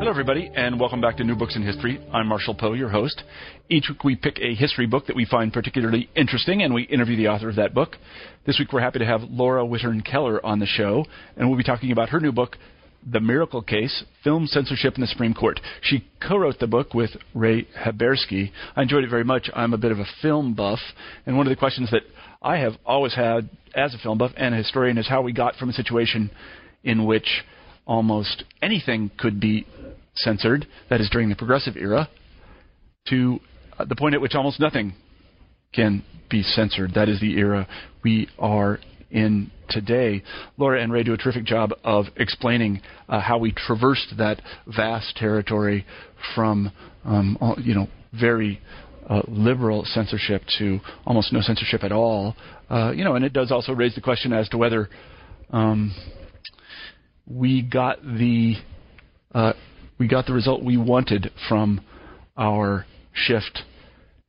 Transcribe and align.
Hello, 0.00 0.10
everybody, 0.10 0.50
and 0.54 0.80
welcome 0.80 1.02
back 1.02 1.18
to 1.18 1.24
New 1.24 1.36
Books 1.36 1.56
in 1.56 1.62
History. 1.62 2.00
I'm 2.10 2.26
Marshall 2.26 2.54
Poe, 2.54 2.72
your 2.72 2.88
host. 2.88 3.22
Each 3.68 3.84
week 3.86 4.02
we 4.02 4.16
pick 4.16 4.38
a 4.40 4.54
history 4.54 4.86
book 4.86 5.06
that 5.08 5.14
we 5.14 5.26
find 5.26 5.52
particularly 5.52 6.08
interesting, 6.16 6.62
and 6.62 6.72
we 6.72 6.84
interview 6.84 7.18
the 7.18 7.28
author 7.28 7.50
of 7.50 7.56
that 7.56 7.74
book. 7.74 7.96
This 8.46 8.58
week 8.58 8.72
we're 8.72 8.80
happy 8.80 9.00
to 9.00 9.04
have 9.04 9.20
Laura 9.24 9.62
Wittern 9.62 10.02
Keller 10.02 10.44
on 10.44 10.58
the 10.58 10.64
show, 10.64 11.04
and 11.36 11.46
we'll 11.46 11.58
be 11.58 11.64
talking 11.64 11.92
about 11.92 12.08
her 12.08 12.18
new 12.18 12.32
book, 12.32 12.56
The 13.12 13.20
Miracle 13.20 13.60
Case 13.60 14.04
Film 14.24 14.46
Censorship 14.46 14.94
in 14.94 15.02
the 15.02 15.06
Supreme 15.06 15.34
Court. 15.34 15.60
She 15.82 16.08
co 16.26 16.38
wrote 16.38 16.60
the 16.60 16.66
book 16.66 16.94
with 16.94 17.10
Ray 17.34 17.68
Haberski. 17.78 18.52
I 18.76 18.80
enjoyed 18.80 19.04
it 19.04 19.10
very 19.10 19.24
much. 19.24 19.50
I'm 19.52 19.74
a 19.74 19.78
bit 19.78 19.92
of 19.92 19.98
a 19.98 20.06
film 20.22 20.54
buff, 20.54 20.80
and 21.26 21.36
one 21.36 21.46
of 21.46 21.50
the 21.50 21.56
questions 21.56 21.90
that 21.90 22.04
I 22.40 22.56
have 22.56 22.72
always 22.86 23.14
had 23.14 23.50
as 23.74 23.92
a 23.92 23.98
film 23.98 24.16
buff 24.16 24.32
and 24.38 24.54
a 24.54 24.58
historian 24.58 24.96
is 24.96 25.08
how 25.08 25.20
we 25.20 25.34
got 25.34 25.56
from 25.56 25.68
a 25.68 25.74
situation 25.74 26.30
in 26.84 27.04
which 27.04 27.44
almost 27.86 28.44
anything 28.62 29.10
could 29.18 29.40
be 29.40 29.66
censored, 30.14 30.66
that 30.88 31.00
is 31.00 31.08
during 31.10 31.28
the 31.28 31.36
progressive 31.36 31.76
era, 31.76 32.08
to 33.08 33.40
uh, 33.78 33.84
the 33.84 33.96
point 33.96 34.14
at 34.14 34.20
which 34.20 34.34
almost 34.34 34.60
nothing 34.60 34.94
can 35.72 36.04
be 36.30 36.42
censored. 36.42 36.92
That 36.94 37.08
is 37.08 37.20
the 37.20 37.38
era 37.38 37.66
we 38.02 38.28
are 38.38 38.78
in 39.10 39.50
today. 39.68 40.22
Laura 40.56 40.82
and 40.82 40.92
Ray 40.92 41.02
do 41.02 41.12
a 41.12 41.16
terrific 41.16 41.44
job 41.44 41.72
of 41.84 42.06
explaining 42.16 42.80
uh, 43.08 43.20
how 43.20 43.38
we 43.38 43.52
traversed 43.52 44.14
that 44.18 44.40
vast 44.66 45.16
territory 45.16 45.84
from, 46.34 46.70
um, 47.04 47.36
you 47.58 47.74
know, 47.74 47.88
very 48.12 48.60
uh, 49.08 49.22
liberal 49.26 49.84
censorship 49.84 50.42
to 50.58 50.78
almost 51.06 51.32
no 51.32 51.40
censorship 51.40 51.82
at 51.82 51.92
all. 51.92 52.36
Uh, 52.68 52.92
you 52.92 53.04
know, 53.04 53.16
and 53.16 53.24
it 53.24 53.32
does 53.32 53.50
also 53.50 53.72
raise 53.72 53.94
the 53.94 54.00
question 54.00 54.32
as 54.32 54.48
to 54.48 54.58
whether 54.58 54.88
um, 55.50 55.92
we 57.26 57.62
got 57.62 58.02
the 58.02 58.54
uh, 59.34 59.52
we 60.00 60.08
got 60.08 60.26
the 60.26 60.32
result 60.32 60.64
we 60.64 60.78
wanted 60.78 61.30
from 61.46 61.82
our 62.36 62.86
shift 63.12 63.60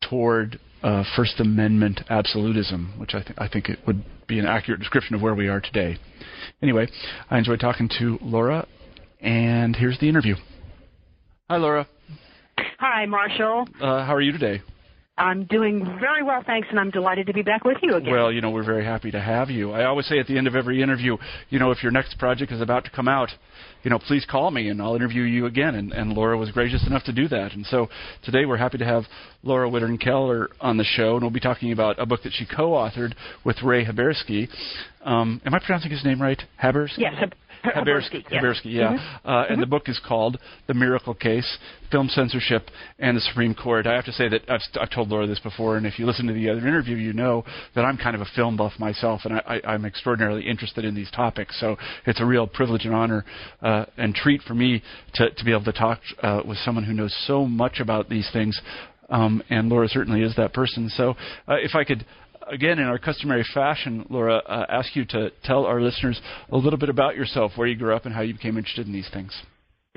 toward 0.07 0.59
uh, 0.83 1.03
First 1.15 1.39
Amendment 1.39 2.01
absolutism, 2.09 2.93
which 2.97 3.13
I, 3.13 3.21
th- 3.21 3.37
I 3.37 3.47
think 3.47 3.69
it 3.69 3.79
would 3.87 4.03
be 4.27 4.37
an 4.37 4.45
accurate 4.45 4.81
description 4.81 5.15
of 5.15 5.21
where 5.21 5.33
we 5.33 5.47
are 5.47 5.61
today. 5.61 5.97
Anyway, 6.61 6.89
I 7.29 7.37
enjoyed 7.37 7.61
talking 7.61 7.89
to 7.99 8.19
Laura, 8.21 8.67
and 9.21 9.75
here's 9.75 9.97
the 9.99 10.09
interview. 10.09 10.35
Hi, 11.49 11.55
Laura. 11.55 11.87
Hi, 12.79 13.05
Marshall. 13.05 13.65
Uh, 13.79 14.05
how 14.05 14.13
are 14.13 14.21
you 14.21 14.33
today? 14.33 14.61
I'm 15.17 15.43
doing 15.45 15.85
very 15.99 16.23
well, 16.23 16.41
thanks, 16.45 16.69
and 16.71 16.79
I'm 16.79 16.89
delighted 16.89 17.27
to 17.27 17.33
be 17.33 17.41
back 17.41 17.65
with 17.65 17.77
you 17.81 17.95
again. 17.95 18.11
Well, 18.11 18.31
you 18.31 18.39
know, 18.39 18.49
we're 18.49 18.63
very 18.63 18.85
happy 18.85 19.11
to 19.11 19.19
have 19.19 19.49
you. 19.49 19.71
I 19.71 19.85
always 19.85 20.05
say 20.07 20.19
at 20.19 20.27
the 20.27 20.37
end 20.37 20.47
of 20.47 20.55
every 20.55 20.81
interview, 20.81 21.17
you 21.49 21.59
know, 21.59 21.71
if 21.71 21.83
your 21.83 21.91
next 21.91 22.17
project 22.17 22.51
is 22.51 22.61
about 22.61 22.85
to 22.85 22.91
come 22.91 23.09
out, 23.09 23.29
you 23.83 23.91
know, 23.91 23.99
please 23.99 24.25
call 24.29 24.51
me 24.51 24.69
and 24.69 24.81
I'll 24.81 24.95
interview 24.95 25.23
you 25.23 25.47
again. 25.47 25.75
And, 25.75 25.91
and 25.91 26.13
Laura 26.13 26.37
was 26.37 26.49
gracious 26.51 26.85
enough 26.87 27.03
to 27.03 27.13
do 27.13 27.27
that. 27.27 27.51
And 27.53 27.65
so 27.65 27.89
today 28.23 28.45
we're 28.45 28.57
happy 28.57 28.77
to 28.77 28.85
have 28.85 29.03
Laura 29.43 29.69
Wittern 29.69 29.99
Keller 29.99 30.49
on 30.61 30.77
the 30.77 30.85
show, 30.85 31.13
and 31.15 31.21
we'll 31.21 31.29
be 31.29 31.39
talking 31.39 31.71
about 31.71 31.99
a 31.99 32.05
book 32.05 32.23
that 32.23 32.31
she 32.33 32.45
co-authored 32.45 33.13
with 33.43 33.61
Ray 33.63 33.85
Haberski. 33.85 34.47
Um, 35.03 35.41
am 35.45 35.53
I 35.53 35.59
pronouncing 35.59 35.91
his 35.91 36.05
name 36.05 36.21
right? 36.21 36.41
Haberski? 36.63 36.99
Yes, 36.99 37.15
Haberski, 37.65 38.27
Haberski, 38.31 38.65
yeah. 38.65 38.93
Mm-hmm. 38.93 39.27
Uh, 39.27 39.41
and 39.41 39.49
mm-hmm. 39.49 39.61
the 39.61 39.67
book 39.67 39.83
is 39.87 39.99
called 40.05 40.39
The 40.67 40.73
Miracle 40.73 41.13
Case 41.13 41.57
Film 41.91 42.07
Censorship 42.09 42.69
and 42.99 43.15
the 43.15 43.21
Supreme 43.21 43.53
Court. 43.53 43.85
I 43.85 43.93
have 43.95 44.05
to 44.05 44.11
say 44.11 44.27
that 44.29 44.49
I've, 44.49 44.61
I've 44.79 44.89
told 44.89 45.09
Laura 45.09 45.27
this 45.27 45.39
before, 45.39 45.77
and 45.77 45.85
if 45.85 45.99
you 45.99 46.05
listen 46.05 46.25
to 46.27 46.33
the 46.33 46.49
other 46.49 46.67
interview, 46.67 46.95
you 46.95 47.13
know 47.13 47.43
that 47.75 47.81
I'm 47.81 47.97
kind 47.97 48.15
of 48.15 48.21
a 48.21 48.27
film 48.35 48.57
buff 48.57 48.73
myself, 48.79 49.21
and 49.25 49.33
I, 49.33 49.59
I, 49.63 49.73
I'm 49.73 49.85
extraordinarily 49.85 50.47
interested 50.47 50.85
in 50.85 50.95
these 50.95 51.11
topics. 51.11 51.59
So 51.59 51.77
it's 52.05 52.21
a 52.21 52.25
real 52.25 52.47
privilege 52.47 52.85
and 52.85 52.95
honor 52.95 53.25
uh, 53.61 53.85
and 53.97 54.15
treat 54.15 54.41
for 54.41 54.53
me 54.53 54.81
to, 55.15 55.29
to 55.29 55.45
be 55.45 55.51
able 55.51 55.65
to 55.65 55.73
talk 55.73 55.99
uh, 56.23 56.41
with 56.45 56.57
someone 56.59 56.83
who 56.83 56.93
knows 56.93 57.15
so 57.27 57.45
much 57.45 57.79
about 57.79 58.09
these 58.09 58.29
things. 58.33 58.59
Um, 59.09 59.43
and 59.49 59.67
Laura 59.67 59.89
certainly 59.89 60.21
is 60.21 60.35
that 60.37 60.53
person. 60.53 60.89
So, 60.95 61.15
uh, 61.47 61.55
if 61.55 61.75
I 61.75 61.83
could 61.83 62.05
again, 62.51 62.79
in 62.79 62.85
our 62.85 62.99
customary 62.99 63.45
fashion, 63.53 64.05
Laura, 64.09 64.35
uh, 64.35 64.65
ask 64.69 64.95
you 64.95 65.05
to 65.05 65.31
tell 65.43 65.65
our 65.65 65.81
listeners 65.81 66.21
a 66.51 66.57
little 66.57 66.77
bit 66.77 66.89
about 66.89 67.15
yourself, 67.15 67.53
where 67.55 67.67
you 67.67 67.75
grew 67.75 67.95
up, 67.95 68.05
and 68.05 68.13
how 68.13 68.21
you 68.21 68.33
became 68.33 68.57
interested 68.57 68.85
in 68.85 68.93
these 68.93 69.09
things. 69.11 69.33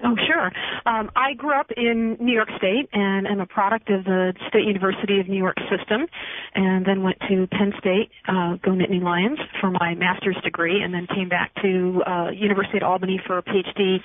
Oh, 0.03 0.17
sure. 0.27 0.51
Um, 0.87 1.09
I 1.15 1.35
grew 1.35 1.55
up 1.55 1.71
in 1.77 2.17
New 2.19 2.33
York 2.33 2.49
State 2.59 2.89
and 2.93 3.29
am 3.29 3.39
a 3.39 3.47
product 3.47 3.91
of 3.91 4.03
the 4.05 4.35
State 4.49 4.67
University 4.67 5.21
of 5.21 5.29
New 5.29 5.39
York 5.39 5.57
system, 5.71 6.07
and 6.57 6.85
then 6.85 7.05
went 7.05 7.17
to 7.29 7.47
Penn 7.47 7.73
State, 7.79 8.11
uh, 8.27 8.57
go 8.57 8.73
Nittany 8.73 9.01
Lions, 9.01 9.39
for 9.61 9.71
my 9.71 9.95
master's 9.95 10.37
degree, 10.43 10.83
and 10.83 10.93
then 10.93 11.07
came 11.15 11.29
back 11.29 11.55
to 11.63 12.03
uh, 12.09 12.31
University 12.31 12.79
at 12.79 12.83
Albany 12.83 13.21
for 13.25 13.39
a 13.39 13.43
PhD. 13.45 13.99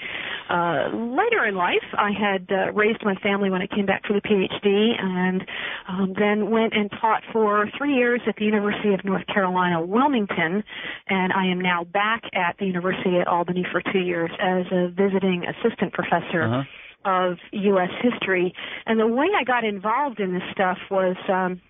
Uh, 0.48 0.96
later 0.96 1.46
in 1.46 1.56
life, 1.56 1.86
I 1.98 2.12
had 2.12 2.48
uh, 2.52 2.72
raised 2.72 3.04
my 3.04 3.16
family 3.16 3.50
when 3.50 3.64
I 3.64 3.68
came 3.68 3.88
back 3.88 4.06
for 4.06 4.14
the 4.14 4.22
PhD, 4.22 4.94
and 5.02 5.44
um, 5.88 6.14
then 6.20 6.52
went 6.52 6.74
and 6.76 6.92
taught 7.02 7.24
for 7.34 7.68
three 7.80 7.96
years 7.96 8.22
at 8.28 8.36
the 8.36 8.46
University 8.46 8.94
of 8.94 9.04
North 9.04 9.26
Carolina, 9.26 9.84
Wilmington, 9.84 10.64
and 11.08 11.34
I 11.34 11.48
am 11.48 11.60
now 11.60 11.84
back 11.84 12.22
at 12.34 12.58
the 12.60 12.68
University 12.68 13.18
at 13.18 13.28
Albany 13.28 13.66
for 13.72 13.82
two 13.92 14.00
years 14.00 14.30
as 14.40 14.66
a 14.72 14.90
visiting 14.90 15.46
assistant 15.50 15.79
assistant 15.80 15.94
professor 15.94 16.44
uh-huh. 16.44 17.32
of 17.32 17.38
U.S. 17.52 17.90
history. 18.02 18.54
And 18.86 19.00
the 19.00 19.08
way 19.08 19.28
I 19.40 19.44
got 19.44 19.64
involved 19.64 20.20
in 20.20 20.34
this 20.34 20.44
stuff 20.52 20.78
was. 20.90 21.16
Um, 21.28 21.62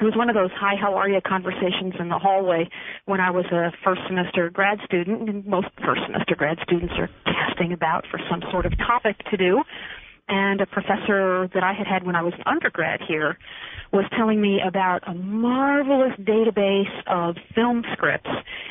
it 0.00 0.04
was 0.04 0.14
one 0.14 0.28
of 0.28 0.36
those 0.36 0.50
hi 0.54 0.74
how 0.80 0.94
are 0.94 1.08
you 1.08 1.18
conversations 1.26 1.94
in 1.98 2.08
the 2.08 2.18
hallway 2.18 2.68
when 3.06 3.20
i 3.20 3.30
was 3.32 3.46
a 3.46 3.72
first 3.82 4.00
semester 4.06 4.48
grad 4.48 4.78
student 4.84 5.28
and 5.28 5.44
most 5.44 5.66
first 5.84 6.02
semester 6.06 6.36
grad 6.36 6.56
students 6.62 6.94
are 6.98 7.10
casting 7.24 7.72
about 7.72 8.04
for 8.08 8.20
some 8.30 8.40
sort 8.52 8.64
of 8.64 8.72
topic 8.78 9.16
to 9.28 9.36
do 9.36 9.64
and 10.28 10.60
a 10.60 10.66
professor 10.66 11.48
that 11.54 11.62
i 11.62 11.72
had 11.72 11.86
had 11.86 12.04
when 12.04 12.16
i 12.16 12.22
was 12.22 12.34
an 12.34 12.42
undergrad 12.46 13.00
here 13.06 13.38
was 13.92 14.04
telling 14.16 14.40
me 14.40 14.60
about 14.66 15.00
a 15.08 15.14
marvelous 15.14 16.12
database 16.20 16.92
of 17.06 17.36
film 17.54 17.82
scripts 17.92 18.30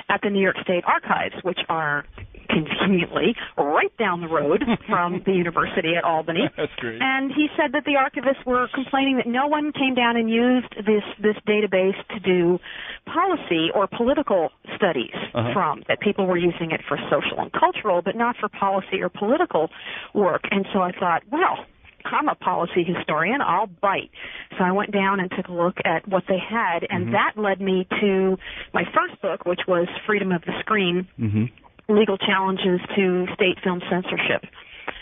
at 0.09 0.21
the 0.21 0.29
new 0.29 0.41
york 0.41 0.57
state 0.63 0.83
archives 0.85 1.35
which 1.43 1.59
are 1.69 2.05
conveniently 2.49 3.35
right 3.57 3.95
down 3.97 4.21
the 4.21 4.27
road 4.27 4.63
from 4.87 5.21
the 5.25 5.33
university 5.33 5.95
at 5.95 6.03
Albany. 6.03 6.49
That's 6.57 6.71
great. 6.77 7.01
And 7.01 7.31
he 7.31 7.47
said 7.57 7.71
that 7.73 7.85
the 7.85 7.95
archivists 7.99 8.45
were 8.45 8.67
complaining 8.73 9.17
that 9.17 9.27
no 9.27 9.47
one 9.47 9.71
came 9.71 9.95
down 9.95 10.17
and 10.17 10.29
used 10.29 10.73
this 10.77 11.03
this 11.21 11.35
database 11.47 11.97
to 12.09 12.19
do 12.19 12.59
policy 13.05 13.69
or 13.73 13.87
political 13.87 14.49
studies 14.75 15.15
uh-huh. 15.33 15.53
from. 15.53 15.83
That 15.87 15.99
people 15.99 16.25
were 16.25 16.37
using 16.37 16.71
it 16.71 16.81
for 16.87 16.97
social 17.09 17.39
and 17.39 17.51
cultural, 17.51 18.01
but 18.01 18.15
not 18.15 18.35
for 18.37 18.49
policy 18.49 19.01
or 19.01 19.09
political 19.09 19.69
work. 20.13 20.43
And 20.51 20.65
so 20.73 20.81
I 20.81 20.91
thought, 20.91 21.23
well. 21.55 21.65
I'm 22.05 22.29
a 22.29 22.35
policy 22.35 22.85
historian. 22.85 23.41
I'll 23.41 23.67
bite. 23.67 24.11
So 24.57 24.63
I 24.63 24.71
went 24.71 24.91
down 24.91 25.19
and 25.19 25.29
took 25.29 25.49
a 25.49 25.51
look 25.51 25.75
at 25.83 26.07
what 26.07 26.23
they 26.29 26.37
had, 26.39 26.85
and 26.89 27.07
mm-hmm. 27.07 27.13
that 27.13 27.33
led 27.35 27.59
me 27.59 27.85
to 27.99 28.37
my 28.73 28.83
first 28.95 29.21
book, 29.21 29.45
which 29.45 29.61
was 29.67 29.89
Freedom 30.05 30.31
of 30.31 30.41
the 30.43 30.53
Screen. 30.61 31.07
Mm-hmm 31.19 31.45
legal 31.89 32.17
challenges 32.17 32.81
to 32.95 33.25
state 33.33 33.57
film 33.63 33.81
censorship. 33.89 34.43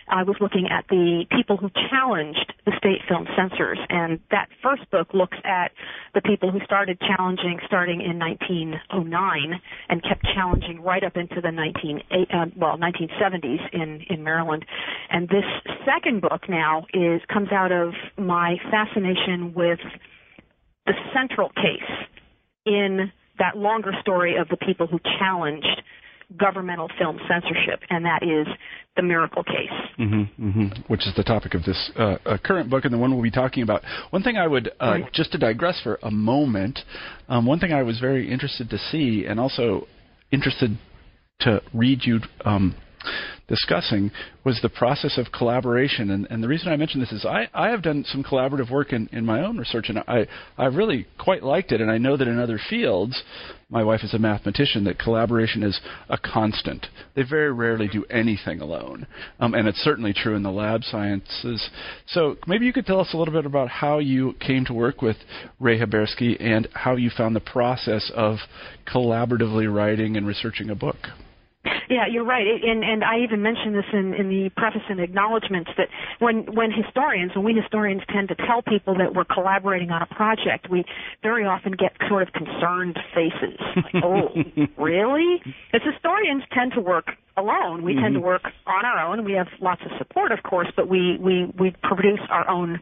I 0.08 0.24
was 0.24 0.36
looking 0.40 0.68
at 0.70 0.86
the 0.90 1.26
people 1.32 1.58
who 1.58 1.70
challenged 1.90 2.54
the 2.66 2.74
state 2.78 3.02
film 3.08 3.28
censors, 3.36 3.80
and 3.90 4.20
that 4.32 4.50
first 4.62 4.90
book 4.92 5.14
looks 5.14 5.38
at 5.44 5.72
the 6.14 6.22
people 6.22 6.52
who 6.52 6.60
started 6.64 7.00
challenging 7.00 7.60
starting 7.66 8.02
in 8.02 8.20
1909 8.20 9.62
and 9.90 10.04
kept 10.04 10.24
challenging 10.36 10.82
right 10.82 11.04
up 11.04 11.18
into 11.18 11.42
the 11.42 11.52
19 11.52 12.02
uh, 12.12 12.46
well 12.56 12.78
1970s 12.78 13.74
in 13.74 14.06
in 14.10 14.24
Maryland. 14.24 14.66
And 15.10 15.28
this 15.28 15.46
second 15.86 16.22
book 16.22 16.48
now 16.48 16.86
is 16.94 17.22
comes 17.32 17.52
out 17.52 17.72
of 17.72 17.94
my 18.18 18.58
fascination 18.70 19.54
with 19.54 19.80
the 20.86 20.94
central 21.14 21.50
case 21.50 22.08
in 22.66 23.12
that 23.40 23.58
longer 23.58 23.92
story 24.02 24.38
of 24.38 24.50
the 24.50 24.58
people 24.58 24.88
who 24.88 25.00
challenged 25.20 25.82
governmental 26.38 26.90
film 26.98 27.20
censorship, 27.28 27.82
and 27.90 28.06
that 28.06 28.24
is 28.24 28.48
the 28.96 29.04
Miracle 29.04 29.44
Case. 29.44 29.70
Mm-hmm, 30.00 30.48
mm-hmm. 30.48 30.82
Which 30.88 31.06
is 31.08 31.14
the 31.16 31.24
topic 31.24 31.54
of 31.54 31.64
this 31.64 31.92
uh, 31.98 32.18
uh, 32.26 32.38
current 32.44 32.70
book 32.70 32.86
and 32.86 32.94
the 32.94 32.98
one 32.98 33.14
we'll 33.14 33.24
be 33.24 33.32
talking 33.32 33.64
about. 33.64 33.82
One 34.10 34.24
thing 34.24 34.38
I 34.38 34.48
would, 34.48 34.70
uh, 34.80 34.86
right. 35.02 35.14
just 35.14 35.32
to 35.34 35.38
digress 35.38 35.80
for 35.84 36.00
a 36.04 36.12
moment, 36.12 36.80
um, 37.28 37.46
one 37.46 37.60
thing 37.60 37.74
I 37.74 37.84
was 37.84 38.00
very 38.00 38.32
interested 38.32 38.70
to 38.70 38.78
see 38.78 39.26
and 39.28 39.40
also 39.40 39.88
interested 40.32 40.78
to 41.42 41.62
read 41.74 42.02
you 42.04 42.20
um, 42.46 42.76
discussing 43.48 44.12
was 44.44 44.60
the 44.62 44.70
process 44.70 45.18
of 45.18 45.32
collaboration. 45.32 46.12
And, 46.12 46.28
and 46.30 46.44
the 46.44 46.48
reason 46.48 46.70
I 46.72 46.76
mention 46.76 47.00
this 47.00 47.12
is 47.12 47.26
I, 47.26 47.48
I 47.54 47.70
have 47.70 47.82
done 47.82 48.04
some 48.08 48.24
collaborative 48.24 48.72
work 48.72 48.94
in, 48.94 49.10
in 49.12 49.26
my 49.26 49.44
own 49.44 49.58
research, 49.58 49.90
and 49.90 50.00
I, 50.00 50.28
I 50.58 50.66
really 50.66 51.08
quite 51.18 51.44
liked 51.44 51.72
it. 51.72 51.82
And 51.82 51.92
I 51.92 51.98
know 51.98 52.18
that 52.18 52.28
in 52.28 52.40
other 52.40 52.60
fields, 52.70 53.22
my 53.70 53.84
wife 53.84 54.02
is 54.04 54.14
a 54.14 54.20
mathematician, 54.20 54.84
that 54.84 55.00
collaboration 55.00 55.64
is 55.64 55.80
a 56.10 56.18
constant. 56.18 56.86
They 57.16 57.24
very 57.24 57.52
rarely 57.52 57.88
do 57.88 58.06
anything 58.10 58.62
alone. 58.62 59.08
Um, 59.40 59.54
and 59.56 59.68
it's 59.68 59.80
certainly 59.80 60.14
true 60.14 60.36
in 60.36 60.44
the 60.44 60.52
lab 60.52 60.84
sciences. 60.84 61.70
So 62.08 62.36
maybe 62.46 62.66
you 62.66 62.74
could 62.74 62.86
tell 62.86 63.00
us 63.00 63.14
a 63.14 63.18
little 63.18 63.34
bit 63.34 63.46
about 63.46 63.70
how 63.70 64.00
you 64.00 64.34
came 64.40 64.66
to 64.66 64.74
work 64.74 65.02
with 65.02 65.18
Ray 65.60 65.80
Haberski 65.80 66.38
and 66.40 66.68
how 66.74 66.96
you 66.96 67.10
found 67.10 67.36
the 67.36 67.40
process 67.40 68.12
of 68.16 68.38
collaboratively 68.88 69.74
writing 69.74 70.16
and 70.16 70.28
researching 70.28 70.70
a 70.70 70.76
book. 70.76 70.98
Yeah, 71.90 72.08
you're 72.10 72.26
right. 72.26 72.46
And 72.46 72.84
and 72.84 73.04
I 73.04 73.20
even 73.20 73.42
mentioned 73.42 73.76
this 73.76 73.86
in 73.94 74.14
in 74.14 74.30
the 74.30 74.50
preface 74.56 74.84
and 74.90 75.00
acknowledgments 75.00 75.72
that 75.78 75.90
when 76.20 76.46
when 76.54 76.72
historians, 76.72 77.36
when 77.36 77.46
we 77.46 77.54
historians 77.54 78.02
tend 78.12 78.30
to 78.30 78.36
tell 78.36 78.62
people 78.62 78.96
that 78.98 79.14
we're 79.14 79.26
collaborating 79.26 79.92
on 79.92 80.02
a 80.02 80.08
project, 80.08 80.70
we 80.70 80.86
very 81.22 81.46
often 81.46 81.74
get 81.74 81.94
sort 82.10 82.24
of 82.24 82.34
concerned 82.34 82.98
faces. 83.14 83.60
Like, 83.76 84.04
oh, 84.04 84.30
really? 84.78 85.42
As 85.74 85.82
historians 85.84 86.44
tend 86.54 86.74
to 86.74 86.82
work 86.82 87.18
alone. 87.38 87.84
We 87.84 87.94
mm-hmm. 87.94 88.02
tend 88.02 88.14
to 88.16 88.20
mm-hmm. 88.20 88.28
work 88.28 88.44
on 88.66 88.86
our 88.86 89.00
own. 89.00 89.26
We 89.26 89.34
have 89.34 89.48
lots 89.60 89.82
of 89.86 89.92
support, 89.98 90.32
of 90.32 90.44
course, 90.44 90.68
but 90.76 90.88
we 90.88 91.18
we 91.20 91.52
we 91.60 91.76
produce 91.84 92.22
our 92.30 92.48
own 92.50 92.80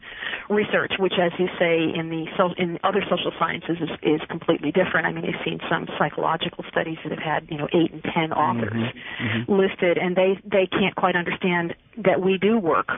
research, 0.50 0.94
which, 1.00 1.14
as 1.20 1.32
you 1.40 1.48
say, 1.60 1.90
in 1.94 2.10
the 2.10 2.26
so, 2.38 2.54
in 2.58 2.80
other 2.84 3.02
social 3.10 3.32
sciences 3.40 3.78
is 3.82 3.90
is 4.04 4.22
completely 4.30 4.72
different. 4.72 5.08
I 5.08 5.12
mean, 5.12 5.26
I've 5.26 5.44
seen 5.44 5.60
some 5.70 5.88
psychological 5.98 6.64
studies 6.70 6.98
that 7.04 7.12
have 7.12 7.24
had 7.24 7.48
you 7.50 7.58
know 7.58 7.68
eight 7.74 7.92
and 7.92 8.04
ten 8.04 8.32
authors 8.32 8.73
mm-hmm. 8.74 9.26
Mm-hmm. 9.26 9.52
listed, 9.52 9.98
and 9.98 10.16
they 10.16 10.40
they 10.44 10.68
can't 10.68 10.96
quite 10.96 11.16
understand 11.16 11.76
that 11.98 12.22
we 12.22 12.38
do 12.38 12.58
work 12.58 12.90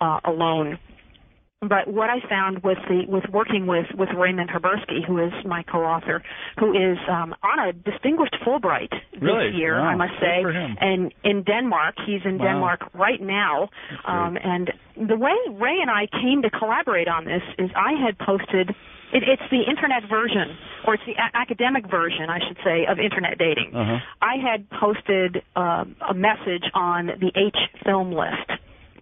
uh, 0.00 0.20
alone 0.24 0.78
but 1.68 1.92
what 1.92 2.10
I 2.10 2.18
found 2.28 2.62
with 2.62 2.78
the 2.88 3.04
with 3.08 3.24
working 3.32 3.66
with 3.66 3.86
with 3.96 4.08
Raymond 4.16 4.50
Haberski, 4.50 5.04
who 5.06 5.18
is 5.18 5.32
my 5.44 5.62
co-author, 5.62 6.22
who 6.58 6.72
is 6.72 6.98
um, 7.08 7.34
on 7.42 7.68
a 7.68 7.72
distinguished 7.72 8.36
Fulbright 8.46 8.90
this 8.90 9.22
really? 9.22 9.56
year, 9.56 9.78
wow. 9.78 9.88
I 9.88 9.96
must 9.96 10.14
say, 10.20 10.42
and 10.80 11.12
in 11.22 11.42
Denmark, 11.42 11.96
he's 12.06 12.22
in 12.24 12.38
wow. 12.38 12.44
Denmark 12.44 12.80
right 12.94 13.20
now. 13.20 13.68
Um, 14.06 14.36
and 14.42 14.72
the 14.96 15.16
way 15.16 15.34
Ray 15.50 15.78
and 15.80 15.90
I 15.90 16.06
came 16.06 16.42
to 16.42 16.50
collaborate 16.50 17.08
on 17.08 17.24
this 17.24 17.42
is 17.58 17.70
I 17.76 17.92
had 18.04 18.18
posted. 18.18 18.70
It, 19.12 19.22
it's 19.22 19.48
the 19.50 19.62
internet 19.70 20.08
version, 20.10 20.56
or 20.86 20.94
it's 20.94 21.04
the 21.06 21.12
a- 21.12 21.36
academic 21.38 21.88
version, 21.88 22.26
I 22.28 22.40
should 22.48 22.58
say, 22.64 22.86
of 22.90 22.98
internet 22.98 23.38
dating. 23.38 23.70
Uh-huh. 23.72 23.98
I 24.20 24.36
had 24.42 24.68
posted 24.70 25.42
uh, 25.54 25.84
a 26.10 26.14
message 26.14 26.64
on 26.74 27.06
the 27.06 27.30
H 27.36 27.56
film 27.84 28.10
list 28.10 28.50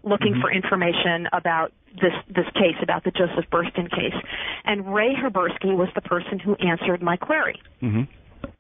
looking 0.05 0.33
mm-hmm. 0.33 0.41
for 0.41 0.53
information 0.53 1.29
about 1.33 1.73
this 1.95 2.15
this 2.29 2.47
case 2.55 2.77
about 2.83 3.05
the 3.05 3.11
Joseph 3.11 3.51
Burstyn 3.51 3.91
case, 3.91 4.17
and 4.65 4.95
Ray 4.95 5.15
Haberski 5.15 5.77
was 5.77 5.89
the 5.95 6.01
person 6.01 6.39
who 6.39 6.55
answered 6.57 7.03
my 7.03 7.17
query. 7.17 7.61
Mm-hmm. 7.83 8.03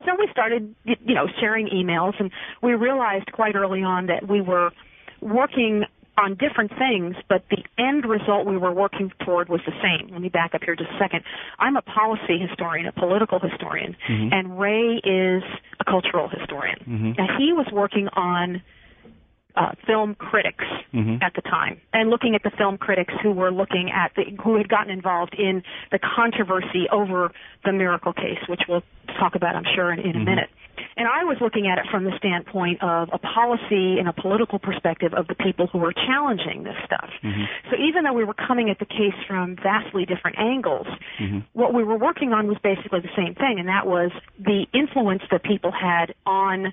So 0.04 0.14
we 0.18 0.28
started, 0.30 0.74
you 0.84 1.14
know, 1.14 1.26
sharing 1.40 1.68
emails, 1.68 2.14
and 2.18 2.30
we 2.62 2.74
realized 2.74 3.32
quite 3.32 3.54
early 3.54 3.82
on 3.82 4.06
that 4.06 4.28
we 4.28 4.40
were 4.40 4.70
working 5.20 5.84
on 6.18 6.36
different 6.36 6.70
things, 6.78 7.16
but 7.28 7.42
the 7.50 7.62
end 7.78 8.04
result 8.04 8.46
we 8.46 8.58
were 8.58 8.72
working 8.72 9.10
toward 9.24 9.48
was 9.48 9.60
the 9.64 9.72
same. 9.82 10.12
Let 10.12 10.20
me 10.20 10.28
back 10.28 10.54
up 10.54 10.62
here 10.62 10.76
just 10.76 10.90
a 10.90 10.98
second. 10.98 11.24
I'm 11.58 11.76
a 11.76 11.82
policy 11.82 12.38
historian, 12.38 12.86
a 12.86 12.92
political 12.92 13.38
historian, 13.38 13.96
mm-hmm. 14.08 14.32
and 14.32 14.60
Ray 14.60 15.00
is 15.02 15.42
a 15.80 15.84
cultural 15.84 16.28
historian. 16.28 16.78
Mm-hmm. 16.80 17.12
Now 17.16 17.38
he 17.38 17.52
was 17.52 17.66
working 17.72 18.08
on 18.08 18.62
uh, 19.56 19.72
film 19.86 20.14
critics 20.14 20.64
mm-hmm. 20.94 21.22
at 21.22 21.34
the 21.34 21.42
time, 21.42 21.80
and 21.92 22.10
looking 22.10 22.34
at 22.34 22.42
the 22.42 22.50
film 22.56 22.78
critics 22.78 23.12
who 23.22 23.32
were 23.32 23.50
looking 23.50 23.90
at 23.90 24.12
the 24.16 24.24
who 24.42 24.56
had 24.56 24.68
gotten 24.68 24.90
involved 24.90 25.34
in 25.38 25.62
the 25.90 25.98
controversy 25.98 26.86
over 26.90 27.30
the 27.64 27.72
miracle 27.72 28.12
case, 28.12 28.38
which 28.48 28.62
we'll 28.68 28.82
talk 29.18 29.34
about, 29.34 29.54
I'm 29.54 29.66
sure, 29.74 29.92
in, 29.92 30.00
in 30.00 30.06
a 30.06 30.12
mm-hmm. 30.12 30.24
minute. 30.24 30.50
And 30.96 31.06
I 31.06 31.24
was 31.24 31.36
looking 31.40 31.68
at 31.68 31.78
it 31.78 31.86
from 31.90 32.04
the 32.04 32.12
standpoint 32.18 32.82
of 32.82 33.08
a 33.12 33.18
policy 33.18 33.98
and 33.98 34.08
a 34.08 34.12
political 34.12 34.58
perspective 34.58 35.12
of 35.14 35.26
the 35.26 35.34
people 35.34 35.66
who 35.66 35.78
were 35.78 35.92
challenging 35.92 36.64
this 36.64 36.76
stuff. 36.84 37.10
Mm-hmm. 37.22 37.44
So 37.70 37.76
even 37.76 38.04
though 38.04 38.12
we 38.12 38.24
were 38.24 38.34
coming 38.34 38.70
at 38.70 38.78
the 38.78 38.86
case 38.86 39.16
from 39.26 39.56
vastly 39.56 40.04
different 40.04 40.38
angles, 40.38 40.86
mm-hmm. 41.20 41.40
what 41.52 41.74
we 41.74 41.84
were 41.84 41.96
working 41.96 42.32
on 42.32 42.46
was 42.46 42.56
basically 42.62 43.00
the 43.00 43.14
same 43.16 43.34
thing, 43.34 43.56
and 43.58 43.68
that 43.68 43.86
was 43.86 44.10
the 44.38 44.66
influence 44.72 45.22
that 45.30 45.42
people 45.42 45.72
had 45.72 46.14
on 46.26 46.72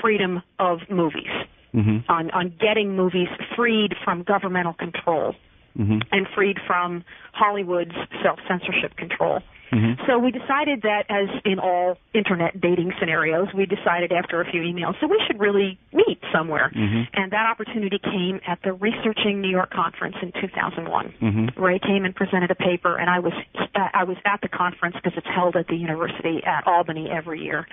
freedom 0.00 0.42
of 0.58 0.78
movies 0.88 1.30
mm-hmm. 1.74 2.10
on 2.10 2.30
on 2.30 2.54
getting 2.60 2.96
movies 2.96 3.28
freed 3.56 3.94
from 4.04 4.22
governmental 4.22 4.74
control 4.74 5.34
mm-hmm. 5.78 5.98
and 6.12 6.26
freed 6.34 6.58
from 6.66 7.04
Hollywood's 7.32 7.94
self 8.22 8.38
censorship 8.48 8.96
control. 8.96 9.40
Mm-hmm. 9.72 10.02
So 10.06 10.18
we 10.18 10.32
decided 10.32 10.82
that, 10.82 11.04
as 11.08 11.28
in 11.44 11.60
all 11.60 11.96
internet 12.12 12.60
dating 12.60 12.92
scenarios, 12.98 13.48
we 13.56 13.66
decided 13.66 14.10
after 14.10 14.40
a 14.40 14.50
few 14.50 14.62
emails, 14.62 14.98
so 15.00 15.06
we 15.06 15.22
should 15.26 15.38
really 15.38 15.78
meet 15.92 16.18
somewhere. 16.34 16.72
Mm-hmm. 16.74 17.02
And 17.14 17.30
that 17.30 17.46
opportunity 17.46 18.00
came 18.02 18.40
at 18.48 18.58
the 18.64 18.72
Researching 18.72 19.40
New 19.40 19.48
York 19.48 19.70
conference 19.70 20.16
in 20.22 20.32
2001. 20.40 21.14
Mm-hmm. 21.22 21.62
Ray 21.62 21.78
came 21.78 22.04
and 22.04 22.14
presented 22.14 22.50
a 22.50 22.56
paper, 22.56 22.96
and 22.96 23.08
I 23.08 23.20
was 23.20 23.32
uh, 23.56 23.88
I 23.94 24.04
was 24.04 24.16
at 24.24 24.40
the 24.42 24.48
conference 24.48 24.96
because 24.96 25.16
it's 25.16 25.28
held 25.32 25.54
at 25.54 25.68
the 25.68 25.76
university 25.76 26.42
at 26.44 26.66
Albany 26.66 27.08
every 27.08 27.40
year. 27.40 27.66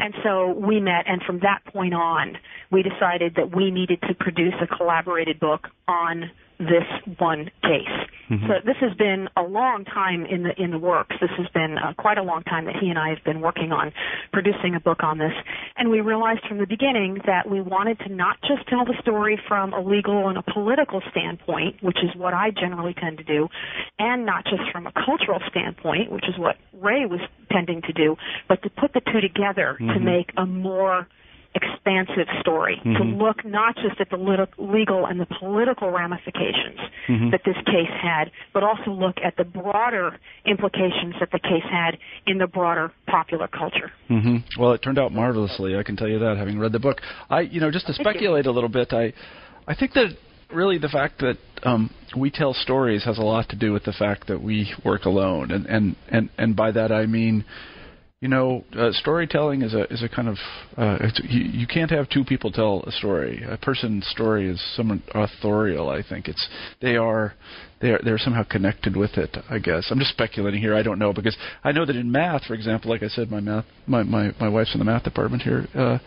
And 0.00 0.14
so 0.22 0.52
we 0.52 0.80
met, 0.80 1.04
and 1.06 1.22
from 1.22 1.40
that 1.40 1.60
point 1.72 1.94
on, 1.94 2.38
we 2.70 2.82
decided 2.82 3.34
that 3.36 3.54
we 3.54 3.70
needed 3.70 4.00
to 4.08 4.14
produce 4.14 4.54
a 4.60 4.66
collaborated 4.66 5.38
book 5.38 5.68
on 5.86 6.30
this 6.58 6.84
one 7.18 7.50
case. 7.62 8.08
Mm-hmm. 8.30 8.46
So 8.46 8.52
this 8.64 8.76
has 8.80 8.94
been 8.96 9.28
a 9.36 9.42
long 9.42 9.84
time 9.84 10.24
in 10.24 10.44
the 10.44 10.54
in 10.56 10.70
the 10.70 10.78
works. 10.78 11.16
This 11.20 11.30
has 11.36 11.48
been 11.52 11.76
uh, 11.76 11.94
quite 11.98 12.16
a 12.16 12.22
long 12.22 12.42
time 12.44 12.66
that 12.66 12.76
he 12.80 12.88
and 12.88 12.98
I 12.98 13.08
have 13.08 13.24
been 13.24 13.40
working 13.40 13.72
on 13.72 13.92
producing 14.32 14.76
a 14.76 14.80
book 14.80 15.02
on 15.02 15.18
this. 15.18 15.32
And 15.76 15.90
we 15.90 16.00
realized 16.00 16.40
from 16.48 16.58
the 16.58 16.66
beginning 16.66 17.18
that 17.26 17.50
we 17.50 17.60
wanted 17.60 17.98
to 18.00 18.08
not 18.08 18.38
just 18.42 18.68
tell 18.68 18.84
the 18.84 18.94
story 19.02 19.40
from 19.48 19.72
a 19.72 19.80
legal 19.80 20.28
and 20.28 20.38
a 20.38 20.42
political 20.42 21.02
standpoint, 21.10 21.82
which 21.82 21.98
is 21.98 22.10
what 22.16 22.32
I 22.32 22.50
generally 22.50 22.94
tend 22.94 23.18
to 23.18 23.24
do, 23.24 23.48
and 23.98 24.24
not 24.24 24.44
just 24.44 24.62
from 24.70 24.86
a 24.86 24.92
cultural 24.92 25.40
standpoint, 25.50 26.12
which 26.12 26.28
is 26.28 26.38
what 26.38 26.56
Ray 26.72 27.06
was 27.06 27.20
tending 27.50 27.82
to 27.82 27.92
do, 27.92 28.16
but 28.48 28.62
to 28.62 28.70
put 28.70 28.92
the 28.92 29.00
two 29.00 29.20
together 29.20 29.76
mm-hmm. 29.80 29.92
to 29.92 30.00
make 30.00 30.30
a 30.36 30.46
more 30.46 31.08
expansive 31.54 32.28
story 32.40 32.80
mm-hmm. 32.84 32.94
to 32.94 33.24
look 33.24 33.44
not 33.44 33.74
just 33.76 34.00
at 34.00 34.08
the 34.10 34.16
legal 34.58 35.06
and 35.06 35.20
the 35.20 35.26
political 35.38 35.90
ramifications 35.90 36.78
mm-hmm. 37.08 37.30
that 37.30 37.40
this 37.44 37.56
case 37.66 37.90
had, 38.00 38.30
but 38.54 38.62
also 38.62 38.90
look 38.90 39.16
at 39.24 39.36
the 39.36 39.44
broader 39.44 40.18
implications 40.46 41.14
that 41.18 41.30
the 41.32 41.40
case 41.40 41.64
had 41.68 41.98
in 42.26 42.38
the 42.38 42.46
broader 42.46 42.92
popular 43.06 43.48
culture. 43.48 43.90
Mm-hmm. 44.08 44.60
Well, 44.60 44.72
it 44.72 44.78
turned 44.78 44.98
out 44.98 45.12
marvelously. 45.12 45.76
I 45.76 45.82
can 45.82 45.96
tell 45.96 46.08
you 46.08 46.20
that, 46.20 46.36
having 46.36 46.58
read 46.58 46.72
the 46.72 46.78
book. 46.78 47.00
I, 47.28 47.40
you 47.40 47.60
know, 47.60 47.70
just 47.70 47.86
to 47.88 47.94
speculate 47.94 48.46
a 48.46 48.52
little 48.52 48.68
bit, 48.68 48.92
I, 48.92 49.12
I 49.66 49.74
think 49.74 49.92
that 49.94 50.10
really 50.52 50.78
the 50.78 50.88
fact 50.88 51.18
that 51.20 51.36
um, 51.62 51.92
we 52.16 52.30
tell 52.30 52.54
stories 52.54 53.04
has 53.04 53.18
a 53.18 53.22
lot 53.22 53.48
to 53.48 53.56
do 53.56 53.72
with 53.72 53.84
the 53.84 53.92
fact 53.92 54.28
that 54.28 54.40
we 54.40 54.72
work 54.84 55.04
alone, 55.04 55.50
and 55.50 55.66
and 55.66 55.96
and 56.08 56.30
and 56.38 56.56
by 56.56 56.72
that 56.72 56.92
I 56.92 57.06
mean 57.06 57.44
you 58.20 58.28
know, 58.28 58.64
uh, 58.76 58.92
storytelling 58.92 59.62
is 59.62 59.72
a 59.72 59.90
is 59.90 60.02
a 60.02 60.08
kind 60.08 60.28
of 60.28 60.36
uh, 60.76 60.98
you, 61.24 61.40
you 61.40 61.66
can't 61.66 61.90
have 61.90 62.08
two 62.10 62.22
people 62.22 62.52
tell 62.52 62.84
a 62.86 62.92
story. 62.92 63.42
A 63.48 63.56
person's 63.56 64.06
story 64.08 64.50
is 64.50 64.62
somewhat 64.76 64.98
authorial. 65.14 65.88
I 65.88 66.02
think 66.06 66.28
it's 66.28 66.46
they 66.82 66.96
are 66.96 67.32
they 67.80 67.92
are 67.92 68.00
they're 68.04 68.18
somehow 68.18 68.42
connected 68.44 68.94
with 68.94 69.16
it. 69.16 69.34
I 69.48 69.58
guess 69.58 69.86
I'm 69.90 69.98
just 69.98 70.10
speculating 70.10 70.60
here. 70.60 70.74
I 70.74 70.82
don't 70.82 70.98
know 70.98 71.14
because 71.14 71.36
I 71.64 71.72
know 71.72 71.86
that 71.86 71.96
in 71.96 72.12
math, 72.12 72.44
for 72.44 72.52
example, 72.52 72.90
like 72.90 73.02
I 73.02 73.08
said, 73.08 73.30
my 73.30 73.40
math 73.40 73.64
my 73.86 74.02
my 74.02 74.32
my 74.38 74.50
wife's 74.50 74.74
in 74.74 74.80
the 74.80 74.84
math 74.84 75.04
department 75.04 75.42
here. 75.42 75.66
Uh, 75.74 75.98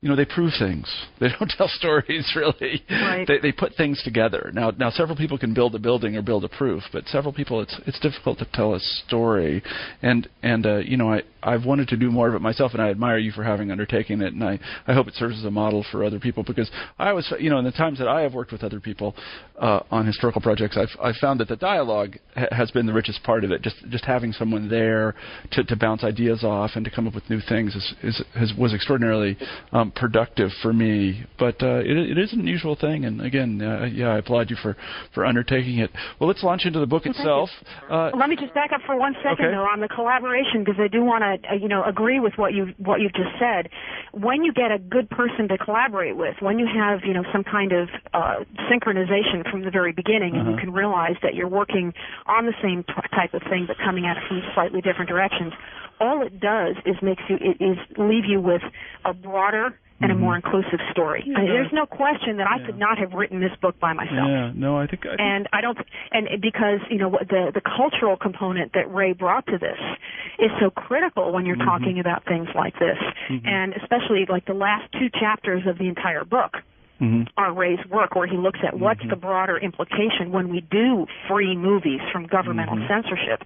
you 0.00 0.08
know, 0.08 0.16
they 0.16 0.24
prove 0.24 0.52
things. 0.58 0.90
They 1.20 1.28
don't 1.38 1.52
tell 1.56 1.68
stories 1.68 2.32
really. 2.34 2.82
Right. 2.90 3.28
They 3.28 3.38
they 3.40 3.52
put 3.52 3.74
things 3.76 4.02
together. 4.02 4.50
Now 4.54 4.70
now 4.70 4.88
several 4.88 5.18
people 5.18 5.36
can 5.36 5.52
build 5.52 5.74
a 5.74 5.78
building 5.78 6.16
or 6.16 6.22
build 6.22 6.44
a 6.44 6.48
proof, 6.48 6.82
but 6.92 7.06
several 7.08 7.34
people 7.34 7.60
it's 7.60 7.78
it's 7.86 8.00
difficult 8.00 8.38
to 8.38 8.48
tell 8.54 8.74
a 8.74 8.80
story. 8.80 9.62
And 10.00 10.28
and 10.42 10.66
uh, 10.66 10.76
you 10.78 10.96
know, 10.96 11.12
I 11.12 11.22
I've 11.42 11.64
wanted 11.64 11.88
to 11.88 11.96
do 11.96 12.10
more 12.10 12.28
of 12.28 12.34
it 12.34 12.40
myself, 12.40 12.72
and 12.72 12.82
I 12.82 12.90
admire 12.90 13.18
you 13.18 13.32
for 13.32 13.42
having 13.42 13.70
undertaken 13.70 14.22
it, 14.22 14.32
and 14.32 14.42
I, 14.44 14.58
I 14.86 14.94
hope 14.94 15.08
it 15.08 15.14
serves 15.14 15.38
as 15.38 15.44
a 15.44 15.50
model 15.50 15.84
for 15.90 16.04
other 16.04 16.20
people 16.20 16.42
because 16.42 16.70
I 16.98 17.12
was, 17.12 17.32
you 17.38 17.50
know, 17.50 17.58
in 17.58 17.64
the 17.64 17.72
times 17.72 17.98
that 17.98 18.08
I 18.08 18.22
have 18.22 18.34
worked 18.34 18.52
with 18.52 18.62
other 18.62 18.80
people 18.80 19.14
uh, 19.58 19.80
on 19.90 20.06
historical 20.06 20.40
projects, 20.40 20.76
I've, 20.76 20.88
I've 21.02 21.16
found 21.16 21.40
that 21.40 21.48
the 21.48 21.56
dialogue 21.56 22.16
ha- 22.36 22.46
has 22.50 22.70
been 22.70 22.86
the 22.86 22.92
richest 22.92 23.22
part 23.22 23.44
of 23.44 23.50
it. 23.50 23.62
Just 23.62 23.76
just 23.90 24.04
having 24.04 24.32
someone 24.32 24.68
there 24.68 25.14
to, 25.52 25.64
to 25.64 25.76
bounce 25.76 26.04
ideas 26.04 26.44
off 26.44 26.72
and 26.74 26.84
to 26.84 26.90
come 26.90 27.06
up 27.06 27.14
with 27.14 27.28
new 27.28 27.40
things 27.48 27.74
is, 27.74 27.94
is, 28.02 28.22
is 28.36 28.52
was 28.58 28.74
extraordinarily 28.74 29.36
um, 29.72 29.90
productive 29.92 30.50
for 30.62 30.72
me. 30.72 31.24
But 31.38 31.62
uh, 31.62 31.80
it, 31.80 31.96
it 31.96 32.18
is 32.18 32.32
an 32.32 32.40
unusual 32.40 32.76
thing, 32.76 33.04
and 33.04 33.20
again, 33.20 33.60
uh, 33.62 33.84
yeah, 33.84 34.08
I 34.08 34.18
applaud 34.18 34.50
you 34.50 34.56
for 34.62 34.76
for 35.14 35.24
undertaking 35.24 35.78
it. 35.78 35.90
Well, 36.20 36.28
let's 36.28 36.42
launch 36.42 36.64
into 36.64 36.80
the 36.80 36.86
book 36.86 37.06
itself. 37.06 37.50
Uh, 37.90 38.10
Let 38.16 38.28
me 38.28 38.36
just 38.36 38.54
back 38.54 38.70
up 38.72 38.80
for 38.86 38.96
one 38.96 39.14
second 39.22 39.46
okay. 39.46 39.54
though 39.54 39.62
on 39.62 39.80
the 39.80 39.88
collaboration 39.88 40.64
because 40.64 40.80
I 40.80 40.88
do 40.88 41.04
want 41.04 41.22
to 41.22 41.31
that 41.32 41.50
uh, 41.50 41.54
you 41.54 41.68
know 41.68 41.82
agree 41.84 42.20
with 42.20 42.34
what 42.36 42.52
you 42.52 42.74
what 42.78 43.00
you've 43.00 43.14
just 43.14 43.30
said. 43.38 43.68
When 44.12 44.42
you 44.44 44.52
get 44.52 44.70
a 44.70 44.78
good 44.78 45.08
person 45.10 45.48
to 45.48 45.58
collaborate 45.58 46.16
with, 46.16 46.36
when 46.40 46.58
you 46.58 46.66
have 46.66 47.00
you 47.04 47.14
know 47.14 47.24
some 47.32 47.44
kind 47.44 47.72
of 47.72 47.88
uh, 48.12 48.44
synchronization 48.70 49.48
from 49.50 49.64
the 49.64 49.70
very 49.70 49.92
beginning, 49.92 50.36
and 50.36 50.46
you 50.46 50.52
Uh-huh. 50.52 50.60
can 50.60 50.72
realize 50.72 51.16
that 51.22 51.34
you're 51.34 51.48
working 51.48 51.92
on 52.26 52.46
the 52.46 52.54
same 52.62 52.84
t- 52.84 52.92
type 53.14 53.32
of 53.34 53.42
thing 53.42 53.64
but 53.66 53.76
coming 53.78 54.06
at 54.06 54.16
it 54.16 54.22
from 54.28 54.42
slightly 54.54 54.80
different 54.80 55.08
directions, 55.08 55.52
all 56.00 56.22
it 56.22 56.38
does 56.40 56.76
is 56.84 56.96
makes 57.02 57.22
you 57.28 57.36
it 57.40 57.56
is 57.62 57.78
leave 57.96 58.24
you 58.26 58.40
with 58.40 58.62
a 59.04 59.14
broader 59.14 59.78
and 60.02 60.10
a 60.10 60.14
mm-hmm. 60.14 60.22
more 60.22 60.36
inclusive 60.36 60.80
story. 60.90 61.22
I 61.34 61.40
mean, 61.40 61.48
there's 61.48 61.72
no 61.72 61.86
question 61.86 62.36
that 62.38 62.46
I 62.46 62.64
could 62.64 62.78
not 62.78 62.98
have 62.98 63.12
written 63.12 63.40
this 63.40 63.52
book 63.60 63.78
by 63.78 63.92
myself 63.92 64.28
Yeah, 64.28 64.52
no, 64.54 64.76
I 64.76 64.86
think. 64.86 65.06
I 65.06 65.16
think 65.16 65.20
and 65.20 65.48
I 65.52 65.60
don't, 65.60 65.78
and 66.10 66.28
because 66.40 66.80
you 66.90 66.98
know 66.98 67.10
the 67.10 67.52
the 67.54 67.62
cultural 67.62 68.16
component 68.16 68.72
that 68.74 68.92
Ray 68.92 69.12
brought 69.12 69.46
to 69.46 69.58
this 69.58 69.78
is 70.38 70.50
so 70.60 70.70
critical 70.70 71.32
when 71.32 71.46
you're 71.46 71.56
mm-hmm. 71.56 71.68
talking 71.68 72.00
about 72.00 72.24
things 72.24 72.48
like 72.54 72.74
this, 72.74 72.98
mm-hmm. 73.30 73.46
and 73.46 73.74
especially 73.74 74.26
like 74.28 74.46
the 74.46 74.54
last 74.54 74.90
two 74.92 75.08
chapters 75.08 75.62
of 75.66 75.78
the 75.78 75.88
entire 75.88 76.24
book 76.24 76.56
Mhm. 77.02 77.26
are 77.36 77.52
Ray's 77.52 77.84
work, 77.90 78.14
where 78.14 78.28
he 78.28 78.36
looks 78.36 78.60
at 78.62 78.78
what's 78.78 79.02
the 79.08 79.16
broader 79.16 79.58
implication 79.58 80.30
when 80.30 80.48
we 80.48 80.60
do 80.60 81.06
free 81.28 81.56
movies 81.56 82.00
from 82.12 82.26
governmental 82.26 82.78
censorship. 82.86 83.42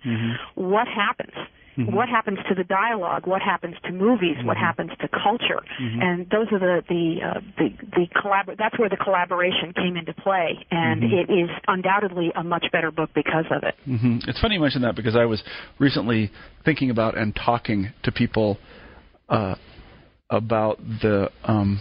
What 0.54 0.86
happens? 0.88 1.32
What 1.76 2.08
happens 2.08 2.38
to 2.48 2.54
the 2.54 2.64
dialogue? 2.64 3.26
What 3.26 3.42
happens 3.42 3.76
to 3.84 3.92
movies? 3.92 4.36
What 4.44 4.56
happens 4.56 4.90
to 5.00 5.08
culture? 5.08 5.60
And 5.78 6.28
those 6.30 6.46
are 6.52 6.58
the 6.58 6.82
the 6.88 7.16
uh, 7.22 7.40
the, 7.58 7.68
the 7.96 8.06
collabor- 8.16 8.56
That's 8.56 8.78
where 8.78 8.88
the 8.88 8.96
collaboration 8.96 9.72
came 9.74 9.96
into 9.96 10.14
play, 10.14 10.64
and 10.70 11.02
it 11.04 11.30
is 11.30 11.50
undoubtedly 11.68 12.32
a 12.34 12.42
much 12.42 12.66
better 12.72 12.90
book 12.90 13.10
because 13.14 13.44
of 13.50 13.62
it. 13.62 13.74
hmm 13.84 14.18
It's 14.26 14.40
funny 14.40 14.54
you 14.54 14.60
mention 14.60 14.82
that 14.82 14.96
because 14.96 15.16
I 15.16 15.24
was 15.26 15.42
recently 15.78 16.30
thinking 16.64 16.90
about 16.90 17.16
and 17.16 17.34
talking 17.36 17.92
to 18.04 18.12
people 18.12 18.58
uh, 19.28 19.56
about 20.30 20.78
the 21.02 21.30
um, 21.44 21.80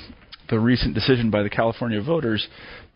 the 0.49 0.59
recent 0.59 0.93
decision 0.93 1.31
by 1.31 1.43
the 1.43 1.49
California 1.49 2.01
voters 2.01 2.47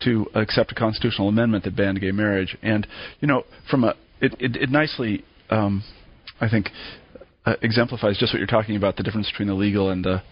to 0.04 0.26
accept 0.34 0.72
a 0.72 0.74
constitutional 0.74 1.28
amendment 1.28 1.64
that 1.64 1.76
banned 1.76 2.00
gay 2.00 2.12
marriage, 2.12 2.56
and 2.62 2.86
you 3.20 3.28
know, 3.28 3.44
from 3.70 3.84
a 3.84 3.94
it, 4.20 4.34
it, 4.38 4.56
it 4.56 4.70
nicely, 4.70 5.24
um, 5.48 5.82
I 6.40 6.48
think, 6.48 6.70
uh, 7.46 7.54
exemplifies 7.62 8.18
just 8.18 8.32
what 8.32 8.38
you're 8.38 8.46
talking 8.46 8.76
about 8.76 8.96
the 8.96 9.02
difference 9.02 9.30
between 9.30 9.48
the 9.48 9.54
legal 9.54 9.90
and 9.90 10.04
the 10.04 10.22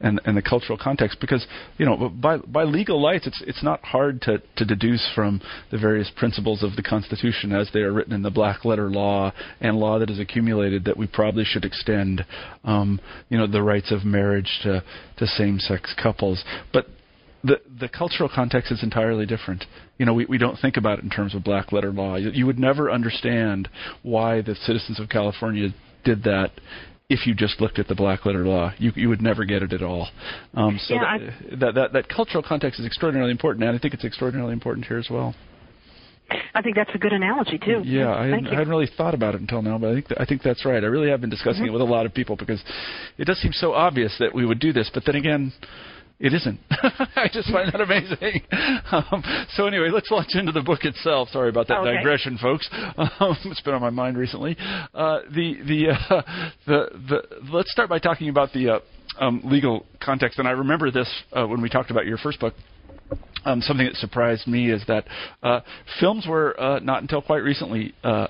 and, 0.00 0.20
and 0.24 0.36
the 0.36 0.42
cultural 0.42 0.78
context 0.80 1.18
because 1.20 1.46
you 1.76 1.84
know 1.84 2.08
by 2.08 2.38
by 2.38 2.64
legal 2.64 3.02
lights 3.02 3.26
it's 3.26 3.42
it's 3.46 3.62
not 3.62 3.82
hard 3.84 4.22
to, 4.22 4.40
to 4.56 4.64
deduce 4.64 5.08
from 5.14 5.40
the 5.70 5.78
various 5.78 6.10
principles 6.16 6.62
of 6.62 6.76
the 6.76 6.82
Constitution 6.82 7.52
as 7.52 7.68
they 7.72 7.80
are 7.80 7.92
written 7.92 8.12
in 8.12 8.22
the 8.22 8.30
black 8.30 8.64
letter 8.64 8.90
law 8.90 9.32
and 9.60 9.76
law 9.76 9.98
that 9.98 10.10
is 10.10 10.18
accumulated 10.18 10.84
that 10.84 10.96
we 10.96 11.06
probably 11.06 11.44
should 11.44 11.64
extend 11.64 12.24
um, 12.64 13.00
you 13.28 13.36
know 13.36 13.46
the 13.46 13.62
rights 13.62 13.90
of 13.90 14.04
marriage 14.04 14.60
to 14.62 14.82
to 15.16 15.26
same 15.26 15.58
sex 15.58 15.94
couples. 16.00 16.44
But 16.72 16.86
the 17.44 17.60
the 17.80 17.88
cultural 17.88 18.28
context 18.32 18.72
is 18.72 18.82
entirely 18.82 19.26
different. 19.26 19.64
You 19.98 20.06
know, 20.06 20.14
we, 20.14 20.26
we 20.26 20.38
don't 20.38 20.56
think 20.56 20.76
about 20.76 20.98
it 20.98 21.04
in 21.04 21.10
terms 21.10 21.34
of 21.34 21.44
black 21.44 21.72
letter 21.72 21.92
law. 21.92 22.16
You, 22.16 22.30
you 22.30 22.46
would 22.46 22.58
never 22.58 22.90
understand 22.90 23.68
why 24.02 24.42
the 24.42 24.54
citizens 24.54 24.98
of 25.00 25.08
California 25.08 25.68
did 26.04 26.24
that 26.24 26.50
if 27.08 27.26
you 27.26 27.34
just 27.34 27.60
looked 27.60 27.78
at 27.78 27.88
the 27.88 27.94
black 27.94 28.26
letter 28.26 28.44
law. 28.44 28.72
You 28.78 28.92
you 28.96 29.08
would 29.08 29.22
never 29.22 29.44
get 29.44 29.62
it 29.62 29.72
at 29.72 29.82
all. 29.82 30.08
Um, 30.54 30.78
so 30.82 30.94
Yeah, 30.94 31.18
that, 31.50 31.60
that 31.60 31.74
that 31.74 31.92
that 31.92 32.08
cultural 32.08 32.42
context 32.42 32.80
is 32.80 32.86
extraordinarily 32.86 33.30
important, 33.30 33.64
and 33.64 33.76
I 33.76 33.78
think 33.78 33.94
it's 33.94 34.04
extraordinarily 34.04 34.52
important 34.52 34.86
here 34.86 34.98
as 34.98 35.08
well. 35.10 35.34
I 36.54 36.60
think 36.60 36.76
that's 36.76 36.90
a 36.94 36.98
good 36.98 37.14
analogy 37.14 37.58
too. 37.58 37.80
Yeah, 37.84 38.14
I 38.14 38.24
hadn't, 38.24 38.34
I. 38.34 38.36
Mm-hmm. 38.38 38.54
hadn't 38.54 38.68
really 38.68 38.90
thought 38.98 39.14
about 39.14 39.34
it 39.34 39.40
until 39.40 39.62
now, 39.62 39.78
but 39.78 39.88
I 39.90 39.94
think 39.94 40.08
th- 40.08 40.20
I 40.20 40.24
think 40.26 40.42
that's 40.42 40.64
right. 40.66 40.82
I 40.82 40.86
really 40.86 41.08
have 41.08 41.22
been 41.22 41.30
discussing 41.30 41.66
it 41.66 41.72
with 41.72 41.80
a 41.80 41.86
lot 41.86 42.04
of 42.04 42.12
people 42.12 42.36
because 42.36 42.62
it 43.16 43.24
does 43.24 43.38
seem 43.38 43.52
so 43.52 43.72
obvious 43.72 44.14
that 44.18 44.34
we 44.34 44.44
would 44.44 44.58
do 44.58 44.72
this, 44.72 44.90
but 44.92 45.04
then 45.06 45.16
again, 45.16 45.52
it 46.20 46.34
isn't. 46.34 46.58
I 46.70 47.28
just 47.32 47.50
find 47.52 47.72
that 47.72 47.80
amazing. 47.80 48.42
Um, 48.90 49.22
so 49.54 49.66
anyway, 49.66 49.90
let's 49.92 50.10
launch 50.10 50.30
into 50.34 50.52
the 50.52 50.62
book 50.62 50.84
itself. 50.84 51.28
Sorry 51.30 51.48
about 51.48 51.68
that 51.68 51.78
Okay. 51.78 51.96
digression, 51.96 52.38
folks. 52.38 52.68
Um, 53.20 53.36
it's 53.44 53.60
been 53.60 53.74
on 53.74 53.80
my 53.80 53.90
mind 53.90 54.16
recently. 54.16 54.56
Uh, 54.94 55.20
the 55.34 55.56
the 55.66 55.88
uh, 55.90 56.22
the 56.66 56.88
the 57.08 57.22
let's 57.52 57.70
start 57.70 57.88
by 57.88 57.98
talking 57.98 58.28
about 58.28 58.52
the 58.52 58.68
uh, 58.70 58.78
um, 59.20 59.40
legal 59.44 59.86
context. 60.02 60.38
And 60.38 60.48
I 60.48 60.52
remember 60.52 60.90
this 60.90 61.08
uh, 61.32 61.46
when 61.46 61.60
we 61.60 61.68
talked 61.68 61.90
about 61.90 62.06
your 62.06 62.18
first 62.18 62.40
book. 62.40 62.54
Um, 63.44 63.60
something 63.62 63.86
that 63.86 63.94
surprised 63.96 64.46
me 64.46 64.70
is 64.70 64.82
that 64.88 65.04
uh, 65.42 65.60
films 66.00 66.26
were 66.28 66.58
uh, 66.60 66.80
not 66.80 67.02
until 67.02 67.22
quite 67.22 67.42
recently 67.42 67.94
uh, 68.04 68.26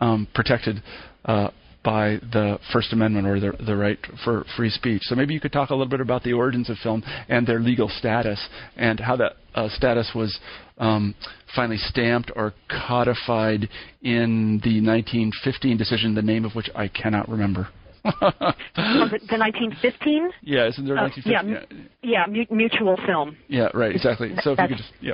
um, 0.00 0.26
protected 0.34 0.82
uh, 1.24 1.48
by 1.82 2.18
the 2.32 2.58
First 2.72 2.92
Amendment 2.92 3.26
or 3.26 3.40
the, 3.40 3.52
the 3.64 3.76
right 3.76 3.98
for 4.24 4.44
free 4.56 4.70
speech. 4.70 5.02
So 5.04 5.14
maybe 5.14 5.32
you 5.34 5.40
could 5.40 5.52
talk 5.52 5.70
a 5.70 5.74
little 5.74 5.88
bit 5.88 6.00
about 6.00 6.22
the 6.22 6.32
origins 6.34 6.68
of 6.68 6.76
film 6.78 7.02
and 7.28 7.46
their 7.46 7.58
legal 7.60 7.88
status 7.88 8.38
and 8.76 9.00
how 9.00 9.16
that 9.16 9.32
uh, 9.54 9.68
status 9.70 10.10
was 10.14 10.38
um, 10.78 11.14
finally 11.56 11.78
stamped 11.78 12.30
or 12.36 12.52
codified 12.68 13.68
in 14.02 14.60
the 14.62 14.80
1915 14.80 15.76
decision, 15.76 16.14
the 16.14 16.22
name 16.22 16.44
of 16.44 16.54
which 16.54 16.68
I 16.74 16.88
cannot 16.88 17.28
remember. 17.28 17.68
The 18.04 19.36
1915? 19.36 20.30
yeah, 20.42 20.66
isn't 20.68 20.86
there 20.86 20.96
Uh, 20.98 21.02
1915? 21.08 21.88
yeah, 22.02 22.24
mu- 22.26 22.46
mutual 22.56 22.96
film. 23.06 23.36
yeah, 23.48 23.68
right, 23.74 23.94
exactly. 23.94 24.32
So 24.42 24.52
if 24.52 24.58
you 24.58 24.68
could 24.68 24.76
just, 24.78 24.92
yeah. 25.00 25.12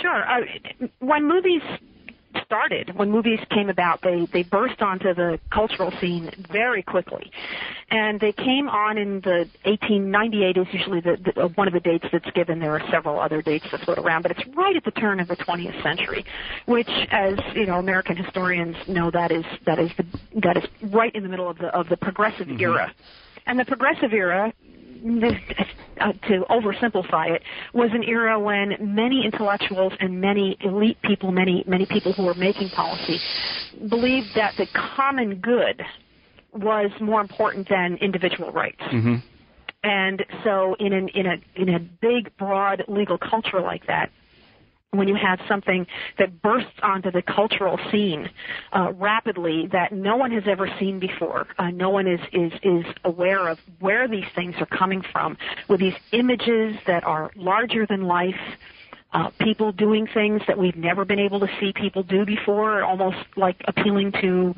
Sure. 0.00 0.22
Uh, 0.28 0.86
when 1.00 1.26
movies 1.26 1.60
started, 2.44 2.96
when 2.96 3.10
movies 3.10 3.40
came 3.50 3.68
about, 3.68 4.00
they 4.02 4.26
they 4.32 4.42
burst 4.42 4.80
onto 4.82 5.14
the 5.14 5.38
cultural 5.50 5.92
scene 6.00 6.30
very 6.50 6.82
quickly, 6.82 7.30
and 7.90 8.20
they 8.20 8.32
came 8.32 8.68
on 8.68 8.98
in 8.98 9.20
the 9.20 9.48
1898 9.64 10.56
is 10.56 10.66
usually 10.72 11.00
the, 11.00 11.16
the 11.24 11.42
uh, 11.42 11.48
one 11.48 11.66
of 11.68 11.74
the 11.74 11.80
dates 11.80 12.04
that's 12.12 12.30
given. 12.32 12.58
There 12.58 12.74
are 12.74 12.90
several 12.90 13.20
other 13.20 13.42
dates 13.42 13.66
that 13.70 13.80
float 13.82 13.98
around, 13.98 14.22
but 14.22 14.30
it's 14.30 14.44
right 14.56 14.76
at 14.76 14.84
the 14.84 14.90
turn 14.92 15.20
of 15.20 15.28
the 15.28 15.36
20th 15.36 15.82
century, 15.82 16.24
which, 16.66 16.90
as 17.10 17.34
you 17.54 17.66
know, 17.66 17.78
American 17.78 18.16
historians 18.16 18.76
know, 18.88 19.10
that 19.10 19.30
is 19.30 19.44
that 19.66 19.78
is 19.78 19.90
the 19.96 20.06
that 20.42 20.56
is 20.56 20.64
right 20.90 21.14
in 21.14 21.22
the 21.22 21.28
middle 21.28 21.48
of 21.48 21.58
the 21.58 21.68
of 21.68 21.88
the 21.88 21.96
progressive 21.96 22.48
era, 22.48 22.92
and 23.46 23.58
the 23.58 23.64
progressive 23.64 24.12
era 24.12 24.52
uh, 26.00 26.12
to 26.28 26.44
oversimplify 26.50 27.34
it, 27.34 27.42
was 27.74 27.90
an 27.92 28.02
era 28.04 28.38
when 28.38 28.76
many 28.80 29.24
intellectuals 29.24 29.92
and 30.00 30.20
many 30.20 30.56
elite 30.60 30.98
people, 31.02 31.32
many 31.32 31.64
many 31.66 31.86
people 31.86 32.12
who 32.12 32.24
were 32.24 32.34
making 32.34 32.70
policy, 32.70 33.18
believed 33.88 34.28
that 34.34 34.54
the 34.56 34.66
common 34.96 35.36
good 35.36 35.82
was 36.52 36.90
more 37.00 37.20
important 37.20 37.68
than 37.68 37.96
individual 38.00 38.50
rights. 38.52 38.80
hmm 38.80 39.16
And 39.82 40.24
so, 40.44 40.76
in 40.78 40.92
an 40.92 41.08
in 41.14 41.26
a 41.26 41.36
in 41.54 41.68
a 41.68 41.78
big, 41.78 42.36
broad 42.36 42.84
legal 42.88 43.18
culture 43.18 43.60
like 43.60 43.86
that, 43.86 44.10
when 44.94 45.08
you 45.08 45.14
have 45.14 45.40
something 45.48 45.86
that 46.18 46.42
bursts 46.42 46.78
onto 46.82 47.10
the 47.10 47.22
cultural 47.22 47.78
scene 47.90 48.28
uh, 48.72 48.92
rapidly 48.92 49.66
that 49.72 49.90
no 49.90 50.16
one 50.16 50.30
has 50.30 50.42
ever 50.46 50.68
seen 50.78 51.00
before, 51.00 51.46
uh, 51.58 51.70
no 51.70 51.88
one 51.88 52.06
is, 52.06 52.20
is 52.32 52.52
is 52.62 52.84
aware 53.04 53.48
of 53.48 53.58
where 53.80 54.06
these 54.06 54.26
things 54.34 54.54
are 54.60 54.66
coming 54.66 55.02
from, 55.10 55.38
with 55.68 55.80
these 55.80 55.94
images 56.12 56.76
that 56.86 57.04
are 57.04 57.30
larger 57.36 57.86
than 57.86 58.02
life. 58.02 58.34
Uh, 59.14 59.28
people 59.40 59.72
doing 59.72 60.06
things 60.14 60.40
that 60.48 60.56
we've 60.56 60.76
never 60.76 61.04
been 61.04 61.18
able 61.18 61.38
to 61.38 61.46
see 61.60 61.70
people 61.74 62.02
do 62.02 62.24
before, 62.24 62.82
almost 62.82 63.18
like 63.36 63.56
appealing 63.66 64.10
to 64.10 64.54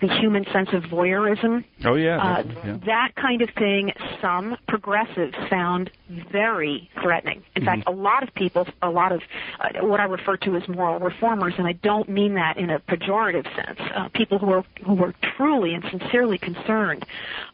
the 0.00 0.08
human 0.18 0.42
sense 0.54 0.70
of 0.72 0.82
voyeurism. 0.84 1.62
Oh, 1.84 1.96
yeah. 1.96 2.16
Uh, 2.16 2.42
yeah. 2.64 2.78
That 2.86 3.10
kind 3.16 3.42
of 3.42 3.50
thing, 3.58 3.92
some 4.20 4.56
progressives 4.68 5.34
found 5.48 5.90
very 6.08 6.90
threatening. 7.02 7.42
In 7.56 7.64
fact, 7.64 7.84
a 7.86 7.92
lot 7.92 8.22
of 8.22 8.34
people, 8.34 8.66
a 8.82 8.90
lot 8.90 9.12
of 9.12 9.22
uh, 9.60 9.86
what 9.86 10.00
I 10.00 10.04
refer 10.04 10.36
to 10.38 10.56
as 10.56 10.66
moral 10.68 10.98
reformers, 10.98 11.54
and 11.58 11.66
I 11.66 11.72
don't 11.72 12.08
mean 12.08 12.34
that 12.34 12.56
in 12.56 12.70
a 12.70 12.80
pejorative 12.80 13.44
sense. 13.54 13.80
Uh, 13.94 14.08
people 14.14 14.38
who 14.38 14.52
are 14.52 14.64
who 14.84 14.94
were 14.94 15.14
truly 15.36 15.74
and 15.74 15.84
sincerely 15.90 16.38
concerned 16.38 17.04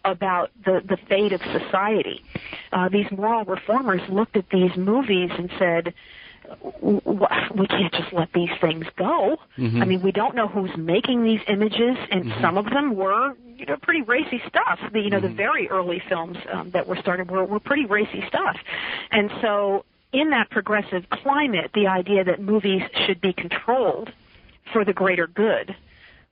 about 0.04 0.50
the 0.64 0.82
the 0.84 0.96
fate 1.08 1.32
of 1.32 1.40
society. 1.42 2.22
Uh, 2.72 2.88
these 2.88 3.10
moral 3.10 3.44
reformers 3.44 4.02
looked 4.08 4.36
at 4.36 4.48
these 4.50 4.76
movies 4.76 5.30
and 5.36 5.50
said. 5.58 5.94
"W- 6.80 7.00
w- 7.00 7.26
We 7.54 7.66
can't 7.66 7.92
just 7.92 8.12
let 8.12 8.32
these 8.32 8.50
things 8.60 8.86
go. 8.96 9.38
Mm-hmm. 9.58 9.82
I 9.82 9.84
mean, 9.84 10.02
we 10.02 10.12
don't 10.12 10.34
know 10.34 10.48
who's 10.48 10.76
making 10.76 11.24
these 11.24 11.40
images, 11.48 11.96
and 12.10 12.24
mm-hmm. 12.24 12.40
some 12.40 12.56
of 12.58 12.66
them 12.66 12.94
were, 12.94 13.34
you 13.56 13.66
know, 13.66 13.76
pretty 13.76 14.02
racy 14.02 14.42
stuff. 14.48 14.78
The, 14.92 15.00
you 15.00 15.10
know, 15.10 15.20
the 15.20 15.28
mm-hmm. 15.28 15.36
very 15.36 15.68
early 15.68 16.02
films 16.08 16.36
um, 16.52 16.70
that 16.72 16.86
were 16.86 16.96
started 16.96 17.30
were, 17.30 17.44
were 17.44 17.60
pretty 17.60 17.86
racy 17.86 18.24
stuff, 18.28 18.56
and 19.10 19.30
so 19.40 19.84
in 20.12 20.30
that 20.30 20.50
progressive 20.50 21.08
climate, 21.10 21.70
the 21.74 21.86
idea 21.86 22.24
that 22.24 22.40
movies 22.40 22.82
should 23.06 23.20
be 23.20 23.32
controlled 23.32 24.10
for 24.72 24.84
the 24.84 24.92
greater 24.92 25.26
good 25.26 25.74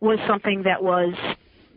was 0.00 0.18
something 0.26 0.62
that 0.64 0.83
was 0.83 1.14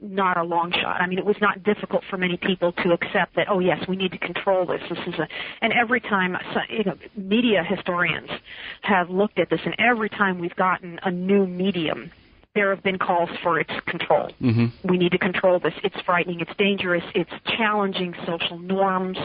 not 0.02 0.38
a 0.38 0.44
long 0.44 0.72
shot. 0.72 1.02
I 1.02 1.08
mean, 1.08 1.18
it 1.18 1.26
was 1.26 1.38
not 1.42 1.64
difficult 1.64 2.04
for 2.10 2.18
many 2.18 2.38
people 2.38 2.72
to 2.72 2.92
accept 2.92 3.36
that. 3.36 3.48
Oh, 3.50 3.60
yes, 3.60 3.88
we 3.88 3.96
need 3.96 4.12
to 4.12 4.18
control 4.18 4.66
this. 4.66 4.82
This 4.90 5.00
is 5.08 5.16
a, 5.20 5.28
and 5.62 5.74
every 5.74 6.00
time, 6.00 6.38
you 6.70 6.84
know, 6.84 6.98
media 7.16 7.64
historians 7.64 8.30
have 8.82 9.10
looked 9.10 9.40
at 9.40 9.50
this, 9.50 9.62
and 9.66 9.76
every 9.80 10.10
time 10.10 10.40
we've 10.40 10.56
gotten 10.56 11.00
a 11.04 11.12
new 11.12 11.46
medium 11.46 12.12
there 12.58 12.74
have 12.74 12.84
been 12.84 12.98
calls 12.98 13.30
for 13.44 13.60
its 13.60 13.72
control. 13.88 14.32
Mm-hmm. 14.42 14.90
We 14.90 14.98
need 14.98 15.12
to 15.12 15.18
control 15.20 15.60
this. 15.60 15.74
It's 15.84 15.96
frightening. 16.06 16.40
It's 16.40 16.52
dangerous. 16.58 17.04
It's 17.14 17.32
challenging 17.58 18.16
social 18.26 18.58
norms. 18.58 19.18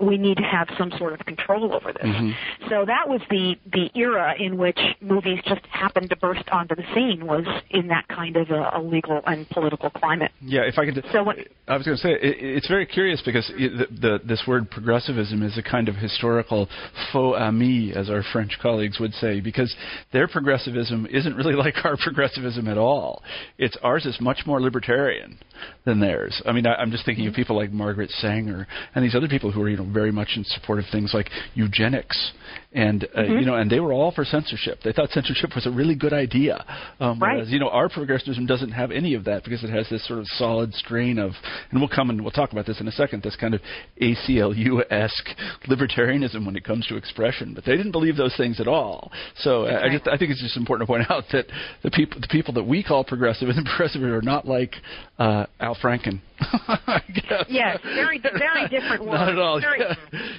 We 0.00 0.18
need 0.18 0.38
to 0.38 0.42
have 0.42 0.68
some 0.76 0.90
sort 0.98 1.12
of 1.12 1.20
control 1.24 1.72
over 1.72 1.92
this. 1.92 2.02
Mm-hmm. 2.02 2.68
So 2.68 2.84
that 2.84 3.08
was 3.08 3.20
the 3.30 3.54
the 3.72 3.90
era 3.94 4.34
in 4.38 4.58
which 4.58 4.78
movies 5.00 5.38
just 5.46 5.64
happened 5.70 6.10
to 6.10 6.16
burst 6.16 6.48
onto 6.50 6.74
the 6.74 6.82
scene. 6.94 7.26
Was 7.26 7.46
in 7.70 7.86
that 7.88 8.08
kind 8.08 8.36
of 8.36 8.50
a, 8.50 8.72
a 8.74 8.82
legal 8.82 9.20
and 9.24 9.48
political 9.50 9.90
climate. 9.90 10.32
Yeah, 10.40 10.62
if 10.62 10.78
I 10.78 10.84
could. 10.84 11.04
So 11.12 11.22
what- 11.22 11.38
I 11.66 11.76
was 11.76 11.86
going 11.86 11.96
to 11.96 12.02
say 12.02 12.10
it, 12.10 12.36
it's 12.40 12.68
very 12.68 12.84
curious 12.84 13.22
because 13.24 13.46
the, 13.56 13.86
the, 14.00 14.20
this 14.26 14.42
word 14.46 14.70
progressivism 14.70 15.42
is 15.42 15.56
a 15.56 15.62
kind 15.62 15.88
of 15.88 15.94
historical 15.96 16.68
faux 17.12 17.38
ami, 17.40 17.92
as 17.94 18.10
our 18.10 18.22
French 18.32 18.58
colleagues 18.60 19.00
would 19.00 19.14
say, 19.14 19.40
because 19.40 19.74
their 20.12 20.28
progressivism 20.28 21.06
isn't 21.10 21.34
really 21.36 21.54
like 21.64 21.74
our 21.84 21.96
progressivism 21.96 22.63
at 22.68 22.78
all. 22.78 23.22
It's 23.58 23.76
ours 23.82 24.06
is 24.06 24.18
much 24.20 24.40
more 24.46 24.60
libertarian 24.60 25.38
than 25.84 26.00
theirs. 26.00 26.40
I 26.46 26.52
mean, 26.52 26.66
I, 26.66 26.74
I'm 26.74 26.90
just 26.90 27.04
thinking 27.04 27.26
of 27.26 27.34
people 27.34 27.56
like 27.56 27.72
Margaret 27.72 28.10
Sanger 28.10 28.66
and 28.94 29.04
these 29.04 29.14
other 29.14 29.28
people 29.28 29.52
who 29.52 29.62
are 29.62 29.68
you 29.68 29.76
know 29.76 29.90
very 29.90 30.12
much 30.12 30.30
in 30.36 30.44
support 30.44 30.78
of 30.78 30.84
things 30.90 31.12
like 31.14 31.30
eugenics, 31.54 32.32
and 32.74 33.06
uh, 33.16 33.22
you 33.22 33.46
know, 33.46 33.54
and 33.54 33.70
they 33.70 33.80
were 33.80 33.92
all 33.92 34.10
for 34.12 34.24
censorship. 34.24 34.80
They 34.84 34.92
thought 34.92 35.10
censorship 35.10 35.54
was 35.54 35.66
a 35.66 35.70
really 35.70 35.94
good 35.94 36.12
idea. 36.12 36.64
Um, 37.00 37.18
Right. 37.20 37.34
Whereas, 37.36 37.50
you 37.50 37.58
know, 37.60 37.68
our 37.68 37.88
progressivism 37.88 38.44
doesn't 38.46 38.72
have 38.72 38.90
any 38.90 39.14
of 39.14 39.24
that 39.24 39.44
because 39.44 39.62
it 39.64 39.70
has 39.70 39.88
this 39.88 40.06
sort 40.06 40.18
of 40.18 40.26
solid 40.26 40.74
strain 40.74 41.18
of, 41.18 41.30
and 41.70 41.80
we'll 41.80 41.88
come 41.88 42.10
and 42.10 42.20
we'll 42.20 42.32
talk 42.32 42.52
about 42.52 42.66
this 42.66 42.80
in 42.80 42.88
a 42.88 42.92
second, 42.92 43.22
this 43.22 43.36
kind 43.36 43.54
of 43.54 43.60
ACLU-esque 44.00 45.28
libertarianism 45.68 46.44
when 46.44 46.56
it 46.56 46.64
comes 46.64 46.86
to 46.88 46.96
expression. 46.96 47.52
But 47.54 47.64
they 47.64 47.76
didn't 47.76 47.92
believe 47.92 48.16
those 48.16 48.36
things 48.36 48.60
at 48.60 48.68
all. 48.68 49.10
So 49.36 49.64
I- 49.66 49.84
I 49.84 49.88
just 49.90 50.08
I 50.08 50.16
think 50.16 50.30
it's 50.32 50.40
just 50.42 50.56
important 50.56 50.86
to 50.88 50.92
point 50.92 51.04
out 51.10 51.24
that 51.32 51.46
the 51.82 51.90
people 51.90 52.20
the 52.20 52.28
people 52.28 52.54
that 52.54 52.64
we 52.64 52.82
call 52.82 53.04
progressive 53.04 53.48
and 53.48 53.64
progressive 53.70 54.02
are 54.02 54.22
not 54.22 54.46
like 54.46 54.74
uh, 55.18 55.46
Al 55.60 55.74
Franken. 55.76 56.20
Yes, 57.48 57.78
very 57.82 58.18
very 58.18 58.68
different 58.68 59.04
words. 59.04 59.20
Not 59.20 59.28
at 59.28 59.38
all. 59.38 59.60
Very, 59.60 59.80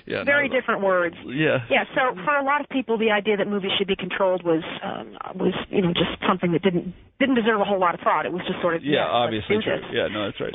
yeah. 0.06 0.24
Very 0.24 0.50
different 0.50 0.82
words. 0.82 1.16
Yeah. 1.25 1.60
Yeah, 1.70 1.84
so 1.96 2.16
for 2.24 2.36
a 2.36 2.44
lot 2.44 2.62
of 2.62 2.70
people, 2.70 2.98
the 2.98 3.12
idea 3.12 3.38
that 3.38 3.48
movies 3.48 3.72
should 3.78 3.88
be 3.88 3.96
controlled 3.96 4.44
was 4.44 4.64
um, 4.84 5.18
was 5.36 5.54
you 5.70 5.82
know 5.82 5.94
just 5.94 6.20
something 6.28 6.52
that 6.52 6.62
didn't 6.62 6.94
didn't 7.20 7.36
deserve 7.36 7.62
a 7.62 7.64
whole 7.66 7.80
lot 7.80 7.94
of 7.96 8.02
thought. 8.02 8.25
It 8.25 8.32
was 8.34 8.42
just 8.48 8.62
sort 8.62 8.75
of 8.75 8.84
Yeah, 8.84 9.06
obviously 9.06 9.58
true. 9.64 9.78
this. 9.78 9.86
Yeah, 9.92 10.08
no, 10.08 10.25
that's 10.25 10.40
right. 10.40 10.54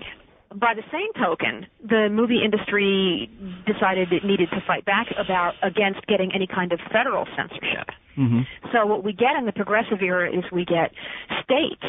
By 0.55 0.75
the 0.75 0.83
same 0.91 1.13
token, 1.23 1.67
the 1.89 2.09
movie 2.11 2.43
industry 2.45 3.31
decided 3.67 4.13
it 4.13 4.25
needed 4.25 4.49
to 4.51 4.61
fight 4.67 4.85
back 4.85 5.07
about 5.17 5.55
against 5.63 6.05
getting 6.09 6.33
any 6.35 6.49
kind 6.49 6.73
of 6.73 6.81
federal 6.93 7.25
censorship. 7.37 7.89
Mm-hmm. 8.19 8.41
So 8.73 8.85
what 8.85 9.05
we 9.05 9.13
get 9.13 9.37
in 9.39 9.47
the 9.47 9.53
progressive 9.53 10.03
era 10.03 10.29
is 10.29 10.43
we 10.51 10.65
get 10.65 10.91
states 11.45 11.87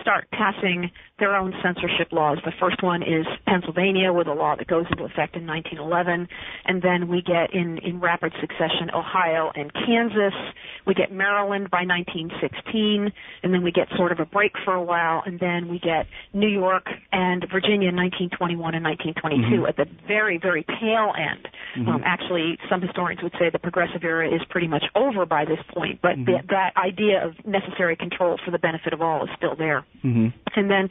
start 0.00 0.28
passing 0.32 0.90
their 1.18 1.36
own 1.36 1.52
censorship 1.62 2.12
laws. 2.12 2.38
The 2.44 2.52
first 2.58 2.82
one 2.82 3.02
is 3.02 3.26
Pennsylvania 3.46 4.12
with 4.12 4.26
a 4.26 4.32
law 4.32 4.56
that 4.56 4.66
goes 4.66 4.86
into 4.90 5.04
effect 5.04 5.36
in 5.36 5.46
1911, 5.46 6.26
and 6.64 6.82
then 6.82 7.08
we 7.08 7.22
get 7.22 7.52
in 7.54 7.78
in 7.78 8.00
rapid 8.00 8.32
succession 8.40 8.90
Ohio 8.92 9.52
and 9.54 9.72
Kansas. 9.72 10.34
We 10.86 10.94
get 10.94 11.12
Maryland 11.12 11.70
by 11.70 11.84
1916, 11.84 13.12
and 13.42 13.54
then 13.54 13.62
we 13.62 13.70
get 13.70 13.88
sort 13.96 14.12
of 14.12 14.18
a 14.18 14.24
break 14.24 14.52
for 14.64 14.74
a 14.74 14.82
while, 14.82 15.22
and 15.24 15.38
then 15.38 15.68
we 15.68 15.78
get 15.78 16.06
New 16.32 16.48
York 16.48 16.86
and 17.12 17.44
Virginia 17.52 17.92
in 17.92 17.96
1921 17.96 18.74
and 18.74 18.84
1922 18.84 19.44
mm-hmm. 19.44 19.66
at 19.66 19.76
the 19.76 19.86
very 20.08 20.38
very 20.38 20.64
tail 20.64 21.12
end. 21.12 21.46
Mm-hmm. 21.76 21.88
Um, 21.88 22.02
actually, 22.04 22.58
some 22.68 22.80
historians 22.80 23.22
would 23.22 23.34
say 23.38 23.50
the 23.52 23.58
progressive 23.58 24.02
era 24.02 24.26
is 24.26 24.40
pretty 24.48 24.68
much 24.68 24.84
over 24.96 25.26
by 25.26 25.44
this 25.44 25.60
point, 25.74 26.00
but 26.02 26.16
mm-hmm. 26.16 26.24
the, 26.24 26.38
that 26.48 26.72
idea 26.76 27.24
of 27.24 27.34
necessary 27.44 27.94
control 27.94 28.38
for 28.44 28.50
the 28.50 28.58
benefit 28.58 28.92
of 28.92 29.02
all 29.02 29.24
is 29.24 29.30
still 29.36 29.54
there. 29.54 29.84
Mm-hmm. 30.04 30.28
And 30.56 30.70
then, 30.70 30.88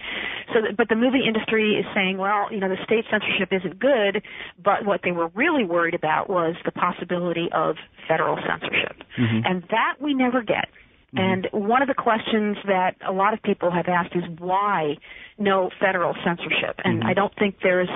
so, 0.54 0.62
th- 0.62 0.78
but 0.78 0.88
the 0.90 0.96
movie 0.96 1.26
industry 1.28 1.74
is 1.74 1.86
saying, 1.96 2.18
well, 2.18 2.52
you 2.52 2.60
know, 2.60 2.70
the 2.70 2.78
state 2.84 3.06
censorship 3.10 3.50
isn't 3.52 3.80
good, 3.80 4.24
but 4.64 4.86
what 4.86 5.02
they 5.04 5.12
were 5.12 5.30
really 5.36 5.66
worried 5.66 5.96
about 5.96 6.30
was 6.30 6.56
the 6.64 6.72
possibility 6.72 7.50
of 7.54 7.76
federal 8.08 8.38
censorship. 8.38 8.98
Mm-hmm. 9.18 9.46
And 9.46 9.64
that 9.72 9.96
we 10.00 10.14
never 10.14 10.42
get. 10.42 10.70
Mm-hmm. 11.16 11.20
And 11.20 11.68
one 11.68 11.82
of 11.82 11.88
the 11.88 11.96
questions 11.96 12.58
that 12.68 12.96
a 13.08 13.12
lot 13.12 13.34
of 13.34 13.42
people 13.42 13.72
have 13.72 13.88
asked 13.88 14.16
is 14.16 14.24
why 14.38 14.98
no 15.38 15.72
federal 15.80 16.14
censorship? 16.24 16.78
And 16.84 17.00
mm-hmm. 17.00 17.10
I 17.10 17.14
don't 17.14 17.34
think 17.36 17.58
there's 17.64 17.90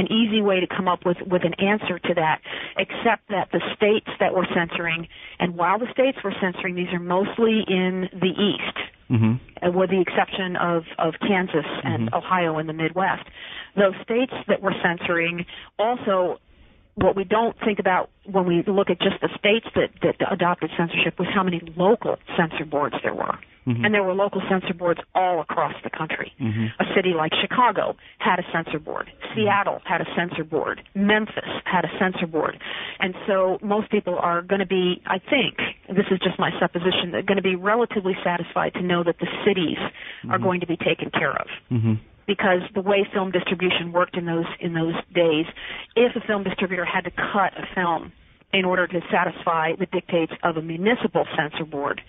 an 0.00 0.06
easy 0.10 0.40
way 0.40 0.58
to 0.60 0.66
come 0.66 0.88
up 0.88 1.04
with, 1.04 1.18
with 1.26 1.42
an 1.44 1.54
answer 1.60 1.98
to 1.98 2.14
that, 2.14 2.40
except 2.76 3.28
that 3.28 3.48
the 3.52 3.60
states 3.76 4.08
that 4.18 4.34
were 4.34 4.46
censoring, 4.54 5.06
and 5.38 5.56
while 5.56 5.78
the 5.78 5.90
states 5.92 6.18
were 6.24 6.34
censoring, 6.40 6.74
these 6.74 6.92
are 6.92 7.04
mostly 7.18 7.62
in 7.68 8.08
the 8.12 8.32
East 8.32 8.78
Mm-hmm. 9.10 9.66
uh, 9.66 9.72
with 9.72 9.90
the 9.90 10.00
exception 10.00 10.54
of, 10.54 10.84
of 10.96 11.14
Kansas 11.18 11.66
and 11.82 12.14
Ohio 12.14 12.60
in 12.60 12.68
the 12.68 12.72
Midwest. 12.72 13.26
Those 13.74 13.94
states 14.04 14.32
that 14.46 14.62
were 14.62 14.74
censoring 14.84 15.46
also 15.80 16.38
what 16.94 17.16
we 17.16 17.24
don't 17.24 17.56
think 17.64 17.80
about 17.80 18.10
when 18.24 18.46
we 18.46 18.62
look 18.68 18.88
at 18.88 19.00
just 19.00 19.20
the 19.20 19.28
states 19.36 19.66
that, 19.74 19.90
that 20.02 20.32
adopted 20.32 20.70
censorship 20.78 21.18
was 21.18 21.26
how 21.34 21.42
many 21.42 21.60
local 21.76 22.18
censor 22.36 22.64
boards 22.64 22.94
there 23.02 23.14
were. 23.14 23.36
Mm-hmm. 23.66 23.84
And 23.84 23.94
there 23.94 24.02
were 24.02 24.14
local 24.14 24.42
censor 24.48 24.74
boards 24.74 25.00
all 25.14 25.40
across 25.40 25.74
the 25.84 25.90
country. 25.90 26.32
Mm-hmm. 26.40 26.66
A 26.80 26.94
city 26.94 27.12
like 27.16 27.32
Chicago 27.40 27.96
had 28.18 28.38
a 28.38 28.44
censor 28.52 28.78
board. 28.78 29.06
Mm-hmm. 29.06 29.34
Seattle 29.36 29.80
had 29.84 30.00
a 30.00 30.06
censor 30.16 30.44
board. 30.44 30.82
Memphis 30.94 31.50
had 31.64 31.84
a 31.84 31.90
censor 31.98 32.26
board. 32.26 32.58
And 33.00 33.14
so 33.26 33.58
most 33.62 33.90
people 33.90 34.18
are 34.18 34.42
going 34.42 34.60
to 34.60 34.66
be, 34.66 35.02
I 35.06 35.18
think, 35.18 35.58
this 35.88 36.06
is 36.10 36.18
just 36.20 36.38
my 36.38 36.50
supposition, 36.58 37.10
they're 37.12 37.22
going 37.22 37.36
to 37.36 37.42
be 37.42 37.56
relatively 37.56 38.16
satisfied 38.24 38.74
to 38.74 38.82
know 38.82 39.04
that 39.04 39.18
the 39.18 39.26
cities 39.46 39.78
are 40.30 40.38
going 40.38 40.60
to 40.60 40.66
be 40.66 40.76
taken 40.76 41.10
care 41.10 41.32
of 41.32 41.46
Mm-hmm. 41.70 41.94
because 42.26 42.60
the 42.74 42.80
way 42.80 43.06
film 43.12 43.30
distribution 43.30 43.92
worked 43.92 44.16
in 44.16 44.26
those 44.26 44.46
in 44.60 44.74
those 44.74 44.94
days, 45.14 45.46
if 45.96 46.14
a 46.16 46.20
film 46.26 46.42
distributor 46.44 46.84
had 46.84 47.04
to 47.04 47.10
cut 47.10 47.52
a 47.56 47.66
film 47.74 48.12
in 48.52 48.64
order 48.64 48.86
to 48.86 49.00
satisfy 49.12 49.72
the 49.78 49.86
dictates 49.86 50.32
of 50.42 50.56
a 50.56 50.62
municipal 50.62 51.24
censor 51.36 51.64
board, 51.64 52.00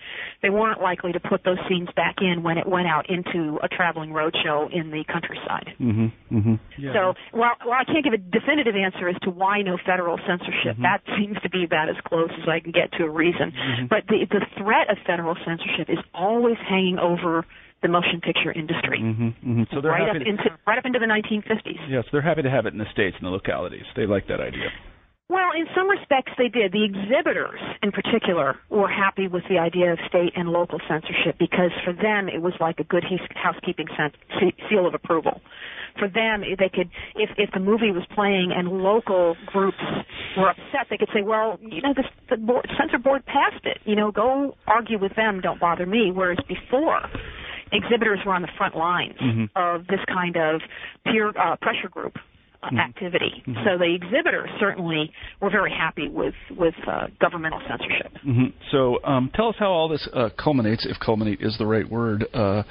they 0.42 0.50
weren't 0.50 0.80
likely 0.82 1.12
to 1.12 1.20
put 1.20 1.44
those 1.44 1.58
scenes 1.68 1.88
back 1.94 2.16
in 2.20 2.42
when 2.42 2.58
it 2.58 2.66
went 2.66 2.88
out 2.88 3.08
into 3.08 3.58
a 3.62 3.68
traveling 3.68 4.10
roadshow 4.10 4.66
in 4.72 4.90
the 4.90 5.04
countryside. 5.06 5.70
Mm-hmm. 5.80 6.36
Mm-hmm. 6.36 6.54
Yeah. 6.78 6.92
So 6.92 7.14
while, 7.36 7.52
while 7.64 7.78
I 7.80 7.84
can't 7.84 8.02
give 8.02 8.12
a 8.12 8.18
definitive 8.18 8.74
answer 8.74 9.08
as 9.08 9.16
to 9.22 9.30
why 9.30 9.62
no 9.62 9.78
federal 9.84 10.18
censorship, 10.26 10.72
Mm-hmm. 10.72 10.82
that 10.82 11.02
seems 11.18 11.36
to 11.42 11.50
be 11.50 11.64
about 11.64 11.88
as 11.88 11.96
close 12.06 12.30
as 12.40 12.48
I 12.48 12.60
can 12.60 12.72
get 12.72 12.92
to 12.98 13.04
a 13.04 13.10
reason. 13.10 13.52
But 13.90 14.06
the 14.08 14.26
the 14.30 14.40
threat 14.56 14.88
of 14.90 14.96
federal 15.06 15.34
censorship 15.44 15.90
is 15.90 15.98
always 16.14 16.56
hanging 16.68 16.98
over 16.98 17.44
the 17.82 17.88
motion 17.88 18.20
picture 18.22 18.52
industry. 18.52 19.00
Mm-hmm. 19.02 19.28
Mm-hmm. 19.28 19.62
So 19.74 19.80
they're 19.82 19.90
right 19.90 20.06
happy. 20.06 20.18
up 20.20 20.24
to, 20.24 20.28
into 20.30 20.44
right 20.66 20.78
up 20.78 20.86
into 20.86 20.98
the 20.98 21.06
1950s. 21.06 21.78
yes, 21.90 22.04
they're 22.12 22.22
happy 22.22 22.42
to 22.42 22.50
have 22.50 22.66
it 22.66 22.72
in 22.72 22.78
the 22.78 22.86
states 22.92 23.16
and 23.18 23.26
the 23.26 23.30
localities. 23.30 23.84
They 23.96 24.06
like 24.06 24.28
that 24.28 24.40
idea. 24.40 24.70
Well, 25.32 25.56
in 25.56 25.64
some 25.74 25.88
respects 25.88 26.32
they 26.36 26.48
did. 26.48 26.72
The 26.72 26.84
exhibitors, 26.84 27.58
in 27.82 27.90
particular, 27.90 28.56
were 28.68 28.86
happy 28.86 29.28
with 29.28 29.44
the 29.48 29.56
idea 29.56 29.94
of 29.94 29.98
state 30.06 30.34
and 30.36 30.50
local 30.50 30.78
censorship 30.86 31.38
because 31.38 31.70
for 31.86 31.94
them 31.94 32.28
it 32.28 32.42
was 32.42 32.52
like 32.60 32.80
a 32.80 32.84
good 32.84 33.02
housekeeping 33.34 33.86
seal 34.68 34.86
of 34.86 34.92
approval. 34.92 35.40
For 35.98 36.06
them, 36.06 36.42
they 36.42 36.68
could, 36.68 36.90
if 37.16 37.30
if 37.38 37.50
the 37.54 37.60
movie 37.60 37.92
was 37.92 38.04
playing 38.14 38.52
and 38.54 38.68
local 38.68 39.34
groups 39.46 39.80
were 40.36 40.50
upset, 40.50 40.88
they 40.90 40.98
could 40.98 41.08
say, 41.14 41.22
"Well, 41.22 41.58
you 41.62 41.80
know, 41.80 41.94
this, 41.96 42.06
the 42.28 42.36
board, 42.36 42.68
censor 42.76 42.98
board 42.98 43.24
passed 43.24 43.64
it. 43.64 43.78
You 43.86 43.96
know, 43.96 44.10
go 44.10 44.54
argue 44.66 44.98
with 44.98 45.16
them. 45.16 45.40
Don't 45.40 45.60
bother 45.60 45.86
me." 45.86 46.12
Whereas 46.12 46.38
before, 46.46 47.08
exhibitors 47.72 48.20
were 48.26 48.34
on 48.34 48.42
the 48.42 48.52
front 48.58 48.76
lines 48.76 49.16
of 49.56 49.86
this 49.86 50.00
kind 50.08 50.36
of 50.36 50.60
peer 51.04 51.28
uh, 51.30 51.56
pressure 51.56 51.88
group 51.88 52.16
uh, 52.62 52.76
activity. 52.76 53.42
So 53.64 53.78
the 53.78 53.94
exhibitors 53.94 54.48
certainly 54.60 55.12
were 55.40 55.50
very 55.50 55.72
happy 55.72 56.08
with 56.08 56.34
with 56.56 56.74
uh, 56.86 57.08
governmental 57.20 57.60
censorship. 57.68 58.12
hmm 58.22 58.46
So 58.70 59.02
um, 59.04 59.30
tell 59.34 59.48
us 59.48 59.56
how 59.58 59.70
all 59.70 59.88
this 59.88 60.08
uh, 60.12 60.30
culminates, 60.38 60.86
if 60.86 60.98
culminate 61.00 61.40
is 61.40 61.56
the 61.58 61.66
right 61.66 61.88
word, 61.88 62.26
uh, 62.34 62.62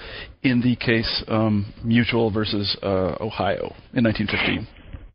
in 0.44 0.62
the 0.62 0.76
case 0.76 1.24
um, 1.28 1.74
Mutual 1.84 2.32
versus 2.32 2.78
uh, 2.82 3.16
Ohio 3.20 3.74
in 3.94 4.04
1915. 4.04 4.68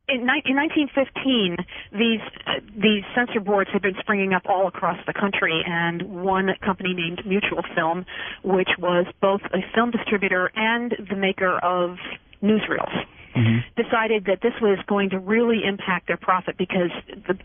In, 0.09 0.19
ni- 0.19 0.43
in 0.47 0.55
1915, 0.55 1.57
these 1.99 2.21
uh, 2.47 2.61
these 2.77 3.03
censor 3.15 3.41
boards 3.41 3.71
had 3.73 3.83
been 3.83 3.97
springing 3.99 4.35
up 4.35 4.43
all 4.47 4.69
across 4.69 4.99
the 5.07 5.13
country, 5.13 5.63
and 5.67 6.03
one 6.23 6.51
company 6.65 6.95
named 6.95 7.23
Mutual 7.27 7.63
Film, 7.75 8.07
which 8.45 8.69
was 8.79 9.07
both 9.21 9.41
a 9.53 9.59
film 9.75 9.91
distributor 9.91 10.53
and 10.55 10.95
the 11.11 11.17
maker 11.17 11.59
of 11.59 11.97
newsreels, 12.41 12.93
Mm-hmm. 13.37 13.69
decided 13.77 14.25
that 14.27 14.41
this 14.41 14.55
was 14.63 14.79
going 14.89 15.11
to 15.11 15.19
really 15.19 15.61
impact 15.63 16.09
their 16.09 16.17
profit 16.17 16.57
because 16.57 16.91
the 17.29 17.37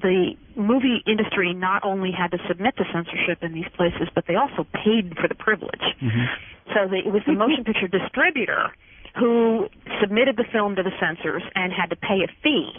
the 0.00 0.32
movie 0.56 1.02
industry 1.06 1.52
not 1.52 1.84
only 1.84 2.12
had 2.16 2.30
to 2.30 2.38
submit 2.48 2.76
to 2.76 2.84
censorship 2.92 3.42
in 3.42 3.52
these 3.52 3.68
places, 3.76 4.08
but 4.14 4.24
they 4.26 4.36
also 4.36 4.64
paid 4.72 5.12
for 5.20 5.28
the 5.28 5.34
privilege. 5.34 5.84
Mm-hmm. 6.00 6.24
So 6.72 6.88
the, 6.88 7.04
it 7.04 7.12
was 7.12 7.22
the 7.26 7.34
motion 7.34 7.64
picture 7.64 7.88
distributor 7.88 8.72
who 9.18 9.68
submitted 10.00 10.36
the 10.36 10.44
film 10.50 10.76
to 10.76 10.82
the 10.82 10.94
censors 10.98 11.42
and 11.54 11.72
had 11.72 11.90
to 11.90 11.96
pay 11.96 12.24
a 12.24 12.30
fee 12.42 12.72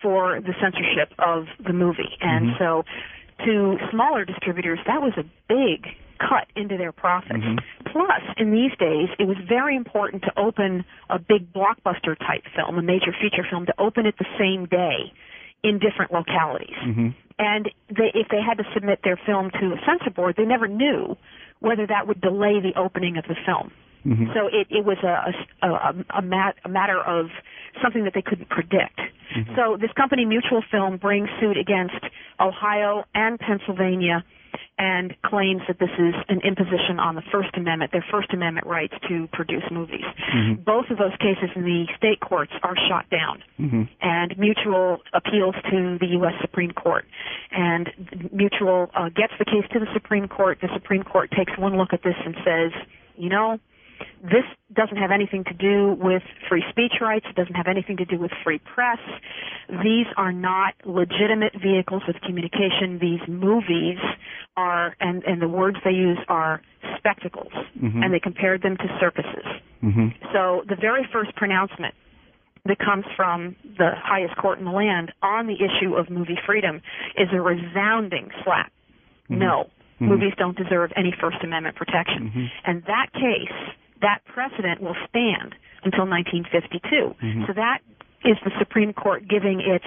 for 0.00 0.40
the 0.40 0.54
censorship 0.62 1.12
of 1.18 1.46
the 1.58 1.72
movie. 1.72 2.16
And 2.20 2.54
mm-hmm. 2.54 2.62
so 2.62 2.84
to 3.44 3.76
smaller 3.90 4.24
distributors, 4.24 4.78
that 4.86 5.02
was 5.02 5.12
a 5.18 5.24
big 5.48 5.90
cut 6.18 6.48
into 6.56 6.76
their 6.76 6.92
profits. 6.92 7.44
Mm-hmm. 7.44 7.92
Plus, 7.92 8.22
in 8.36 8.52
these 8.52 8.72
days, 8.78 9.08
it 9.18 9.24
was 9.24 9.36
very 9.48 9.76
important 9.76 10.22
to 10.22 10.32
open 10.38 10.84
a 11.10 11.18
big 11.18 11.52
blockbuster 11.52 12.16
type 12.18 12.44
film, 12.54 12.78
a 12.78 12.82
major 12.82 13.14
feature 13.20 13.46
film, 13.48 13.66
to 13.66 13.74
open 13.78 14.06
it 14.06 14.14
the 14.18 14.26
same 14.38 14.66
day 14.66 15.12
in 15.62 15.78
different 15.78 16.12
localities. 16.12 16.76
Mm-hmm. 16.84 17.08
And 17.38 17.70
they, 17.90 18.10
if 18.14 18.28
they 18.30 18.40
had 18.40 18.58
to 18.58 18.64
submit 18.72 19.00
their 19.04 19.18
film 19.26 19.50
to 19.50 19.66
a 19.74 19.78
censor 19.84 20.10
board, 20.10 20.34
they 20.36 20.44
never 20.44 20.68
knew 20.68 21.16
whether 21.60 21.86
that 21.86 22.06
would 22.06 22.20
delay 22.20 22.60
the 22.60 22.78
opening 22.78 23.16
of 23.16 23.24
the 23.24 23.36
film. 23.44 23.72
Mm-hmm. 24.06 24.26
So 24.34 24.46
it, 24.46 24.68
it 24.70 24.84
was 24.84 24.98
a, 25.02 25.66
a, 25.66 25.68
a, 25.68 26.18
a, 26.18 26.22
mat, 26.22 26.56
a 26.64 26.68
matter 26.68 27.00
of 27.02 27.26
something 27.82 28.04
that 28.04 28.14
they 28.14 28.22
couldn't 28.22 28.48
predict. 28.48 29.00
Mm-hmm. 29.36 29.54
So 29.56 29.76
this 29.80 29.90
company, 29.96 30.24
Mutual 30.24 30.62
Film, 30.70 30.96
brings 30.96 31.28
suit 31.40 31.56
against 31.56 31.98
Ohio 32.38 33.04
and 33.14 33.38
Pennsylvania 33.38 34.24
and 34.78 35.14
claims 35.24 35.62
that 35.68 35.78
this 35.78 35.90
is 35.98 36.14
an 36.28 36.40
imposition 36.44 36.98
on 36.98 37.14
the 37.14 37.22
First 37.32 37.50
Amendment, 37.56 37.92
their 37.92 38.04
First 38.10 38.32
Amendment 38.32 38.66
rights 38.66 38.94
to 39.08 39.28
produce 39.32 39.64
movies. 39.70 40.04
Mm-hmm. 40.34 40.62
Both 40.62 40.86
of 40.90 40.98
those 40.98 41.16
cases 41.18 41.50
in 41.56 41.62
the 41.62 41.86
state 41.96 42.20
courts 42.20 42.52
are 42.62 42.74
shot 42.88 43.08
down, 43.10 43.42
Mm-hmm. 43.58 43.82
and 44.02 44.38
Mutual 44.38 44.98
appeals 45.14 45.54
to 45.70 45.96
the 45.98 46.06
U.S. 46.20 46.34
Supreme 46.40 46.72
Court. 46.72 47.04
And 47.50 47.88
Mutual 48.32 48.90
uh, 48.94 49.08
gets 49.08 49.32
the 49.38 49.44
case 49.44 49.64
to 49.72 49.78
the 49.78 49.86
Supreme 49.94 50.28
Court. 50.28 50.58
The 50.60 50.68
Supreme 50.74 51.02
Court 51.02 51.30
takes 51.36 51.52
one 51.58 51.76
look 51.78 51.92
at 51.92 52.02
this 52.02 52.14
and 52.24 52.34
says, 52.44 52.72
you 53.16 53.30
know, 53.30 53.58
this 54.22 54.44
doesn't 54.74 54.96
have 54.96 55.10
anything 55.10 55.44
to 55.44 55.54
do 55.54 55.96
with 56.00 56.22
free 56.48 56.64
speech 56.70 56.94
rights. 57.00 57.26
It 57.28 57.36
doesn't 57.36 57.54
have 57.54 57.66
anything 57.68 57.96
to 57.98 58.04
do 58.04 58.18
with 58.18 58.30
free 58.44 58.58
press. 58.58 58.98
These 59.82 60.06
are 60.16 60.32
not 60.32 60.74
legitimate 60.84 61.52
vehicles 61.60 62.02
with 62.06 62.16
communication. 62.22 62.98
These 63.00 63.20
movies 63.28 63.98
are, 64.56 64.96
and, 65.00 65.22
and 65.24 65.40
the 65.40 65.48
words 65.48 65.78
they 65.84 65.92
use 65.92 66.18
are 66.28 66.60
spectacles. 66.98 67.52
Mhm. 67.80 68.04
And 68.04 68.12
they 68.12 68.20
compared 68.20 68.62
them 68.62 68.76
to 68.76 68.98
circuses. 69.00 69.44
Mm-hmm. 69.82 70.08
So 70.32 70.64
the 70.68 70.76
very 70.76 71.06
first 71.12 71.34
pronouncement 71.36 71.94
that 72.64 72.78
comes 72.78 73.04
from 73.16 73.54
the 73.78 73.92
highest 73.96 74.36
court 74.36 74.58
in 74.58 74.64
the 74.64 74.72
land 74.72 75.12
on 75.22 75.46
the 75.46 75.54
issue 75.54 75.94
of 75.94 76.10
movie 76.10 76.38
freedom 76.46 76.80
is 77.16 77.28
a 77.32 77.40
resounding 77.40 78.30
slap. 78.42 78.72
No, 79.28 79.68
Mhm. 80.00 80.08
movies 80.08 80.32
don't 80.36 80.56
deserve 80.56 80.92
any 80.96 81.12
First 81.12 81.42
Amendment 81.42 81.76
protection. 81.76 82.30
Mhm. 82.30 82.50
And 82.64 82.82
that 82.84 83.12
case, 83.12 83.52
that 84.02 84.24
precedent 84.26 84.80
will 84.80 84.96
stand 85.08 85.54
until 85.84 86.06
1952. 86.06 87.14
Mhm. 87.22 87.46
So 87.46 87.52
that 87.54 87.80
is 88.24 88.36
the 88.44 88.52
Supreme 88.58 88.92
Court 88.92 89.26
giving 89.28 89.60
its 89.60 89.86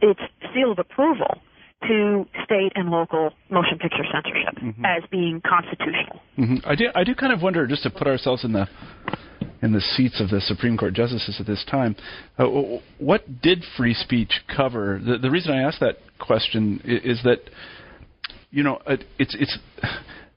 its 0.00 0.20
seal 0.54 0.70
of 0.70 0.78
approval 0.78 1.42
to 1.88 2.26
state 2.44 2.72
and 2.76 2.90
local 2.90 3.32
motion 3.50 3.76
picture 3.78 4.04
censorship 4.12 4.54
Mhm. 4.60 4.84
as 4.84 5.02
being 5.10 5.40
constitutional. 5.40 6.22
hmm 6.36 6.56
I 6.64 6.76
do. 6.76 6.90
I 6.94 7.02
do 7.02 7.14
kind 7.16 7.32
of 7.32 7.42
wonder, 7.42 7.66
just 7.66 7.82
to 7.82 7.90
put 7.90 8.06
ourselves 8.06 8.44
in 8.44 8.52
the 8.52 8.68
in 9.60 9.72
the 9.72 9.80
seats 9.80 10.20
of 10.20 10.28
the 10.30 10.40
Supreme 10.40 10.76
Court 10.76 10.92
justices 10.92 11.38
at 11.40 11.46
this 11.46 11.64
time, 11.64 11.94
uh, 12.38 12.46
what 12.98 13.40
did 13.42 13.64
free 13.76 13.94
speech 13.94 14.42
cover? 14.48 15.00
The, 15.04 15.18
the 15.18 15.30
reason 15.30 15.52
I 15.52 15.62
ask 15.62 15.78
that 15.78 15.98
question 16.18 16.80
is, 16.84 17.18
is 17.18 17.22
that 17.24 17.48
you 18.50 18.62
know 18.62 18.80
it, 18.86 19.04
it's 19.18 19.34
it's. 19.34 19.58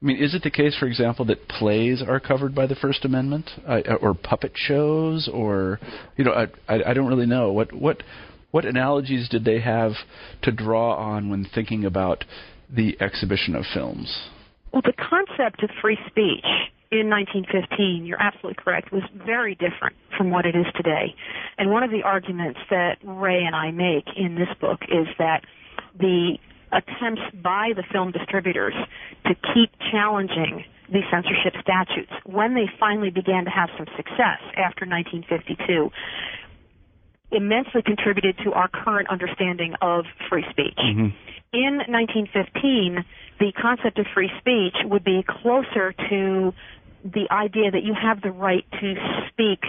I 0.06 0.08
mean, 0.08 0.24
is 0.24 0.36
it 0.36 0.44
the 0.44 0.52
case, 0.52 0.78
for 0.78 0.86
example, 0.86 1.26
that 1.26 1.48
plays 1.48 2.04
are 2.08 2.20
covered 2.20 2.54
by 2.54 2.68
the 2.68 2.76
First 2.76 3.06
Amendment, 3.06 3.50
uh, 3.68 3.82
or 4.00 4.14
puppet 4.14 4.52
shows, 4.54 5.28
or 5.34 5.80
you 6.16 6.24
know, 6.24 6.32
I, 6.32 6.44
I, 6.72 6.92
I 6.92 6.94
don't 6.94 7.08
really 7.08 7.26
know 7.26 7.52
what 7.52 7.74
what 7.74 8.04
what 8.52 8.66
analogies 8.66 9.28
did 9.30 9.46
they 9.46 9.60
have 9.62 9.94
to 10.44 10.52
draw 10.52 10.94
on 10.94 11.32
when 11.32 11.48
thinking 11.56 11.86
about 11.86 12.24
the 12.70 12.96
exhibition 13.02 13.56
of 13.56 13.66
films? 13.74 14.30
Well, 14.72 14.84
the 14.84 14.94
concept 14.94 15.64
of 15.64 15.72
free 15.82 15.98
speech 16.06 16.46
in 16.92 17.10
1915, 17.10 18.06
you're 18.06 18.22
absolutely 18.22 18.62
correct, 18.64 18.92
was 18.92 19.02
very 19.26 19.56
different 19.56 19.96
from 20.16 20.30
what 20.30 20.46
it 20.46 20.56
is 20.56 20.68
today. 20.76 21.16
And 21.58 21.72
one 21.72 21.82
of 21.82 21.90
the 21.90 22.04
arguments 22.04 22.60
that 22.70 23.00
Ray 23.04 23.44
and 23.44 23.56
I 23.56 23.72
make 23.72 24.06
in 24.16 24.36
this 24.36 24.50
book 24.62 24.82
is 24.84 25.08
that 25.18 25.42
the 26.00 26.38
attempts 26.72 27.22
by 27.42 27.72
the 27.76 27.84
film 27.92 28.12
distributors 28.12 28.74
to 29.26 29.36
keep 29.54 29.72
challenging 29.92 30.64
the 30.92 31.02
censorship 31.12 31.54
statutes, 31.62 32.12
when 32.26 32.54
they 32.54 32.70
finally 32.80 33.10
began 33.10 33.46
to 33.46 33.52
have 33.52 33.70
some 33.78 33.88
success 33.98 34.42
after 34.56 34.86
1952, 34.86 35.90
immensely 37.32 37.82
contributed 37.82 38.38
to 38.44 38.54
our 38.54 38.68
current 38.68 39.10
understanding 39.10 39.74
of 39.82 40.06
free 40.30 40.46
speech. 40.52 40.78
Mm-hmm. 40.78 41.10
In 41.54 41.78
1915, 41.88 43.04
the 43.40 43.52
concept 43.60 43.98
of 43.98 44.06
free 44.14 44.30
speech 44.40 44.76
would 44.84 45.04
be 45.04 45.24
closer 45.28 45.94
to 46.10 46.54
the 47.04 47.28
idea 47.32 47.72
that 47.72 47.84
you 47.84 47.94
have 47.94 48.22
the 48.22 48.32
right 48.32 48.66
to 48.80 48.96
speak 49.30 49.62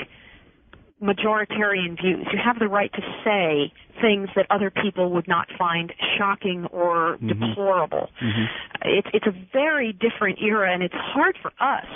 majoritarian 1.02 2.00
views. 2.00 2.26
You 2.32 2.38
have 2.44 2.59
the 2.59 2.68
right 2.68 2.90
to 2.92 3.02
say 3.24 3.72
things 4.00 4.28
that 4.37 4.46
other 4.50 4.70
people 4.70 5.11
would 5.12 5.28
not 5.28 5.46
find 5.59 5.92
shocking 6.18 6.66
or 6.72 7.18
deplorable. 7.28 8.09
It's 8.82 9.09
it's 9.12 9.26
a 9.26 9.35
very 9.52 9.92
different 9.92 10.38
era, 10.40 10.72
and 10.72 10.82
it's 10.82 10.94
hard 10.94 11.37
for 11.42 11.52
us, 11.61 11.87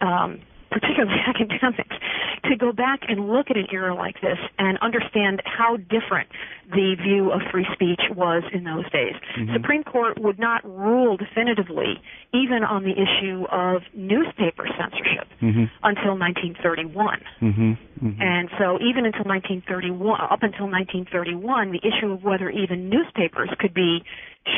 um, 0.00 0.40
particularly 0.70 1.18
academics, 1.26 1.96
to 2.44 2.56
go 2.56 2.72
back 2.72 3.00
and 3.08 3.28
look 3.28 3.50
at 3.50 3.56
an 3.56 3.66
era 3.72 3.94
like 3.94 4.20
this 4.20 4.38
and 4.58 4.78
understand 4.78 5.42
how 5.44 5.76
different 5.76 6.28
the 6.70 6.94
view 7.02 7.30
of 7.32 7.40
free 7.50 7.66
speech 7.74 8.00
was 8.14 8.42
in 8.52 8.64
those 8.64 8.88
days. 8.90 9.14
Mm-hmm. 9.36 9.54
Supreme 9.54 9.82
Court 9.82 10.20
would 10.20 10.38
not 10.38 10.64
rule 10.64 11.16
definitively 11.16 12.00
even 12.32 12.62
on 12.62 12.84
the 12.84 12.94
issue 12.94 13.44
of 13.50 13.82
newspaper 13.94 14.66
censorship 14.78 15.26
mm-hmm. 15.42 15.66
until 15.82 16.14
1931. 16.16 17.18
Mm-hmm. 17.42 17.72
mm-hmm. 17.72 18.22
And 18.22 18.48
so 18.58 18.78
even 18.78 19.04
until 19.04 19.26
1931, 19.26 20.20
up 20.20 20.42
until 20.42 20.70
1931, 20.70 21.72
the 21.72 21.82
issue 21.82 22.12
of 22.12 22.22
whether 22.22 22.48
even 22.48 22.88
newspapers 22.88 23.50
could 23.58 23.74
be 23.74 24.04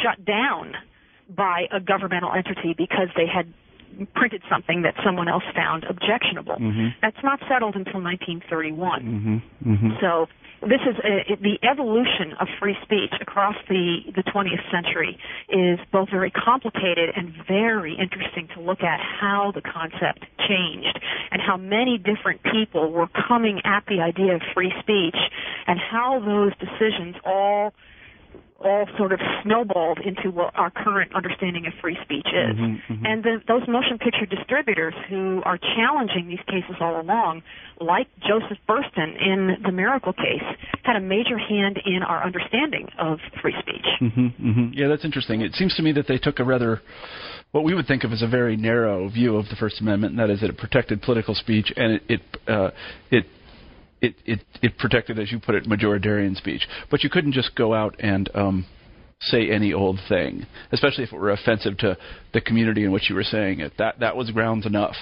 shut 0.04 0.22
down 0.24 0.74
by 1.28 1.64
a 1.72 1.80
governmental 1.80 2.32
entity 2.32 2.74
because 2.76 3.08
they 3.16 3.26
had 3.26 3.52
printed 4.14 4.42
something 4.50 4.82
that 4.82 4.94
someone 5.04 5.28
else 5.28 5.44
found 5.54 5.84
objectionable. 5.84 6.56
Mm-hmm. 6.56 6.88
That's 7.00 7.22
not 7.22 7.40
settled 7.48 7.76
until 7.76 8.00
1931. 8.02 9.02
Mm-hmm. 9.02 9.70
mm-hmm. 9.72 9.88
So 10.00 10.26
this 10.62 10.80
is 10.86 10.94
uh, 11.02 11.34
a, 11.34 11.36
the 11.42 11.58
evolution 11.66 12.38
of 12.38 12.46
free 12.60 12.76
speech 12.82 13.12
across 13.20 13.56
the, 13.68 13.98
the 14.14 14.22
20th 14.22 14.62
century 14.70 15.18
is 15.48 15.78
both 15.90 16.08
very 16.10 16.30
complicated 16.30 17.10
and 17.16 17.34
very 17.48 17.96
interesting 17.98 18.48
to 18.54 18.60
look 18.60 18.82
at 18.82 19.00
how 19.00 19.52
the 19.54 19.60
concept 19.60 20.24
changed 20.48 20.98
and 21.30 21.42
how 21.42 21.56
many 21.56 21.98
different 21.98 22.42
people 22.44 22.92
were 22.92 23.08
coming 23.28 23.60
at 23.64 23.84
the 23.88 24.00
idea 24.00 24.36
of 24.36 24.42
free 24.54 24.72
speech 24.80 25.18
and 25.66 25.80
how 25.80 26.20
those 26.20 26.52
decisions 26.58 27.16
all 27.24 27.72
all 28.64 28.86
sort 28.96 29.12
of 29.12 29.20
snowballed 29.42 29.98
into 29.98 30.30
what 30.30 30.54
our 30.56 30.70
current 30.70 31.14
understanding 31.14 31.66
of 31.66 31.72
free 31.80 31.96
speech 32.02 32.26
is. 32.26 32.56
And 33.04 33.22
the, 33.22 33.40
those 33.48 33.66
motion 33.68 33.98
picture 33.98 34.26
distributors 34.26 34.94
who 35.08 35.42
are 35.44 35.58
challenging 35.58 36.28
these 36.28 36.42
cases 36.46 36.76
all 36.80 37.00
along, 37.00 37.42
like 37.80 38.08
Joseph 38.20 38.58
Burstyn 38.68 39.20
in 39.20 39.62
the 39.64 39.72
Miracle 39.72 40.12
case, 40.12 40.44
had 40.82 40.96
a 40.96 41.00
major 41.00 41.38
hand 41.38 41.80
in 41.84 42.02
our 42.02 42.24
understanding 42.24 42.88
of 42.98 43.18
free 43.40 43.54
speech. 43.60 43.86
hmm 43.98 44.26
hmm 44.28 44.68
Yeah, 44.72 44.88
that's 44.88 45.04
interesting. 45.04 45.40
It 45.40 45.54
seems 45.54 45.74
to 45.76 45.82
me 45.82 45.92
that 45.92 46.06
they 46.06 46.18
took 46.18 46.38
a 46.38 46.44
rather 46.44 46.80
what 47.52 47.64
we 47.64 47.74
would 47.74 47.86
think 47.86 48.04
of 48.04 48.12
as 48.12 48.22
a 48.22 48.28
very 48.28 48.56
narrow 48.56 49.08
view 49.08 49.36
of 49.36 49.48
the 49.48 49.56
First 49.56 49.80
Amendment, 49.80 50.12
and 50.12 50.20
that 50.20 50.30
is 50.30 50.40
that 50.40 50.50
it 50.50 50.56
protected 50.56 51.02
political 51.02 51.34
speech 51.34 51.72
and 51.76 51.92
it 51.92 52.02
it 52.08 52.20
uh, 52.48 52.70
it, 53.10 53.26
it 54.02 54.16
it 54.26 54.40
it 54.60 54.76
protected, 54.76 55.18
as 55.18 55.32
you 55.32 55.38
put 55.38 55.54
it, 55.54 55.64
majoritarian 55.64 56.36
speech. 56.36 56.68
But 56.90 57.02
you 57.02 57.08
couldn't 57.08 57.32
just 57.32 57.54
go 57.54 57.72
out 57.72 57.94
and 58.00 58.28
um, 58.34 58.66
say 59.20 59.48
any 59.50 59.72
old 59.72 59.98
thing, 60.08 60.44
especially 60.72 61.04
if 61.04 61.12
it 61.12 61.16
were 61.16 61.30
offensive 61.30 61.78
to 61.78 61.96
the 62.34 62.40
community 62.40 62.84
in 62.84 62.92
which 62.92 63.08
you 63.08 63.14
were 63.14 63.22
saying 63.22 63.60
it. 63.60 63.72
That 63.78 64.00
that 64.00 64.16
was 64.16 64.30
grounds 64.30 64.66
enough 64.66 64.96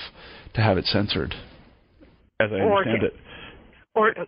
to 0.54 0.60
have 0.60 0.78
it 0.78 0.84
censored, 0.84 1.34
as 2.38 2.50
I 2.52 2.56
understand 2.56 3.02
it. 3.02 3.14
Or 3.94 4.10
uh, 4.18 4.24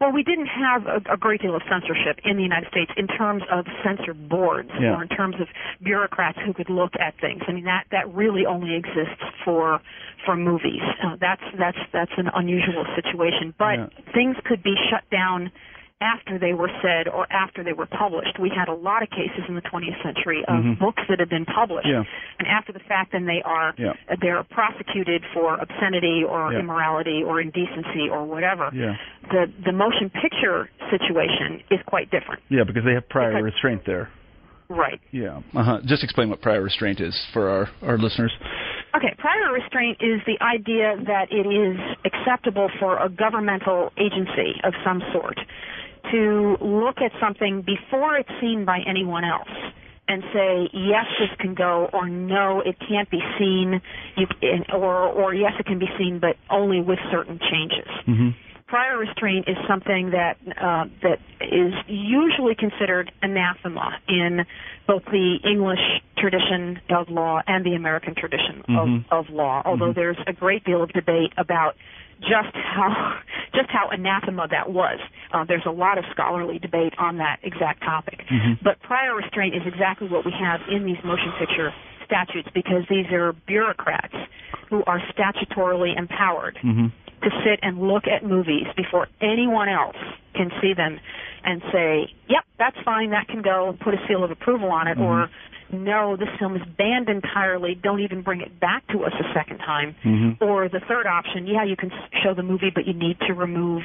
well, 0.00 0.12
we 0.12 0.22
didn't 0.22 0.46
have 0.46 0.86
a, 0.86 1.12
a 1.12 1.16
great 1.16 1.42
deal 1.42 1.54
of 1.54 1.62
censorship 1.70 2.18
in 2.24 2.36
the 2.36 2.42
United 2.42 2.68
States 2.70 2.90
in 2.96 3.06
terms 3.06 3.42
of 3.50 3.66
censor 3.84 4.14
boards 4.14 4.70
Yeah. 4.80 4.96
or 4.96 5.02
in 5.02 5.08
terms 5.08 5.36
of 5.40 5.48
bureaucrats 5.82 6.38
who 6.44 6.54
could 6.54 6.70
look 6.70 6.92
at 6.98 7.14
things. 7.20 7.42
I 7.46 7.52
mean, 7.52 7.64
that 7.64 7.84
that 7.90 8.12
really 8.14 8.46
only 8.46 8.74
exists 8.74 9.22
for 9.44 9.80
for 10.24 10.36
movies. 10.36 10.82
Uh, 11.02 11.16
that's 11.20 11.42
that's 11.58 11.78
that's 11.92 12.12
an 12.16 12.28
unusual 12.34 12.86
situation. 12.94 13.54
But 13.58 13.78
Yeah. 13.78 14.12
things 14.14 14.36
could 14.44 14.62
be 14.62 14.74
shut 14.90 15.04
down 15.10 15.52
after 16.02 16.38
they 16.38 16.52
were 16.52 16.70
said 16.82 17.06
or 17.06 17.30
after 17.32 17.62
they 17.62 17.72
were 17.72 17.86
published. 17.86 18.38
We 18.40 18.50
had 18.50 18.66
a 18.68 18.74
lot 18.74 19.02
of 19.04 19.10
cases 19.10 19.44
in 19.48 19.54
the 19.54 19.62
20th 19.62 20.02
century 20.02 20.44
of 20.48 20.64
Mhm. 20.64 20.78
books 20.78 21.02
that 21.08 21.20
had 21.20 21.28
been 21.28 21.46
published, 21.46 21.86
Yeah. 21.86 22.02
and 22.40 22.48
after 22.48 22.72
the 22.72 22.80
fact, 22.80 23.12
then 23.12 23.24
they 23.26 23.40
are 23.42 23.72
Yeah. 23.78 23.92
they're 24.20 24.42
prosecuted 24.42 25.24
for 25.32 25.54
obscenity 25.56 26.24
or 26.24 26.52
Yeah. 26.52 26.58
immorality 26.58 27.22
or 27.22 27.40
indecency 27.40 28.08
or 28.10 28.24
whatever 28.24 28.70
the 29.30 29.50
the 29.64 29.72
motion 29.72 30.10
picture 30.10 30.68
situation 30.90 31.62
is 31.70 31.80
quite 31.86 32.10
different. 32.10 32.42
Yeah, 32.48 32.64
because 32.64 32.84
they 32.84 32.94
have 32.94 33.08
prior 33.08 33.30
Because- 33.30 33.44
restraint 33.44 33.84
there. 33.84 34.08
Right. 34.68 35.00
Yeah. 35.10 35.40
Uh-huh. 35.54 35.80
Just 35.84 36.02
explain 36.02 36.30
what 36.30 36.40
prior 36.40 36.62
restraint 36.62 36.98
is 37.00 37.14
for 37.34 37.48
our, 37.50 37.68
our 37.86 37.98
listeners. 37.98 38.32
Okay, 38.94 39.12
prior 39.18 39.52
restraint 39.52 39.98
is 40.00 40.20
the 40.26 40.40
idea 40.42 40.96
that 41.06 41.30
it 41.32 41.46
is 41.46 41.78
acceptable 42.04 42.68
for 42.78 42.98
a 42.98 43.08
governmental 43.08 43.92
agency 43.98 44.60
of 44.64 44.74
some 44.84 45.02
sort 45.12 45.38
to 46.10 46.56
look 46.60 46.98
at 46.98 47.12
something 47.20 47.62
before 47.62 48.16
it's 48.16 48.30
seen 48.40 48.64
by 48.64 48.80
anyone 48.86 49.24
else 49.24 49.48
and 50.08 50.22
say 50.34 50.68
yes 50.72 51.06
this 51.20 51.30
can 51.38 51.54
go 51.54 51.88
or 51.92 52.08
no 52.08 52.60
it 52.60 52.76
can't 52.88 53.08
be 53.10 53.20
seen 53.38 53.80
you, 54.16 54.26
or 54.72 55.06
or 55.06 55.32
yes 55.34 55.52
it 55.58 55.66
can 55.66 55.78
be 55.78 55.88
seen 55.98 56.18
but 56.20 56.36
only 56.50 56.80
with 56.80 56.98
certain 57.10 57.38
changes 57.50 57.88
mm-hmm. 58.06 58.30
prior 58.66 58.98
restraint 58.98 59.46
is 59.48 59.56
something 59.68 60.10
that 60.10 60.36
uh, 60.60 60.84
that 61.02 61.18
is 61.40 61.72
usually 61.86 62.54
considered 62.56 63.12
anathema 63.22 63.98
in 64.08 64.44
both 64.88 65.04
the 65.06 65.38
English 65.48 65.78
tradition 66.18 66.80
of 66.90 67.08
law 67.08 67.40
and 67.46 67.64
the 67.64 67.74
American 67.74 68.14
tradition 68.16 68.64
Mhm. 68.68 69.04
of, 69.10 69.28
of 69.28 69.30
law 69.34 69.62
although 69.64 69.92
Mhm. 69.92 69.94
there's 69.94 70.18
a 70.26 70.32
great 70.32 70.64
deal 70.64 70.82
of 70.82 70.92
debate 70.92 71.32
about 71.38 71.76
just 72.22 72.54
how 72.54 73.18
just 73.54 73.68
how 73.70 73.88
anathema 73.90 74.48
that 74.48 74.70
was. 74.70 74.98
Uh, 75.32 75.44
there's 75.44 75.66
a 75.66 75.70
lot 75.70 75.98
of 75.98 76.04
scholarly 76.10 76.58
debate 76.58 76.94
on 76.98 77.18
that 77.18 77.38
exact 77.42 77.82
topic. 77.82 78.24
Mhm. 78.30 78.58
But 78.62 78.80
prior 78.80 79.14
restraint 79.14 79.54
is 79.54 79.62
exactly 79.66 80.08
what 80.08 80.24
we 80.24 80.32
have 80.32 80.60
in 80.70 80.84
these 80.84 81.02
motion 81.04 81.32
picture 81.38 81.72
statutes 82.04 82.48
because 82.54 82.84
these 82.88 83.06
are 83.12 83.32
bureaucrats 83.46 84.14
who 84.68 84.82
are 84.86 85.00
statutorily 85.12 85.96
empowered 85.96 86.58
Mm-hmm. 86.62 86.86
To 87.22 87.30
sit 87.44 87.60
and 87.62 87.80
look 87.80 88.06
at 88.06 88.24
movies 88.24 88.66
before 88.76 89.08
anyone 89.20 89.68
else 89.68 89.96
can 90.34 90.50
see 90.60 90.74
them 90.74 90.98
and 91.44 91.62
say, 91.72 92.12
"Yep, 92.28 92.44
that's 92.58 92.78
fine, 92.84 93.10
that 93.10 93.28
can 93.28 93.42
go," 93.42 93.68
and 93.68 93.80
put 93.80 93.94
a 93.94 94.06
seal 94.06 94.22
of 94.24 94.30
approval 94.30 94.70
on 94.70 94.86
it, 94.86 94.98
or 94.98 95.28
"No, 95.72 96.16
this 96.16 96.28
film 96.38 96.54
is 96.56 96.62
banned 96.76 97.08
entirely. 97.08 97.74
Don't 97.74 98.00
even 98.00 98.22
bring 98.22 98.40
it 98.40 98.60
back 98.60 98.86
to 98.88 99.04
us 99.04 99.12
a 99.18 99.32
second 99.32 99.58
time." 99.58 99.94
Mhm. 100.04 100.36
Or 100.40 100.68
the 100.68 100.80
third 100.80 101.06
option, 101.06 101.46
yeah, 101.46 101.64
you 101.64 101.76
can 101.76 101.90
show 102.22 102.34
the 102.34 102.42
movie, 102.42 102.70
but 102.70 102.86
you 102.86 102.92
need 102.92 103.18
to 103.20 103.34
remove 103.34 103.82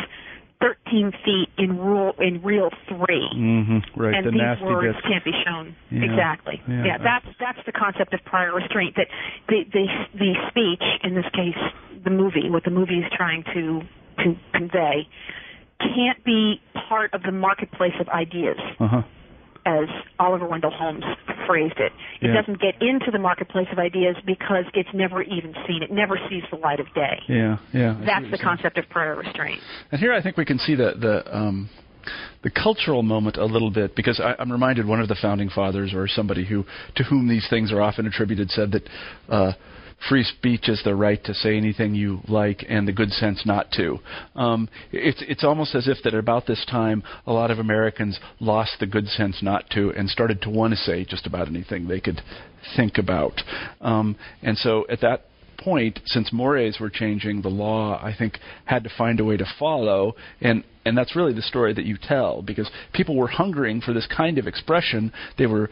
13 0.59 1.11
feet 1.23 1.49
in 1.57 1.77
rule 1.77 2.13
in 2.19 2.41
reel 2.41 2.69
three 2.89 3.29
Mm-hmm. 3.35 3.99
Right. 3.99 4.15
and 4.15 4.25
the 4.25 4.31
these 4.31 4.41
nasty 4.41 4.65
words 4.65 4.95
bits. 4.95 5.07
can't 5.07 5.23
be 5.23 5.31
shown. 5.45 5.75
Yeah. 5.91 6.03
Exactly. 6.09 6.61
Yeah. 6.67 6.97
that's 6.97 7.27
that's 7.39 7.59
the 7.65 7.71
concept 7.71 8.13
of 8.13 8.19
prior 8.25 8.53
restraint. 8.55 8.95
That 8.97 9.07
the 9.47 9.63
the 9.71 9.85
the 10.17 10.33
speech, 10.49 10.83
in 11.03 11.13
this 11.13 11.25
case, 11.33 11.57
the 12.03 12.09
movie, 12.09 12.49
what 12.49 12.63
the 12.63 12.71
movie 12.71 12.99
is 12.99 13.05
trying 13.15 13.43
to 13.53 13.81
to 14.23 14.35
convey, 14.53 15.07
can't 15.79 16.23
be 16.25 16.59
part 16.89 17.13
of 17.13 17.21
the 17.21 17.31
marketplace 17.31 17.93
of 17.99 18.07
ideas, 18.09 18.57
Uh-huh. 18.79 19.03
As 19.67 19.87
Oliver 20.17 20.47
Wendell 20.47 20.71
Holmes 20.71 21.03
phrased 21.45 21.77
it. 21.77 21.91
It 22.21 22.27
Yeah. 22.29 22.33
doesn't 22.41 22.59
get 22.61 22.81
into 22.81 23.11
the 23.11 23.19
marketplace 23.19 23.67
of 23.71 23.79
ideas 23.79 24.15
because 24.25 24.63
it's 24.73 24.89
never 24.93 25.21
even 25.23 25.53
seen. 25.67 25.83
It 25.83 25.91
never 25.91 26.17
sees 26.29 26.43
the 26.49 26.57
light 26.57 26.79
of 26.79 26.87
day. 26.93 27.19
Yeah. 27.27 27.57
Yeah. 27.73 27.91
I 27.91 27.93
see 27.93 27.97
what 27.99 28.05
That's 28.05 28.31
the 28.31 28.37
saying. 28.37 28.43
concept 28.49 28.77
of 28.77 28.89
prior 28.89 29.15
restraint. 29.15 29.59
And 29.91 29.99
here 29.99 30.13
I 30.13 30.21
think 30.21 30.37
we 30.37 30.45
can 30.45 30.57
see 30.59 30.75
the 30.75 30.93
the 30.97 31.15
um, 31.37 31.69
the 32.41 32.49
cultural 32.49 33.03
moment 33.03 33.35
a 33.35 33.43
little 33.45 33.69
bit 33.69 33.93
because 33.95 34.19
I, 34.21 34.35
I'm 34.39 34.51
reminded 34.51 34.85
one 34.87 35.01
of 35.01 35.09
the 35.09 35.15
founding 35.21 35.49
fathers 35.49 35.93
or 35.93 36.07
somebody 36.07 36.45
who 36.45 36.65
to 36.95 37.03
whom 37.03 37.27
these 37.27 37.45
things 37.49 37.71
are 37.73 37.81
often 37.81 38.07
attributed 38.07 38.49
said 38.51 38.71
that 38.71 38.83
uh, 39.29 39.51
free 40.09 40.23
speech 40.23 40.69
is 40.69 40.81
the 40.83 40.95
right 40.95 41.23
to 41.23 41.33
say 41.33 41.57
anything 41.57 41.95
you 41.95 42.19
like 42.27 42.65
and 42.69 42.87
the 42.87 42.91
good 42.91 43.11
sense 43.11 43.45
not 43.45 43.71
to. 43.71 43.97
Um, 44.35 44.69
it's 44.91 45.23
it's 45.27 45.43
almost 45.43 45.75
as 45.75 45.87
if 45.87 45.97
that 46.03 46.13
at 46.13 46.19
about 46.19 46.45
this 46.45 46.65
time 46.69 47.03
a 47.25 47.33
lot 47.33 47.51
of 47.51 47.59
Americans 47.59 48.19
lost 48.39 48.77
the 48.79 48.85
good 48.85 49.07
sense 49.07 49.41
not 49.41 49.69
to 49.71 49.91
and 49.91 50.09
started 50.09 50.41
to 50.43 50.49
want 50.49 50.71
to 50.71 50.77
say 50.77 51.03
just 51.03 51.25
about 51.25 51.47
anything 51.47 51.87
they 51.87 51.99
could 51.99 52.21
think 52.75 52.97
about. 52.97 53.41
Um, 53.81 54.15
and 54.41 54.57
so 54.57 54.85
at 54.89 55.01
that 55.01 55.25
point, 55.57 55.99
since 56.05 56.31
mores 56.31 56.77
were 56.79 56.89
changing, 56.89 57.41
the 57.41 57.49
law 57.49 57.99
I 58.01 58.15
think 58.17 58.37
had 58.65 58.83
to 58.83 58.89
find 58.97 59.19
a 59.19 59.25
way 59.25 59.37
to 59.37 59.45
follow, 59.59 60.15
and 60.41 60.63
and 60.85 60.97
that's 60.97 61.15
really 61.15 61.33
the 61.33 61.41
story 61.41 61.73
that 61.73 61.85
you 61.85 61.97
tell 62.01 62.41
because 62.41 62.69
people 62.93 63.15
were 63.15 63.27
hungering 63.27 63.81
for 63.81 63.93
this 63.93 64.07
kind 64.07 64.37
of 64.37 64.47
expression. 64.47 65.11
They 65.37 65.47
were 65.47 65.69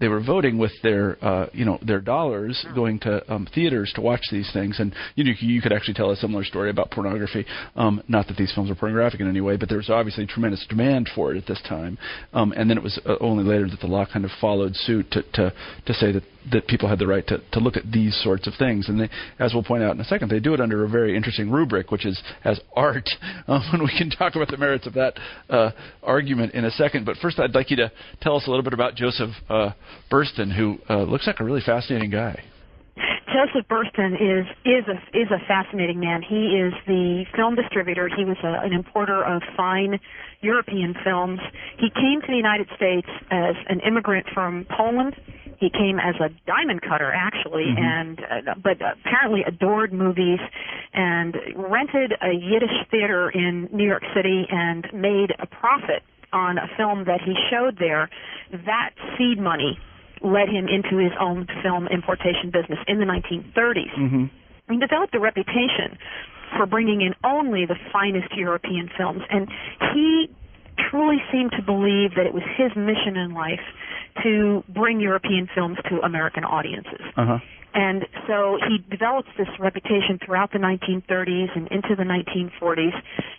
they 0.00 0.08
were 0.08 0.20
voting 0.20 0.58
with 0.58 0.72
their 0.82 1.22
uh, 1.24 1.46
you 1.52 1.64
know 1.64 1.78
their 1.86 2.00
dollars, 2.00 2.64
going 2.74 2.98
to 3.00 3.32
um, 3.32 3.46
theaters 3.54 3.92
to 3.94 4.00
watch 4.00 4.22
these 4.32 4.50
things, 4.52 4.80
and 4.80 4.94
you 5.14 5.24
know 5.24 5.32
you 5.38 5.60
could 5.60 5.72
actually 5.72 5.94
tell 5.94 6.10
a 6.10 6.16
similar 6.16 6.44
story 6.44 6.70
about 6.70 6.90
pornography. 6.90 7.44
Um, 7.76 8.02
not 8.08 8.26
that 8.28 8.36
these 8.36 8.52
films 8.54 8.70
are 8.70 8.74
pornographic 8.74 9.20
in 9.20 9.28
any 9.28 9.40
way, 9.40 9.56
but 9.56 9.68
there 9.68 9.78
was 9.78 9.90
obviously 9.90 10.26
tremendous 10.26 10.64
demand 10.68 11.10
for 11.14 11.34
it 11.34 11.38
at 11.38 11.46
this 11.46 11.60
time, 11.68 11.98
um, 12.32 12.52
and 12.56 12.68
then 12.68 12.78
it 12.78 12.82
was 12.82 12.98
uh, 13.06 13.16
only 13.20 13.44
later 13.44 13.68
that 13.68 13.80
the 13.80 13.86
law 13.86 14.06
kind 14.10 14.24
of 14.24 14.30
followed 14.40 14.74
suit 14.74 15.10
to 15.12 15.22
to 15.34 15.52
to 15.86 15.94
say 15.94 16.12
that 16.12 16.22
that 16.52 16.66
people 16.66 16.88
had 16.88 16.98
the 16.98 17.06
right 17.06 17.26
to, 17.26 17.38
to 17.52 17.60
look 17.60 17.76
at 17.76 17.90
these 17.90 18.18
sorts 18.22 18.46
of 18.46 18.54
things. 18.58 18.88
And 18.88 19.00
they, 19.00 19.10
as 19.38 19.52
we'll 19.54 19.62
point 19.62 19.82
out 19.82 19.94
in 19.94 20.00
a 20.00 20.04
second, 20.04 20.30
they 20.30 20.40
do 20.40 20.54
it 20.54 20.60
under 20.60 20.84
a 20.84 20.88
very 20.88 21.16
interesting 21.16 21.50
rubric, 21.50 21.90
which 21.90 22.06
is 22.06 22.20
as 22.44 22.60
art. 22.74 23.08
Um, 23.48 23.62
and 23.72 23.82
we 23.82 23.92
can 23.96 24.10
talk 24.10 24.36
about 24.36 24.48
the 24.48 24.56
merits 24.56 24.86
of 24.86 24.94
that 24.94 25.14
uh, 25.48 25.70
argument 26.02 26.54
in 26.54 26.64
a 26.64 26.70
second. 26.70 27.04
But 27.04 27.16
first, 27.16 27.38
I'd 27.40 27.54
like 27.54 27.70
you 27.70 27.76
to 27.76 27.90
tell 28.20 28.36
us 28.36 28.46
a 28.46 28.50
little 28.50 28.62
bit 28.62 28.74
about 28.74 28.94
Joseph 28.94 29.30
uh, 29.48 29.70
Burstyn, 30.10 30.54
who 30.54 30.78
uh, 30.88 31.02
looks 31.02 31.26
like 31.26 31.40
a 31.40 31.44
really 31.44 31.62
fascinating 31.64 32.10
guy. 32.10 32.44
Joseph 33.32 33.66
Burstyn 33.68 34.14
is 34.14 34.46
is 34.64 34.84
a 34.88 35.16
is 35.16 35.30
a 35.30 35.38
fascinating 35.46 36.00
man. 36.00 36.20
He 36.20 36.58
is 36.58 36.74
the 36.86 37.24
film 37.36 37.54
distributor. 37.54 38.08
He 38.08 38.24
was 38.24 38.36
a, 38.42 38.64
an 38.64 38.72
importer 38.72 39.24
of 39.24 39.42
fine 39.56 40.00
European 40.40 40.94
films. 41.04 41.38
He 41.78 41.90
came 41.90 42.20
to 42.20 42.26
the 42.26 42.36
United 42.36 42.68
States 42.76 43.08
as 43.30 43.54
an 43.68 43.80
immigrant 43.80 44.26
from 44.34 44.66
Poland. 44.76 45.14
He 45.60 45.68
came 45.68 46.00
as 46.00 46.14
a 46.16 46.30
diamond 46.46 46.80
cutter, 46.80 47.12
actually, 47.12 47.66
and 47.76 48.18
uh, 48.18 48.54
but 48.64 48.80
apparently 48.80 49.42
adored 49.46 49.92
movies 49.92 50.40
and 50.94 51.36
rented 51.54 52.14
a 52.22 52.32
Yiddish 52.32 52.88
theater 52.90 53.28
in 53.28 53.68
New 53.70 53.86
York 53.86 54.02
City 54.16 54.46
and 54.50 54.88
made 54.94 55.36
a 55.38 55.46
profit 55.46 56.02
on 56.32 56.56
a 56.56 56.66
film 56.78 57.04
that 57.04 57.20
he 57.20 57.34
showed 57.50 57.76
there. 57.78 58.08
That 58.50 58.90
seed 59.18 59.38
money 59.38 59.78
led 60.22 60.48
him 60.48 60.66
into 60.66 60.96
his 60.96 61.12
own 61.20 61.46
film 61.62 61.88
importation 61.88 62.50
business 62.50 62.78
in 62.88 62.98
the 62.98 63.04
1930s. 63.04 63.94
Mm-hmm. 63.98 64.24
He 64.72 64.78
developed 64.78 65.14
a 65.14 65.20
reputation 65.20 65.98
for 66.56 66.64
bringing 66.64 67.02
in 67.02 67.14
only 67.22 67.66
the 67.66 67.76
finest 67.92 68.32
European 68.34 68.88
films, 68.96 69.22
and 69.28 69.48
he 69.92 70.30
truly 70.90 71.18
seemed 71.30 71.52
to 71.52 71.62
believe 71.62 72.14
that 72.16 72.26
it 72.26 72.34
was 72.34 72.42
his 72.56 72.70
mission 72.76 73.16
in 73.16 73.34
life 73.34 73.60
to 74.22 74.64
bring 74.68 75.00
European 75.00 75.48
films 75.54 75.78
to 75.88 76.00
American 76.00 76.44
audiences. 76.44 77.00
Uh 77.16 77.26
huh. 77.26 77.38
And 77.72 78.04
so 78.26 78.58
he 78.68 78.78
develops 78.90 79.28
this 79.38 79.48
reputation 79.60 80.18
throughout 80.24 80.50
the 80.52 80.58
1930s 80.58 81.56
and 81.56 81.68
into 81.68 81.94
the 81.94 82.02
1940s. 82.02 82.94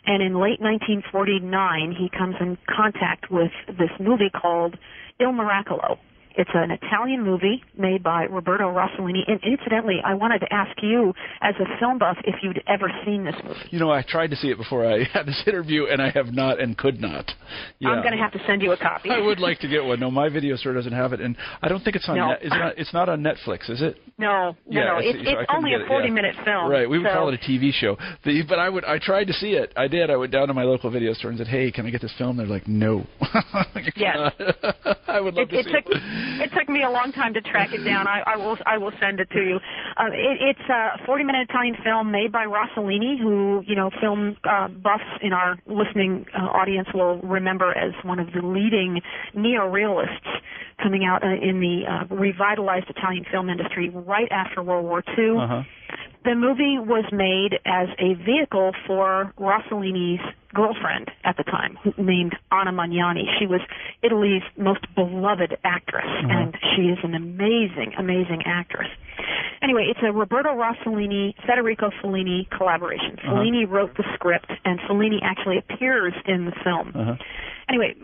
And 0.05 0.23
in 0.23 0.39
late 0.39 0.61
1949, 0.61 1.95
he 1.97 2.09
comes 2.17 2.35
in 2.39 2.57
contact 2.65 3.29
with 3.29 3.51
this 3.67 3.91
movie 3.99 4.29
called 4.29 4.77
Il 5.19 5.33
Miracolo. 5.33 5.97
It's 6.37 6.49
an 6.53 6.71
Italian 6.71 7.23
movie 7.23 7.63
made 7.77 8.03
by 8.03 8.23
Roberto 8.25 8.65
Rossellini. 8.71 9.21
And 9.27 9.39
incidentally, 9.43 9.97
I 10.03 10.13
wanted 10.13 10.39
to 10.39 10.53
ask 10.53 10.71
you, 10.81 11.13
as 11.41 11.55
a 11.59 11.65
film 11.79 11.97
buff, 11.99 12.17
if 12.23 12.35
you'd 12.41 12.61
ever 12.67 12.89
seen 13.05 13.23
this 13.25 13.35
movie. 13.43 13.59
You 13.71 13.79
know, 13.79 13.91
I 13.91 14.01
tried 14.07 14.29
to 14.31 14.35
see 14.35 14.49
it 14.49 14.57
before 14.57 14.85
I 14.89 15.03
had 15.13 15.25
this 15.25 15.41
interview, 15.45 15.85
and 15.87 16.01
I 16.01 16.09
have 16.11 16.33
not 16.33 16.59
and 16.59 16.77
could 16.77 17.01
not. 17.01 17.31
Yeah. 17.79 17.89
I'm 17.89 18.01
going 18.01 18.15
to 18.15 18.21
have 18.21 18.31
to 18.33 18.39
send 18.47 18.61
you 18.61 18.71
a 18.71 18.77
copy. 18.77 19.09
I 19.09 19.19
would 19.19 19.39
like 19.39 19.59
to 19.59 19.67
get 19.67 19.83
one. 19.83 19.99
No, 19.99 20.09
my 20.11 20.29
video 20.29 20.55
store 20.55 20.73
doesn't 20.73 20.93
have 20.93 21.13
it, 21.13 21.21
and 21.21 21.35
I 21.61 21.67
don't 21.67 21.83
think 21.83 21.95
it's 21.95 22.07
on. 22.07 22.15
No. 22.17 22.27
Net, 22.29 22.39
it's 22.41 22.49
not. 22.51 22.77
It's 22.77 22.93
not 22.93 23.09
on 23.09 23.21
Netflix, 23.21 23.69
is 23.69 23.81
it? 23.81 23.97
No, 24.17 24.51
no, 24.51 24.55
Yeah, 24.69 24.85
no. 24.85 24.99
it's- 24.99 25.15
It's, 25.15 25.29
it's 25.29 25.51
only 25.53 25.73
a 25.73 25.79
it, 25.79 25.87
40 25.87 26.07
yeah. 26.07 26.13
minute 26.13 26.35
film. 26.45 26.69
Right. 26.71 26.89
We 26.89 26.97
would 26.99 27.07
so, 27.07 27.13
call 27.13 27.29
it 27.33 27.39
a 27.41 27.43
TV 27.49 27.71
show. 27.73 27.97
The, 28.23 28.43
but 28.47 28.59
I 28.59 28.69
would. 28.69 28.85
I 28.85 28.99
tried 28.99 29.25
to 29.25 29.33
see 29.33 29.51
it. 29.53 29.73
I 29.75 29.87
did. 29.87 30.09
I 30.09 30.15
went 30.15 30.31
down 30.31 30.47
to 30.47 30.53
my 30.53 30.63
local 30.63 30.89
video 30.89 31.13
store 31.13 31.29
and 31.31 31.37
said, 31.37 31.47
"Hey, 31.47 31.71
can 31.71 31.85
I 31.85 31.89
get 31.89 32.01
this 32.01 32.13
film?" 32.17 32.37
They're 32.37 32.45
like, 32.47 32.67
"No." 32.67 33.05
Yes. 33.95 34.31
I 35.07 35.19
would 35.19 35.33
love 35.35 35.47
It, 35.49 35.51
to 35.51 35.59
it 35.59 35.65
see 35.65 35.71
took 35.71 35.85
it. 36.41 36.51
took 36.53 36.69
me 36.69 36.83
a 36.83 36.89
long 36.89 37.11
time 37.11 37.33
to 37.33 37.41
track 37.41 37.73
it 37.73 37.83
down. 37.83 38.07
I, 38.07 38.23
I 38.25 38.37
will 38.37 38.57
I 38.65 38.77
will 38.77 38.91
send 38.99 39.19
it 39.19 39.29
to 39.31 39.39
you. 39.39 39.59
Uh, 39.97 40.07
it, 40.11 40.55
it's 40.57 40.69
a 40.69 41.05
40 41.05 41.23
minute 41.23 41.49
Italian 41.49 41.75
film 41.83 42.11
made 42.11 42.31
by 42.31 42.45
Rossellini, 42.45 43.19
who 43.19 43.63
you 43.65 43.75
know 43.75 43.89
film 43.99 44.37
uh, 44.43 44.67
buffs 44.67 45.03
in 45.21 45.33
our 45.33 45.57
listening 45.65 46.25
uh, 46.37 46.43
audience 46.43 46.87
will 46.93 47.19
remember 47.21 47.75
as 47.77 47.93
one 48.03 48.19
of 48.19 48.27
the 48.33 48.41
leading 48.45 49.01
neo-realists 49.33 50.27
coming 50.81 51.05
out 51.05 51.23
uh, 51.23 51.27
in 51.27 51.59
the 51.59 51.83
uh, 51.87 52.15
revitalized 52.15 52.89
Italian 52.89 53.25
film 53.31 53.49
industry 53.49 53.89
right 53.89 54.31
after 54.31 54.63
World 54.63 54.85
War 54.85 55.03
II. 55.17 55.37
Uh-huh. 55.37 55.63
The 56.23 56.35
movie 56.35 56.77
was 56.77 57.05
made 57.11 57.59
as 57.65 57.89
a 57.97 58.13
vehicle 58.13 58.73
for 58.85 59.33
Rossellini's 59.39 60.21
girlfriend 60.53 61.09
at 61.23 61.35
the 61.37 61.43
time, 61.43 61.77
named 61.97 62.35
Anna 62.51 62.71
Magnani. 62.71 63.25
She 63.39 63.47
was 63.47 63.61
Italy's 64.03 64.43
most 64.55 64.85
beloved 64.93 65.57
actress, 65.63 66.05
and 66.05 66.55
she 66.75 66.83
is 66.83 66.99
an 67.03 67.15
amazing, 67.15 67.93
amazing 67.97 68.43
actress. 68.45 68.89
Anyway, 69.63 69.87
it's 69.89 69.99
a 70.03 70.11
Roberto 70.11 70.49
Rossellini, 70.49 71.33
Federico 71.45 71.89
Fellini 72.03 72.49
collaboration. 72.49 73.17
Fellini 73.25 73.67
wrote 73.67 73.95
the 73.97 74.03
script, 74.13 74.51
and 74.65 74.79
Fellini 74.81 75.19
actually 75.23 75.57
appears 75.57 76.13
in 76.27 76.45
the 76.45 76.53
film. 76.63 76.91
Uh-huh. 76.95 77.15
Anyway, 77.69 77.95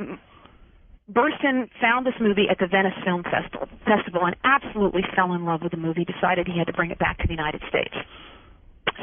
m- 1.15 1.69
found 1.81 2.05
this 2.05 2.15
movie 2.19 2.47
at 2.49 2.59
the 2.59 2.67
Venice 2.67 2.97
Film 3.03 3.23
Festival, 3.23 3.67
Festival 3.85 4.25
and 4.25 4.35
absolutely 4.43 5.03
fell 5.15 5.33
in 5.33 5.45
love 5.45 5.61
with 5.61 5.71
the 5.71 5.77
movie, 5.77 6.05
decided 6.05 6.47
he 6.47 6.57
had 6.57 6.67
to 6.67 6.73
bring 6.73 6.91
it 6.91 6.99
back 6.99 7.17
to 7.19 7.27
the 7.27 7.33
United 7.33 7.61
States. 7.69 7.95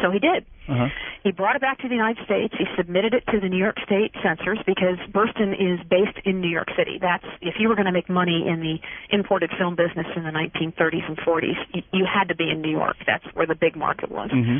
So 0.02 0.10
he 0.10 0.18
did. 0.18 0.44
Uh-huh. 0.68 0.88
He 1.22 1.30
brought 1.30 1.56
it 1.56 1.62
back 1.62 1.78
to 1.80 1.88
the 1.88 1.94
United 1.94 2.24
States. 2.24 2.52
He 2.58 2.64
submitted 2.76 3.14
it 3.14 3.24
to 3.30 3.40
the 3.40 3.48
New 3.48 3.58
York 3.58 3.76
State 3.84 4.12
censors 4.22 4.58
because 4.66 4.98
Burstyn 5.12 5.54
is 5.54 5.78
based 5.88 6.18
in 6.24 6.40
New 6.40 6.48
York 6.48 6.68
City. 6.76 6.98
That's 7.00 7.24
if 7.40 7.54
you 7.58 7.68
were 7.68 7.76
going 7.76 7.86
to 7.86 7.92
make 7.92 8.08
money 8.08 8.44
in 8.48 8.60
the 8.60 8.76
imported 9.14 9.50
film 9.58 9.76
business 9.76 10.06
in 10.16 10.24
the 10.24 10.30
1930s 10.30 11.06
and 11.06 11.16
40s, 11.18 11.56
you, 11.72 11.82
you 11.92 12.04
had 12.04 12.28
to 12.28 12.34
be 12.34 12.50
in 12.50 12.60
New 12.60 12.70
York. 12.70 12.96
That's 13.06 13.24
where 13.34 13.46
the 13.46 13.54
big 13.54 13.76
market 13.76 14.10
was. 14.10 14.30
Mm-hmm. 14.30 14.58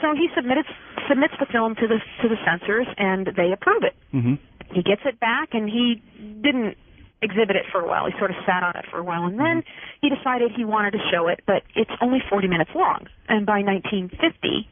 So 0.00 0.14
he 0.14 0.28
submits 0.34 0.68
submits 1.08 1.34
the 1.40 1.46
film 1.46 1.74
to 1.76 1.86
the 1.86 1.98
to 2.22 2.28
the 2.28 2.36
censors, 2.44 2.86
and 2.98 3.28
they 3.36 3.52
approve 3.52 3.82
it. 3.82 3.94
Mm-hmm. 4.14 4.34
He 4.74 4.82
gets 4.82 5.02
it 5.04 5.18
back, 5.20 5.50
and 5.52 5.68
he 5.68 6.02
didn't 6.42 6.76
exhibit 7.22 7.56
it 7.56 7.64
for 7.72 7.80
a 7.80 7.86
while. 7.86 8.06
He 8.06 8.12
sort 8.18 8.30
of 8.30 8.36
sat 8.44 8.62
on 8.62 8.76
it 8.76 8.84
for 8.90 8.98
a 8.98 9.04
while, 9.04 9.24
and 9.24 9.38
then 9.38 9.62
he 10.02 10.10
decided 10.10 10.52
he 10.54 10.64
wanted 10.64 10.92
to 10.92 10.98
show 11.10 11.28
it, 11.28 11.40
but 11.46 11.62
it's 11.74 11.90
only 12.02 12.18
40 12.28 12.48
minutes 12.48 12.70
long. 12.74 13.06
And 13.28 13.46
by 13.46 13.62
1950, 13.62 14.68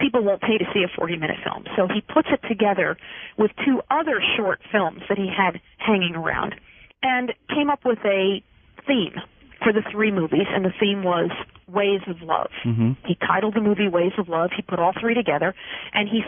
people 0.00 0.24
won't 0.24 0.40
pay 0.40 0.58
to 0.58 0.64
see 0.74 0.82
a 0.82 0.90
40 0.96 1.16
minute 1.16 1.38
film. 1.44 1.64
So 1.76 1.86
he 1.86 2.00
puts 2.00 2.28
it 2.32 2.40
together 2.48 2.96
with 3.38 3.50
two 3.64 3.80
other 3.90 4.20
short 4.36 4.60
films 4.70 5.02
that 5.08 5.18
he 5.18 5.28
had 5.28 5.60
hanging 5.78 6.14
around 6.14 6.54
and 7.02 7.32
came 7.48 7.70
up 7.70 7.84
with 7.84 7.98
a 8.04 8.42
theme 8.86 9.14
for 9.62 9.72
the 9.72 9.82
three 9.90 10.10
movies, 10.10 10.46
and 10.48 10.64
the 10.64 10.72
theme 10.78 11.02
was 11.02 11.30
Ways 11.68 12.00
of 12.08 12.20
Love. 12.22 12.50
Mm-hmm. 12.64 12.92
He 13.06 13.16
titled 13.16 13.54
the 13.54 13.60
movie 13.60 13.88
Ways 13.88 14.12
of 14.18 14.28
Love. 14.28 14.50
He 14.54 14.62
put 14.62 14.78
all 14.78 14.92
three 14.98 15.14
together, 15.14 15.54
and 15.92 16.08
he 16.08 16.22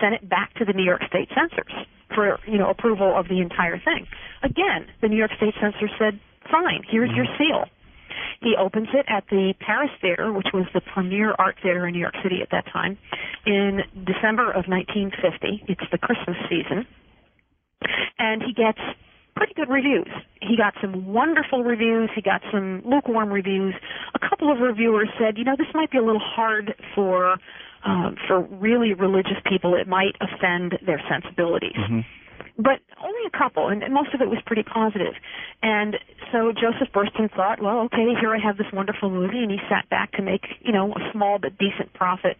sent 0.00 0.14
it 0.14 0.28
back 0.28 0.54
to 0.54 0.64
the 0.64 0.72
New 0.72 0.84
York 0.84 1.02
State 1.08 1.28
censors 1.34 1.72
for 2.14 2.38
you 2.46 2.58
know 2.58 2.70
approval 2.70 3.16
of 3.16 3.28
the 3.28 3.40
entire 3.40 3.78
thing. 3.78 4.06
Again, 4.42 4.86
the 5.00 5.08
New 5.08 5.16
York 5.16 5.30
State 5.36 5.54
censor 5.60 5.88
said, 5.98 6.18
"Fine, 6.50 6.84
here's 6.88 7.10
your 7.14 7.26
seal." 7.38 7.66
He 8.40 8.56
opens 8.56 8.88
it 8.94 9.04
at 9.06 9.24
the 9.28 9.54
Paris 9.60 9.90
Theater, 10.00 10.32
which 10.32 10.48
was 10.52 10.64
the 10.72 10.80
premier 10.80 11.34
art 11.38 11.56
theater 11.62 11.86
in 11.86 11.92
New 11.92 12.00
York 12.00 12.16
City 12.22 12.40
at 12.42 12.50
that 12.50 12.64
time, 12.72 12.96
in 13.44 13.82
December 14.04 14.50
of 14.50 14.66
1950. 14.66 15.64
It's 15.68 15.90
the 15.92 15.98
Christmas 15.98 16.36
season. 16.48 16.86
And 18.18 18.42
he 18.42 18.52
gets 18.52 18.80
pretty 19.36 19.54
good 19.54 19.68
reviews. 19.68 20.08
He 20.40 20.56
got 20.56 20.74
some 20.80 21.12
wonderful 21.12 21.62
reviews. 21.64 22.10
He 22.14 22.22
got 22.22 22.42
some 22.52 22.82
lukewarm 22.84 23.30
reviews. 23.30 23.74
A 24.14 24.18
couple 24.18 24.50
of 24.50 24.60
reviewers 24.60 25.08
said, 25.18 25.38
you 25.38 25.44
know, 25.44 25.56
this 25.56 25.68
might 25.74 25.90
be 25.90 25.98
a 25.98 26.02
little 26.02 26.22
hard 26.22 26.74
for 26.94 27.36
um, 27.84 28.16
for 28.28 28.40
really 28.40 28.92
religious 28.92 29.38
people. 29.48 29.74
It 29.74 29.88
might 29.88 30.14
offend 30.20 30.78
their 30.84 31.02
sensibilities. 31.08 31.76
Mm-hmm. 31.76 32.00
But 32.58 32.80
only 33.02 33.20
a 33.26 33.36
couple, 33.36 33.68
and 33.68 33.82
most 33.92 34.12
of 34.12 34.20
it 34.20 34.28
was 34.28 34.38
pretty 34.44 34.62
positive. 34.62 35.14
And 35.62 35.96
so 36.30 36.52
Joseph 36.52 36.92
Burstyn 36.92 37.34
thought, 37.34 37.62
well, 37.62 37.80
okay, 37.88 38.12
here 38.20 38.34
I 38.34 38.38
have 38.38 38.58
this 38.58 38.66
wonderful 38.72 39.08
movie, 39.08 39.38
and 39.38 39.50
he 39.50 39.58
sat 39.70 39.88
back 39.88 40.12
to 40.12 40.22
make, 40.22 40.42
you 40.60 40.72
know, 40.72 40.92
a 40.92 41.12
small 41.12 41.38
but 41.38 41.56
decent 41.56 41.94
profit. 41.94 42.36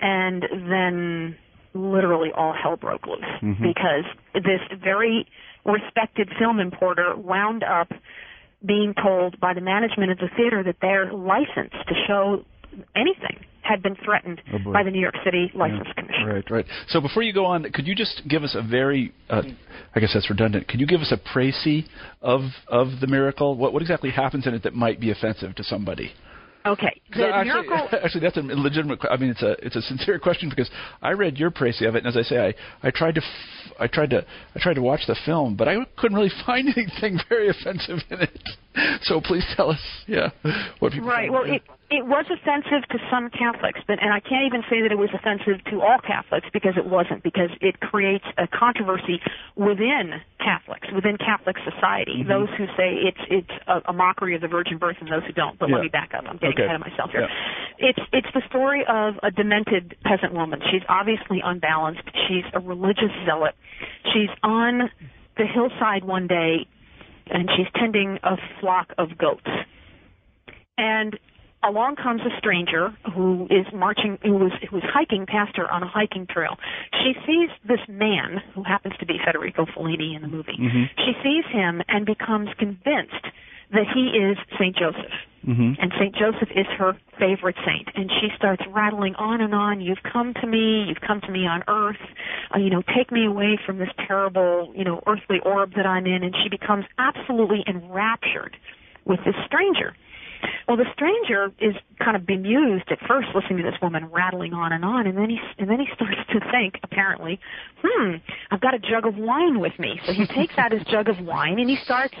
And 0.00 0.44
then 0.70 1.36
literally 1.74 2.30
all 2.34 2.52
hell 2.52 2.76
broke 2.76 3.06
loose 3.06 3.24
Mhm. 3.42 3.60
because 3.62 4.04
this 4.34 4.60
very 4.78 5.26
respected 5.72 6.28
film 6.38 6.60
importer 6.60 7.14
wound 7.16 7.64
up 7.64 7.88
being 8.64 8.94
told 9.02 9.38
by 9.40 9.54
the 9.54 9.60
management 9.60 10.10
of 10.10 10.18
the 10.18 10.28
theater 10.36 10.62
that 10.62 10.76
their 10.80 11.12
license 11.12 11.72
to 11.86 11.94
show 12.06 12.44
anything 12.94 13.44
had 13.62 13.82
been 13.82 13.96
threatened 14.04 14.40
Oh, 14.52 14.72
by 14.72 14.82
the 14.82 14.90
New 14.90 15.00
York 15.00 15.16
City 15.24 15.50
License 15.54 15.88
Commission. 15.96 16.26
Right, 16.26 16.50
right. 16.50 16.64
So 16.88 17.00
before 17.00 17.22
you 17.22 17.32
go 17.32 17.44
on, 17.44 17.64
could 17.72 17.86
you 17.86 17.94
just 17.94 18.22
give 18.28 18.44
us 18.44 18.54
a 18.54 18.62
very, 18.62 19.12
uh, 19.28 19.42
I 19.94 20.00
guess 20.00 20.12
that's 20.14 20.30
redundant. 20.30 20.68
Could 20.68 20.80
you 20.80 20.86
give 20.86 21.00
us 21.00 21.12
a 21.12 21.16
précis 21.16 21.84
of 22.22 22.42
of 22.68 23.00
the 23.00 23.06
miracle? 23.06 23.56
What 23.56 23.72
what 23.72 23.82
exactly 23.82 24.10
happens 24.10 24.46
in 24.46 24.54
it 24.54 24.62
that 24.62 24.74
might 24.74 25.00
be 25.00 25.10
offensive 25.10 25.54
to 25.56 25.64
somebody? 25.64 26.12
Okay. 26.66 27.00
The 27.14 27.28
actually, 27.28 27.66
miracle 27.68 27.98
actually, 28.04 28.20
that's 28.20 28.36
a 28.36 28.40
legitimate. 28.40 28.98
I 29.10 29.16
mean, 29.16 29.30
it's 29.30 29.42
a 29.42 29.52
it's 29.64 29.76
a 29.76 29.82
sincere 29.82 30.18
question 30.26 30.48
because 30.48 30.70
I 31.02 31.10
read 31.12 31.36
your 31.36 31.50
précis 31.50 31.86
of 31.88 31.94
it, 31.94 32.04
and 32.04 32.06
as 32.06 32.16
I 32.16 32.22
say, 32.22 32.38
I 32.38 32.88
I 32.88 32.90
tried 32.90 33.14
to 33.16 33.22
f- 33.22 33.72
I 33.78 33.86
tried 33.86 34.10
to 34.10 34.24
I 34.54 34.58
tried 34.60 34.74
to 34.74 34.82
watch 34.82 35.00
the 35.06 35.16
film, 35.24 35.56
but 35.56 35.68
I 35.68 35.76
couldn't 35.96 36.16
really 36.16 36.32
find 36.46 36.68
anything 36.68 37.18
very 37.28 37.48
offensive 37.48 37.98
in 38.10 38.22
it. 38.22 38.48
So 39.02 39.20
please 39.20 39.44
tell 39.56 39.70
us, 39.70 39.80
yeah, 40.06 40.30
what 40.80 40.92
people. 40.92 41.08
Right. 41.08 41.30
Well, 41.30 41.44
it 41.44 41.62
it 41.88 42.04
was 42.04 42.26
offensive 42.26 42.82
to 42.90 42.98
some 43.10 43.30
Catholics, 43.30 43.78
but 43.86 44.02
and 44.02 44.12
I 44.12 44.18
can't 44.20 44.44
even 44.46 44.62
say 44.68 44.82
that 44.82 44.90
it 44.90 44.98
was 44.98 45.10
offensive 45.14 45.62
to 45.70 45.82
all 45.82 45.98
Catholics 46.02 46.46
because 46.52 46.74
it 46.76 46.84
wasn't 46.86 47.22
because 47.22 47.50
it 47.60 47.78
creates 47.80 48.24
a 48.38 48.48
controversy 48.48 49.20
within 49.54 50.18
Catholics, 50.42 50.88
within 50.94 51.16
Catholic 51.16 51.56
society. 51.62 52.26
Mm-hmm. 52.26 52.28
Those 52.28 52.48
who 52.58 52.66
say 52.76 53.06
it's 53.06 53.22
it's 53.30 53.54
a, 53.68 53.90
a 53.90 53.92
mockery 53.92 54.34
of 54.34 54.40
the 54.40 54.48
virgin 54.48 54.78
birth, 54.78 54.96
and 55.00 55.10
those 55.10 55.22
who 55.26 55.32
don't. 55.32 55.58
But 55.58 55.68
Yeah. 55.68 55.76
let 55.76 55.82
me 55.82 55.88
back 55.88 56.10
up. 56.12 56.24
I'm 56.26 56.38
getting 56.38 56.58
Okay. 56.58 56.64
ahead 56.64 56.74
of 56.74 56.82
myself 56.82 57.10
here. 57.12 57.28
Yeah. 57.28 57.88
It's 57.90 58.02
it's 58.12 58.28
the 58.34 58.42
story 58.48 58.82
of 58.88 59.14
a 59.22 59.30
demented 59.30 59.94
peasant 60.02 60.34
woman. 60.34 60.60
She's 60.70 60.82
obviously 60.88 61.40
unbalanced. 61.44 62.02
She's 62.26 62.44
a 62.52 62.60
religious 62.60 63.14
zealot. 63.24 63.54
She's 64.12 64.30
on 64.42 64.90
the 65.36 65.46
hillside 65.46 66.02
one 66.04 66.26
day 66.26 66.66
and 67.28 67.48
she's 67.56 67.66
tending 67.78 68.18
a 68.22 68.36
flock 68.60 68.92
of 68.98 69.16
goats. 69.18 69.46
And 70.78 71.18
along 71.62 71.96
comes 71.96 72.22
a 72.22 72.36
stranger 72.38 72.94
who 73.14 73.46
is 73.50 73.66
marching 73.72 74.18
who 74.22 74.34
was 74.34 74.52
who 74.68 74.76
was 74.76 74.84
hiking 74.86 75.26
past 75.26 75.56
her 75.56 75.70
on 75.70 75.82
a 75.82 75.88
hiking 75.88 76.26
trail. 76.26 76.56
She 77.02 77.14
sees 77.26 77.50
this 77.66 77.80
man 77.88 78.42
who 78.54 78.62
happens 78.62 78.94
to 78.98 79.06
be 79.06 79.18
Federico 79.24 79.66
Fellini 79.66 80.14
in 80.14 80.22
the 80.22 80.28
movie. 80.28 80.56
Mhm. 80.58 80.90
She 80.98 81.16
sees 81.22 81.44
him 81.46 81.82
and 81.88 82.06
becomes 82.06 82.52
convinced 82.54 83.26
that 83.72 83.86
he 83.88 84.10
is 84.16 84.38
Saint 84.58 84.76
Joseph 84.76 85.12
hmm 85.46 85.74
and 85.78 85.92
St. 85.98 86.14
Joseph 86.14 86.50
is 86.56 86.66
her 86.76 86.96
favorite 87.18 87.54
saint. 87.64 87.88
And 87.94 88.10
she 88.20 88.28
starts 88.36 88.62
rattling 88.68 89.14
on 89.14 89.40
and 89.40 89.54
on, 89.54 89.80
You've 89.80 90.02
come 90.02 90.34
to 90.40 90.46
me, 90.46 90.84
you've 90.88 91.00
come 91.00 91.20
to 91.20 91.30
me 91.30 91.46
on 91.46 91.62
earth, 91.68 92.02
uh, 92.54 92.58
you 92.58 92.68
know, 92.68 92.82
take 92.96 93.12
me 93.12 93.24
away 93.26 93.58
from 93.64 93.78
this 93.78 93.90
terrible, 94.06 94.72
you 94.74 94.84
know, 94.84 95.02
earthly 95.06 95.38
orb 95.44 95.74
that 95.76 95.86
I'm 95.86 96.06
in. 96.06 96.24
And 96.24 96.34
she 96.42 96.48
becomes 96.48 96.84
absolutely 96.98 97.62
enraptured 97.68 98.56
with 99.04 99.20
this 99.24 99.36
stranger. 99.46 99.94
Well, 100.68 100.76
the 100.76 100.86
stranger 100.92 101.52
is 101.60 101.74
kind 102.02 102.16
of 102.16 102.26
bemused 102.26 102.90
at 102.90 102.98
first, 103.06 103.28
listening 103.34 103.58
to 103.58 103.70
this 103.70 103.80
woman 103.80 104.06
rattling 104.10 104.52
on 104.52 104.72
and 104.72 104.84
on, 104.84 105.06
and 105.06 105.16
then 105.16 105.30
he 105.30 105.38
and 105.58 105.70
then 105.70 105.78
he 105.80 105.86
starts 105.94 106.18
to 106.32 106.40
think, 106.50 106.80
apparently, 106.82 107.38
hmm, 107.82 108.16
I've 108.50 108.60
got 108.60 108.74
a 108.74 108.78
jug 108.78 109.06
of 109.06 109.16
wine 109.16 109.60
with 109.60 109.78
me. 109.78 110.00
So 110.06 110.12
he 110.12 110.26
takes 110.26 110.56
out 110.58 110.72
his 110.72 110.82
jug 110.90 111.08
of 111.08 111.20
wine 111.20 111.58
and 111.58 111.70
he 111.70 111.76
starts 111.76 112.14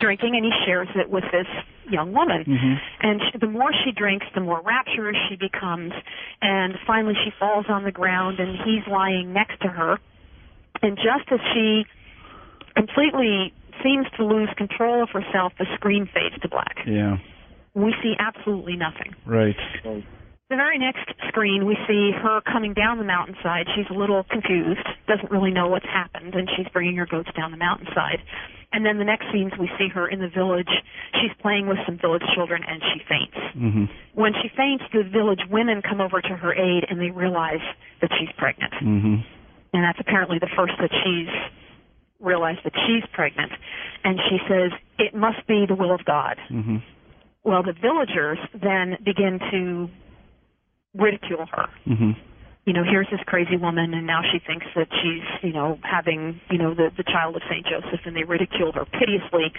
drinking, 0.00 0.36
and 0.36 0.44
he 0.44 0.52
shares 0.64 0.88
it 0.94 1.10
with 1.10 1.24
this 1.32 1.46
young 1.90 2.12
woman. 2.12 2.44
Mhm. 2.44 2.80
And 3.00 3.20
she, 3.20 3.38
the 3.38 3.48
more 3.48 3.72
she 3.84 3.90
drinks, 3.90 4.26
the 4.32 4.40
more 4.40 4.60
rapturous 4.60 5.16
she 5.28 5.34
becomes, 5.36 5.92
and 6.40 6.74
finally 6.86 7.14
she 7.24 7.32
falls 7.38 7.66
on 7.68 7.82
the 7.82 7.90
ground, 7.90 8.38
and 8.38 8.56
he's 8.64 8.86
lying 8.86 9.32
next 9.32 9.60
to 9.62 9.68
her. 9.68 9.98
And 10.82 10.96
just 10.96 11.32
as 11.32 11.40
she 11.52 11.84
completely 12.76 13.52
seems 13.82 14.06
to 14.16 14.24
lose 14.24 14.48
control 14.56 15.02
of 15.02 15.10
herself, 15.10 15.52
the 15.58 15.66
screen 15.74 16.08
fades 16.14 16.40
to 16.42 16.48
black. 16.48 16.76
Yeah. 16.86 17.16
We 17.74 17.94
see 18.02 18.14
absolutely 18.18 18.76
nothing. 18.76 19.14
Right. 19.26 19.56
The 19.84 20.56
very 20.56 20.78
next 20.78 21.04
screen, 21.28 21.66
we 21.66 21.76
see 21.86 22.10
her 22.22 22.40
coming 22.40 22.72
down 22.72 22.96
the 22.96 23.04
mountainside. 23.04 23.66
She's 23.76 23.84
a 23.90 23.94
little 23.94 24.24
confused, 24.30 24.80
doesn't 25.06 25.30
really 25.30 25.50
know 25.50 25.68
what's 25.68 25.84
happened, 25.84 26.34
and 26.34 26.48
she's 26.56 26.66
bringing 26.72 26.96
her 26.96 27.06
goats 27.06 27.28
down 27.36 27.50
the 27.50 27.58
mountainside. 27.58 28.20
And 28.72 28.84
then 28.84 28.96
the 28.98 29.04
next 29.04 29.26
scenes, 29.32 29.52
we 29.60 29.68
see 29.78 29.88
her 29.92 30.08
in 30.08 30.20
the 30.20 30.28
village. 30.28 30.68
She's 31.20 31.32
playing 31.40 31.68
with 31.68 31.78
some 31.84 31.98
village 31.98 32.22
children, 32.34 32.62
and 32.66 32.80
she 32.80 33.00
faints. 33.08 33.36
hmm 33.52 33.84
When 34.14 34.32
she 34.40 34.48
faints, 34.56 34.84
the 34.92 35.04
village 35.04 35.40
women 35.50 35.82
come 35.82 36.00
over 36.00 36.20
to 36.20 36.36
her 36.36 36.54
aid, 36.54 36.84
and 36.88 36.98
they 37.00 37.10
realize 37.10 37.64
that 38.00 38.10
she's 38.18 38.32
pregnant. 38.38 38.72
hmm 38.80 39.16
And 39.74 39.84
that's 39.84 40.00
apparently 40.00 40.38
the 40.38 40.48
first 40.56 40.72
that 40.80 40.90
she's 41.04 41.28
realized 42.20 42.60
that 42.64 42.72
she's 42.86 43.04
pregnant. 43.12 43.52
And 44.04 44.18
she 44.28 44.38
says, 44.48 44.72
"It 44.98 45.14
must 45.14 45.46
be 45.46 45.66
the 45.66 45.74
will 45.74 45.92
of 45.92 46.04
God." 46.06 46.38
hmm 46.48 46.78
Well, 47.44 47.62
the 47.62 47.72
villagers 47.72 48.38
then 48.52 48.98
begin 49.04 49.38
to 49.50 49.88
ridicule 50.94 51.46
her. 51.52 51.66
hmm 51.84 52.12
You 52.66 52.72
know, 52.74 52.84
here's 52.84 53.08
this 53.10 53.20
crazy 53.26 53.56
woman, 53.56 53.94
and 53.94 54.06
now 54.06 54.20
she 54.30 54.38
thinks 54.46 54.66
that 54.76 54.88
she's, 55.00 55.24
you 55.42 55.52
know, 55.52 55.78
having, 55.82 56.40
you 56.50 56.58
know, 56.58 56.74
the 56.74 56.90
the 56.96 57.04
child 57.04 57.36
of 57.36 57.42
Saint 57.48 57.64
Joseph, 57.66 58.00
and 58.04 58.14
they 58.14 58.24
ridicule 58.24 58.72
her 58.72 58.84
piteously, 58.84 59.52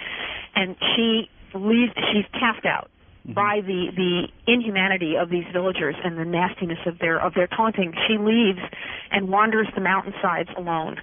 and 0.54 0.76
she 0.94 1.28
leaves. 1.54 1.92
She's 2.12 2.26
cast 2.32 2.64
out 2.66 2.90
by 3.34 3.60
the 3.66 3.90
the 3.96 4.28
inhumanity 4.46 5.16
of 5.16 5.28
these 5.30 5.44
villagers 5.52 5.94
and 6.04 6.18
the 6.18 6.24
nastiness 6.24 6.78
of 6.86 6.98
their 6.98 7.20
of 7.20 7.34
their 7.34 7.48
taunting. 7.48 7.92
She 8.06 8.16
leaves 8.16 8.60
and 9.10 9.28
wanders 9.28 9.68
the 9.74 9.80
mountainsides 9.80 10.48
alone. 10.56 10.96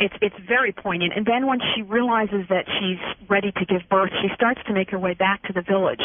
It's 0.00 0.14
it's 0.20 0.34
very 0.48 0.72
poignant. 0.72 1.12
And 1.16 1.24
then 1.24 1.46
when 1.46 1.60
she 1.74 1.82
realizes 1.82 2.46
that 2.48 2.64
she's 2.78 3.28
ready 3.28 3.52
to 3.52 3.64
give 3.64 3.82
birth, 3.88 4.10
she 4.22 4.28
starts 4.34 4.60
to 4.66 4.72
make 4.72 4.90
her 4.90 4.98
way 4.98 5.14
back 5.14 5.42
to 5.44 5.52
the 5.52 5.62
village, 5.62 6.02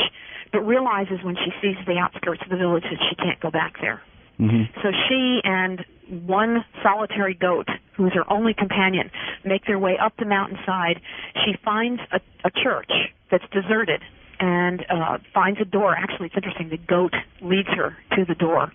but 0.52 0.62
realizes 0.62 1.24
when 1.24 1.36
she 1.36 1.52
sees 1.62 1.76
the 1.88 1.98
outskirts 1.98 2.42
of 2.44 2.50
the 2.50 2.58
village 2.58 2.84
that 2.84 3.00
she 3.10 3.16
can't 3.16 3.40
go 3.40 3.50
back 3.50 3.80
there. 3.82 4.02
Mhm. 4.40 4.70
So 4.82 4.92
she 5.08 5.42
and 5.44 5.84
one 6.26 6.64
solitary 6.82 7.34
goat, 7.34 7.68
who's 7.94 8.14
her 8.14 8.32
only 8.32 8.54
companion, 8.54 9.12
make 9.44 9.66
their 9.66 9.80
way 9.80 9.98
up 9.98 10.14
the 10.18 10.26
mountainside. 10.26 11.02
She 11.46 11.54
finds 11.66 12.02
a, 12.12 12.22
a 12.46 12.52
church 12.52 12.92
that's 13.32 13.44
deserted 13.52 14.02
and 14.40 14.86
uh, 14.90 15.18
finds 15.34 15.60
a 15.60 15.66
door. 15.66 15.96
Actually, 15.96 16.28
it's 16.28 16.36
interesting. 16.36 16.70
The 16.70 16.78
goat 16.78 17.14
leads 17.42 17.68
her 17.70 17.98
to 18.16 18.24
the 18.26 18.36
door, 18.36 18.72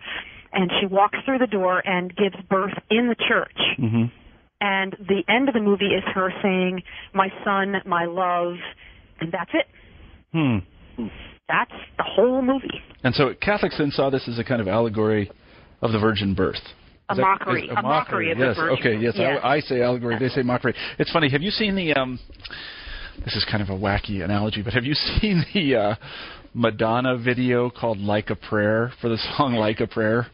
and 0.53 0.71
she 0.81 0.87
walks 0.87 1.19
through 1.25 1.39
the 1.39 1.47
door 1.47 1.83
and 1.87 2.15
gives 2.15 2.37
birth 2.51 2.75
in 2.91 3.09
the 3.09 3.15
church. 3.15 3.57
Mhm. 3.79 4.11
And 4.67 4.97
the 5.09 5.23
end 5.29 5.49
of 5.49 5.55
the 5.55 5.61
movie 5.61 5.93
is 5.95 6.03
her 6.15 6.33
saying, 6.43 6.83
"My 7.13 7.29
son, 7.45 7.83
my 7.85 8.07
love," 8.07 8.55
and 9.21 9.31
that's 9.31 9.51
it. 9.53 9.67
Hmm. 10.33 10.59
That's 11.49 11.71
the 11.99 12.03
whole 12.05 12.41
movie. 12.41 12.81
And 13.03 13.15
so 13.15 13.35
Catholics 13.35 13.77
then 13.77 13.91
saw 13.91 14.09
this 14.09 14.27
as 14.27 14.39
a 14.39 14.45
kind 14.45 14.63
of 14.63 14.69
allegory 14.69 15.31
of 15.83 15.93
the 15.93 15.99
virgin 15.99 16.33
birth. 16.33 16.57
A 17.11 17.13
Is 17.13 17.19
that- 17.19 17.23
mockery. 17.23 17.65
is- 17.67 17.75
A 17.77 17.83
mockery 17.83 18.31
of 18.33 18.39
the 18.39 18.47
yes. 18.47 18.59
Okay. 18.59 18.97
Yes. 18.97 19.15
Yes. 19.19 19.39
I, 19.45 19.57
I 19.57 19.61
say 19.61 19.83
allegory. 19.83 20.19
They 20.19 20.31
say 20.31 20.41
mockery. 20.43 20.75
It's 20.99 21.11
funny. 21.13 21.29
Have 21.29 21.43
you 21.43 21.51
seen 21.51 21.75
the? 21.75 21.93
um 21.93 22.19
This 23.25 23.37
is 23.37 23.45
kind 23.45 23.63
of 23.63 23.69
a 23.69 23.75
wacky 23.79 24.25
analogy, 24.25 24.63
but 24.63 24.73
have 24.73 24.85
you 24.85 24.95
seen 25.21 25.45
the 25.53 25.77
uh 25.77 25.95
Madonna 26.55 27.17
video 27.17 27.69
called 27.69 27.99
"Like 27.99 28.31
a 28.31 28.37
Prayer" 28.37 28.93
for 29.01 29.09
the 29.09 29.19
song 29.37 29.55
"Like 29.59 29.81
a 29.81 29.87
Prayer"? 29.87 30.29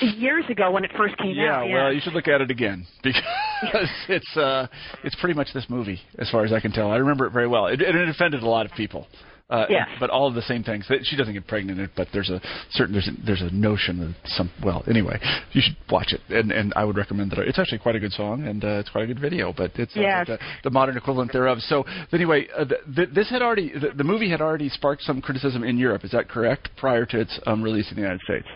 Years 0.00 0.44
ago 0.50 0.70
when 0.70 0.84
it 0.84 0.90
first 0.96 1.16
came 1.16 1.34
Yeah, 1.34 1.60
out. 1.60 1.68
Yeah, 1.68 1.74
well, 1.74 1.92
you 1.92 2.00
should 2.00 2.12
look 2.12 2.28
at 2.28 2.40
it 2.42 2.50
again 2.50 2.86
because 3.02 3.22
it's 4.08 4.36
uh, 4.36 4.66
it's 5.02 5.16
pretty 5.16 5.34
much 5.34 5.48
this 5.54 5.66
movie 5.68 6.00
as 6.18 6.30
far 6.30 6.44
as 6.44 6.52
I 6.52 6.60
can 6.60 6.72
tell. 6.72 6.90
I 6.90 6.96
remember 6.96 7.26
it 7.26 7.30
very 7.30 7.48
well. 7.48 7.66
It, 7.66 7.80
it 7.80 8.08
offended 8.08 8.42
a 8.42 8.48
lot 8.48 8.66
of 8.66 8.72
people. 8.72 9.06
Uh, 9.52 9.66
Yes. 9.68 9.88
But 10.00 10.08
all 10.10 10.26
of 10.26 10.34
the 10.34 10.42
same 10.42 10.62
things. 10.64 10.86
She 11.02 11.16
doesn't 11.16 11.34
get 11.34 11.46
pregnant 11.46 11.90
but 11.96 12.08
there's 12.12 12.30
a 12.30 12.40
certain 12.70 12.92
there's 12.94 13.08
a, 13.08 13.12
there's 13.24 13.42
a 13.42 13.50
notion 13.54 14.02
of 14.02 14.10
some. 14.30 14.50
Well, 14.64 14.82
anyway, 14.88 15.20
you 15.52 15.60
should 15.60 15.76
watch 15.90 16.12
it, 16.12 16.20
and 16.28 16.50
and 16.50 16.72
I 16.74 16.84
would 16.84 16.96
recommend 16.96 17.30
that. 17.32 17.38
It's 17.40 17.58
actually 17.58 17.78
quite 17.78 17.96
a 17.96 18.00
good 18.00 18.12
song, 18.12 18.46
and 18.46 18.64
uh, 18.64 18.80
it's 18.80 18.88
quite 18.90 19.04
a 19.04 19.06
good 19.06 19.20
video. 19.20 19.52
But 19.56 19.72
it's 19.76 19.96
uh, 19.96 20.00
Yes. 20.00 20.26
the, 20.26 20.38
the 20.64 20.70
modern 20.70 20.96
equivalent 20.96 21.32
thereof. 21.32 21.58
So 21.60 21.84
anyway, 22.12 22.48
uh, 22.56 22.64
the, 22.64 22.76
the, 22.86 23.06
this 23.06 23.30
had 23.30 23.42
already 23.42 23.72
the, 23.72 23.90
the 23.96 24.04
movie 24.04 24.30
had 24.30 24.40
already 24.40 24.68
sparked 24.68 25.02
some 25.02 25.20
criticism 25.20 25.62
in 25.64 25.76
Europe. 25.76 26.04
Is 26.04 26.12
that 26.12 26.28
correct? 26.28 26.70
Prior 26.76 27.04
to 27.06 27.20
its 27.20 27.38
um, 27.46 27.62
release 27.62 27.90
in 27.90 27.96
the 27.96 28.02
United 28.02 28.22
States. 28.22 28.46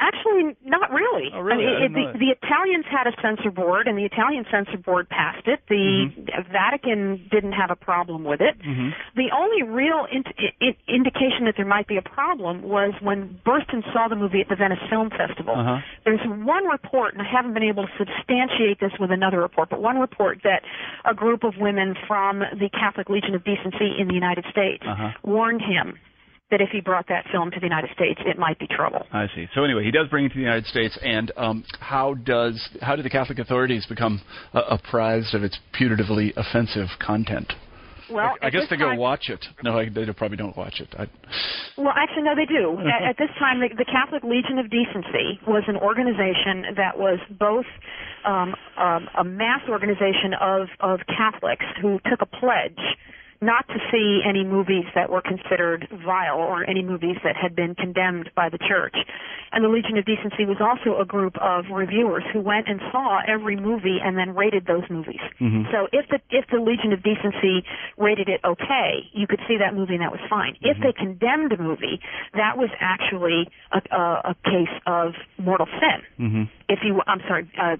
Actually, 0.00 0.56
not 0.64 0.90
really. 0.90 1.30
Oh, 1.32 1.38
really? 1.38 1.66
I 1.66 1.86
I 1.86 1.88
mean, 1.88 1.92
didn't 1.94 1.96
it, 1.96 2.12
the, 2.14 2.18
the 2.18 2.30
Italians 2.42 2.84
had 2.90 3.06
a 3.06 3.14
censor 3.22 3.50
board, 3.52 3.86
and 3.86 3.96
the 3.96 4.04
Italian 4.04 4.44
censor 4.50 4.76
board 4.76 5.08
passed 5.08 5.46
it. 5.46 5.60
The 5.68 6.10
Mm-hmm. 6.10 6.52
Vatican 6.52 7.28
didn't 7.30 7.52
have 7.52 7.70
a 7.70 7.76
problem 7.76 8.24
with 8.24 8.40
it. 8.40 8.58
Mhm. 8.60 8.90
The 9.14 9.30
only 9.32 9.62
real 9.62 10.06
in, 10.10 10.24
in, 10.60 10.74
indication 10.88 11.44
that 11.46 11.54
there 11.56 11.64
might 11.66 11.86
be 11.86 11.96
a 11.96 12.02
problem 12.02 12.62
was 12.62 12.92
when 13.00 13.38
Burstyn 13.46 13.82
saw 13.92 14.08
the 14.08 14.16
movie 14.16 14.40
at 14.40 14.48
the 14.48 14.56
Venice 14.56 14.82
Film 14.90 15.10
Festival. 15.10 15.54
Uh-huh. 15.54 15.78
There's 16.04 16.20
one 16.26 16.66
report, 16.66 17.14
and 17.14 17.22
I 17.22 17.30
haven't 17.30 17.54
been 17.54 17.62
able 17.62 17.86
to 17.86 17.92
substantiate 17.96 18.80
this 18.80 18.92
with 18.98 19.12
another 19.12 19.40
report, 19.40 19.70
but 19.70 19.80
one 19.80 19.98
report 20.00 20.40
that 20.42 20.62
a 21.04 21.14
group 21.14 21.44
of 21.44 21.54
women 21.58 21.94
from 22.08 22.40
the 22.40 22.68
Catholic 22.72 23.08
Legion 23.08 23.34
of 23.36 23.44
Decency 23.44 23.94
in 23.98 24.08
the 24.08 24.14
United 24.14 24.44
States 24.50 24.82
Uh-huh. 24.84 25.10
warned 25.22 25.62
him 25.62 25.98
that 26.50 26.60
if 26.60 26.68
he 26.70 26.80
brought 26.80 27.08
that 27.08 27.24
film 27.32 27.50
to 27.50 27.58
the 27.58 27.66
United 27.66 27.90
States, 27.94 28.20
it 28.26 28.38
might 28.38 28.58
be 28.58 28.66
trouble. 28.66 29.06
I 29.12 29.26
see. 29.34 29.46
So 29.54 29.64
anyway, 29.64 29.84
he 29.84 29.90
does 29.90 30.08
bring 30.08 30.26
it 30.26 30.28
to 30.30 30.34
the 30.34 30.42
United 30.42 30.66
States, 30.66 30.98
and 31.02 31.32
um, 31.36 31.64
how 31.80 32.14
does 32.14 32.68
how 32.80 32.96
do 32.96 33.02
the 33.02 33.10
Catholic 33.10 33.38
authorities 33.38 33.86
become 33.86 34.20
uh, 34.52 34.62
apprised 34.68 35.34
of 35.34 35.42
its 35.42 35.58
putatively 35.78 36.32
offensive 36.36 36.88
content? 37.00 37.52
Well, 38.10 38.36
I 38.42 38.48
at 38.48 38.52
guess 38.52 38.68
they 38.68 38.76
go 38.76 38.90
time- 38.90 38.98
watch 38.98 39.30
it. 39.30 39.44
No, 39.62 39.78
I, 39.78 39.88
they 39.88 40.04
probably 40.12 40.36
don't 40.36 40.56
watch 40.56 40.80
it. 40.80 40.88
I, 40.98 41.06
Well, 41.78 41.94
actually, 41.96 42.24
no, 42.24 42.34
they 42.36 42.44
do. 42.44 42.78
at, 42.88 43.02
at 43.10 43.16
this 43.18 43.30
time, 43.38 43.60
the, 43.60 43.68
the 43.74 43.86
Catholic 43.86 44.22
Legion 44.22 44.58
of 44.58 44.70
Decency 44.70 45.40
was 45.46 45.62
an 45.68 45.76
organization 45.76 46.74
that 46.76 46.98
was 46.98 47.18
both 47.38 47.66
um, 48.26 48.54
um, 48.76 49.08
a 49.18 49.24
mass 49.24 49.62
organization 49.68 50.34
of, 50.38 50.68
of 50.80 51.00
Catholics 51.08 51.64
who 51.80 51.98
took 52.10 52.20
a 52.20 52.26
pledge 52.26 52.80
not 53.44 53.68
to 53.68 53.78
see 53.92 54.22
any 54.26 54.44
movies 54.44 54.84
that 54.94 55.10
were 55.10 55.22
considered 55.22 55.88
vile 56.04 56.36
or 56.36 56.68
any 56.68 56.82
movies 56.82 57.16
that 57.24 57.36
had 57.36 57.54
been 57.54 57.74
condemned 57.74 58.30
by 58.34 58.48
the 58.48 58.58
church. 58.58 58.96
And 59.52 59.62
the 59.62 59.68
Legion 59.68 59.96
of 59.98 60.04
Decency 60.04 60.44
was 60.46 60.58
also 60.60 60.98
a 61.00 61.04
group 61.04 61.36
of 61.40 61.66
reviewers 61.70 62.24
who 62.32 62.40
went 62.40 62.66
and 62.68 62.80
saw 62.90 63.20
every 63.26 63.56
movie 63.56 63.98
and 64.02 64.18
then 64.18 64.34
rated 64.34 64.66
those 64.66 64.82
movies. 64.90 65.20
So 65.70 65.86
if 65.92 66.08
the 66.08 66.18
if 66.30 66.46
the 66.50 66.58
Legion 66.58 66.92
of 66.92 67.02
Decency 67.02 67.62
rated 67.96 68.28
it 68.28 68.40
okay, 68.44 69.06
you 69.12 69.26
could 69.26 69.40
see 69.46 69.58
that 69.58 69.74
movie 69.74 69.94
and 69.94 70.02
that 70.02 70.10
was 70.10 70.20
fine. 70.28 70.56
If 70.60 70.78
they 70.82 70.92
condemned 70.92 71.52
a 71.52 71.62
movie, 71.62 72.00
that 72.34 72.56
was 72.56 72.70
actually 72.80 73.48
a, 73.70 73.80
a, 73.94 74.32
a 74.32 74.34
case 74.44 74.74
of 74.86 75.12
mortal 75.38 75.66
sin. 75.66 76.26
mm-hmm. 76.26 76.42
If 76.68 76.80
you, 76.82 77.00
I'm 77.06 77.20
sorry. 77.28 77.50
Uh, 77.60 77.76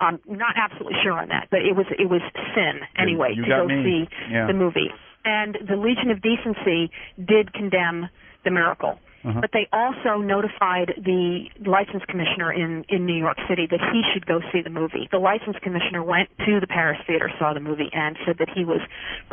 I'm 0.00 0.20
not 0.26 0.54
absolutely 0.56 0.98
sure 1.02 1.12
on 1.14 1.28
that, 1.28 1.48
but 1.50 1.60
it 1.60 1.74
was 1.76 1.86
it 1.98 2.08
was 2.10 2.20
sin 2.54 2.80
anyway 2.98 3.32
you 3.34 3.42
to 3.44 3.48
go 3.48 3.66
me. 3.66 3.82
see 4.08 4.08
Yeah. 4.30 4.46
the 4.46 4.52
movie. 4.54 4.90
And 5.24 5.56
the 5.66 5.76
Legion 5.76 6.10
of 6.10 6.22
Decency 6.22 6.90
did 7.18 7.52
condemn 7.52 8.08
the 8.44 8.50
miracle. 8.50 8.98
Uh-huh. 9.24 9.40
But 9.40 9.50
they 9.52 9.66
also 9.72 10.22
notified 10.22 10.94
the 11.02 11.46
license 11.66 12.04
commissioner 12.06 12.52
in, 12.52 12.84
in 12.88 13.06
New 13.06 13.16
York 13.18 13.38
City 13.48 13.66
that 13.68 13.80
he 13.92 14.02
should 14.14 14.24
go 14.24 14.38
see 14.52 14.60
the 14.62 14.70
movie. 14.70 15.08
The 15.10 15.18
license 15.18 15.56
commissioner 15.62 16.04
went 16.04 16.28
to 16.46 16.60
the 16.60 16.68
Paris 16.68 17.00
Theater, 17.08 17.28
saw 17.36 17.52
the 17.52 17.58
movie, 17.58 17.90
and 17.92 18.16
said 18.24 18.36
that 18.38 18.48
he 18.54 18.64
was 18.64 18.78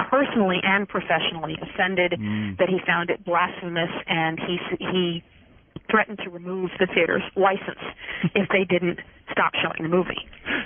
personally 0.10 0.58
and 0.64 0.90
professionally 0.90 1.60
offended, 1.62 2.14
Mm. 2.18 2.58
that 2.58 2.70
he 2.70 2.80
found 2.88 3.12
it 3.12 3.24
blasphemous, 3.24 3.92
and 4.08 4.40
he 4.40 4.58
he 4.80 5.24
threatened 5.90 6.20
to 6.24 6.30
remove 6.30 6.72
the 6.80 6.88
theater's 6.88 7.24
license 7.36 7.82
if 8.36 8.50
they 8.50 8.64
didn't 8.64 9.00
stop 9.32 9.54
showing 9.62 9.82
the 9.84 9.90
movie. 9.90 10.20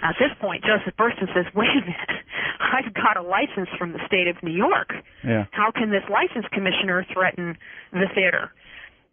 At 0.03 0.15
this 0.19 0.31
point, 0.39 0.63
Joseph 0.63 0.95
Burstyn 0.97 1.27
says, 1.33 1.45
"Wait 1.55 1.69
a 1.69 1.81
minute, 1.81 2.23
I've 2.59 2.93
got 2.93 3.17
a 3.17 3.21
license 3.21 3.69
from 3.77 3.93
the 3.93 3.99
state 4.05 4.27
of 4.27 4.35
New 4.43 4.51
York. 4.55 4.93
Yeah. 5.23 5.45
How 5.51 5.71
can 5.71 5.91
this 5.91 6.03
license 6.09 6.45
commissioner 6.51 7.05
threaten 7.13 7.57
the 7.91 8.07
theater?" 8.13 8.51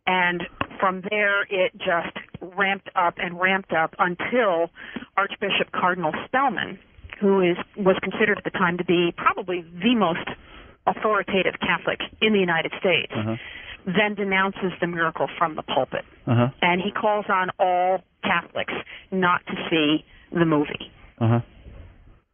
And 0.06 0.42
from 0.80 1.02
there, 1.08 1.42
it 1.48 1.72
just 1.78 2.16
ramped 2.40 2.90
up 2.94 3.14
and 3.18 3.40
ramped 3.40 3.72
up 3.72 3.94
until 3.98 4.70
Archbishop 5.16 5.72
Cardinal 5.72 6.12
Spellman, 6.26 6.78
who 7.20 7.40
is 7.40 7.56
was 7.76 7.96
considered 8.02 8.36
at 8.38 8.44
the 8.44 8.50
time 8.50 8.76
to 8.78 8.84
be 8.84 9.12
probably 9.16 9.64
the 9.82 9.94
most 9.94 10.28
authoritative 10.86 11.54
Catholic 11.60 12.00
in 12.20 12.32
the 12.32 12.38
United 12.40 12.72
States, 12.78 13.12
Uh-huh. 13.16 13.36
Then 13.86 14.14
denounces 14.14 14.72
the 14.80 14.86
miracle 14.86 15.28
from 15.38 15.56
the 15.56 15.62
pulpit. 15.62 16.04
Uh-huh. 16.26 16.48
And 16.62 16.80
he 16.80 16.90
calls 16.90 17.26
on 17.28 17.50
all 17.58 18.00
Catholics 18.22 18.72
not 19.10 19.44
to 19.46 19.54
see 19.70 20.04
the 20.32 20.46
movie. 20.46 20.90
Uh-huh. 21.20 21.40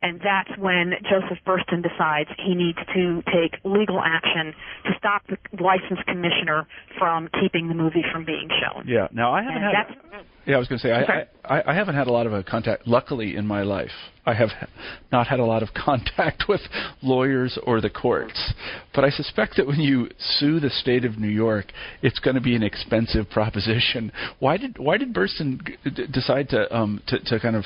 And 0.03 0.19
that's 0.21 0.59
when 0.59 0.95
Joseph 1.03 1.39
Burstyn 1.45 1.83
decides 1.83 2.31
he 2.39 2.55
needs 2.55 2.79
to 2.95 3.23
take 3.27 3.61
legal 3.65 4.01
action 4.01 4.55
to 4.87 4.93
stop 4.97 5.27
the 5.27 5.37
license 5.63 6.01
commissioner 6.07 6.67
from 6.99 7.29
keeping 7.41 7.69
the 7.69 7.75
movie 7.75 8.05
from 8.11 8.25
being 8.25 8.49
shown. 8.49 8.89
Yeah. 8.89 9.09
Now 9.13 9.35
I 9.35 9.43
haven't 9.43 9.63
And 9.63 9.77
had. 9.77 10.25
Yeah, 10.47 10.57
I 10.57 10.59
was 10.59 10.69
going 10.69 10.79
to 10.81 10.87
say 10.87 10.93
I, 10.93 11.27
I 11.45 11.73
I 11.73 11.75
haven't 11.75 11.97
had 11.97 12.07
a 12.07 12.13
lot 12.13 12.27
of 12.27 12.33
a 12.33 12.43
contact. 12.43 12.87
Luckily, 12.87 13.37
in 13.37 13.47
my 13.47 13.63
life, 13.63 13.91
I 14.25 14.35
have 14.35 14.49
not 15.13 15.27
had 15.27 15.39
a 15.39 15.45
lot 15.45 15.63
of 15.63 15.71
contact 15.75 16.45
with 16.49 16.61
lawyers 17.03 17.59
or 17.65 17.81
the 17.81 17.91
courts. 17.91 18.55
But 18.95 19.05
I 19.05 19.11
suspect 19.11 19.57
that 19.57 19.67
when 19.67 19.81
you 19.81 20.09
sue 20.19 20.61
the 20.61 20.71
state 20.71 21.05
of 21.05 21.19
New 21.19 21.29
York, 21.29 21.67
it's 22.03 22.19
going 22.21 22.37
to 22.37 22.41
be 22.41 22.55
an 22.55 22.63
expensive 22.63 23.29
proposition. 23.31 24.13
Why 24.39 24.57
did 24.57 24.79
Why 24.79 24.97
did 24.97 25.13
d- 25.13 26.07
decide 26.11 26.49
to 26.51 26.75
um 26.75 27.03
to, 27.09 27.19
to 27.19 27.41
kind 27.41 27.57
of 27.57 27.65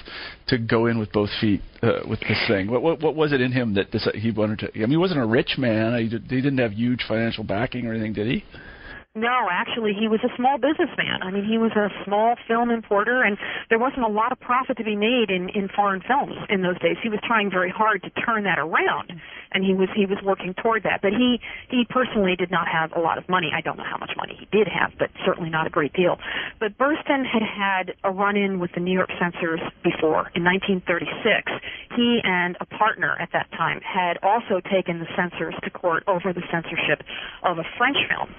to 0.49 0.59
go 0.59 0.87
in 0.87 0.99
with 0.99 1.13
both 1.13 1.31
feet 1.41 1.61
uh, 1.83 2.01
with 2.09 2.21
this 2.21 2.43
thing? 2.49 2.71
What, 2.71 2.83
what 2.83 3.01
what 3.01 3.15
was 3.15 3.33
it 3.33 3.41
in 3.41 3.53
him 3.53 3.75
that 3.75 3.93
deci- 3.93 4.17
he 4.17 4.33
wanted 4.33 4.59
to? 4.61 4.71
I 4.75 4.81
mean, 4.81 4.91
he 4.91 4.97
wasn't 4.97 5.21
a 5.21 5.27
rich 5.27 5.57
man. 5.59 5.97
He, 6.01 6.09
did, 6.09 6.23
he 6.29 6.41
didn't 6.41 6.59
have 6.59 6.73
huge 6.73 7.05
financial 7.07 7.45
backing 7.45 7.87
or 7.87 7.93
anything, 7.93 8.15
did 8.15 8.27
he? 8.27 8.45
No, 9.17 9.47
actually, 9.49 9.95
he 9.95 10.09
was 10.09 10.19
a 10.27 10.35
small 10.35 10.59
businessman. 10.59 11.23
I 11.23 11.31
mean, 11.31 11.47
he 11.47 11.57
was 11.57 11.71
a 11.79 11.87
small 12.03 12.35
film 12.49 12.71
importer, 12.71 13.23
and 13.23 13.39
there 13.71 13.79
wasn't 13.79 14.03
a 14.03 14.11
lot 14.11 14.33
of 14.33 14.41
profit 14.41 14.77
to 14.79 14.83
be 14.83 14.97
made 14.97 15.31
in 15.31 15.51
in 15.51 15.69
foreign 15.69 16.03
films 16.03 16.35
in 16.51 16.63
those 16.63 16.81
days. 16.81 16.97
He 17.01 17.09
was 17.09 17.21
trying 17.23 17.49
very 17.49 17.71
hard 17.71 18.03
to 18.03 18.11
turn 18.11 18.43
that 18.43 18.59
around, 18.59 19.15
and 19.53 19.63
he 19.63 19.73
was 19.73 19.89
he 19.95 20.05
was 20.05 20.19
working 20.25 20.53
toward 20.55 20.83
that. 20.83 20.99
But 21.01 21.13
he 21.13 21.39
he 21.71 21.87
personally 21.89 22.35
did 22.35 22.51
not 22.51 22.67
have 22.67 22.91
a 22.91 22.99
lot 22.99 23.17
of 23.17 23.29
money. 23.29 23.53
I 23.55 23.61
don't 23.61 23.79
know 23.79 23.87
how 23.87 23.99
much 23.99 24.11
money 24.17 24.35
he 24.35 24.51
did 24.51 24.67
have, 24.67 24.91
but 24.99 25.11
certainly 25.25 25.49
not 25.49 25.69
a 25.69 25.71
great 25.71 25.93
deal. 25.93 26.19
But 26.59 26.77
Burstyn 26.77 27.23
had 27.23 27.47
had 27.47 27.95
a 28.03 28.11
run-in 28.11 28.59
with 28.59 28.73
the 28.75 28.81
New 28.81 28.99
York 28.99 29.11
censors 29.23 29.61
before 29.85 30.35
in 30.35 30.43
1936. 30.43 31.55
He 31.95 32.19
and 32.25 32.57
a 32.59 32.67
partner 32.67 33.15
at 33.23 33.31
that 33.31 33.47
time 33.53 33.79
had 33.79 34.19
also 34.25 34.59
taken 34.75 34.99
the 34.99 35.07
censors 35.15 35.55
to 35.63 35.71
court 35.71 36.03
over 36.09 36.33
the 36.33 36.43
censorship 36.51 37.07
of 37.45 37.59
a 37.59 37.65
French 37.79 37.99
film 38.11 38.35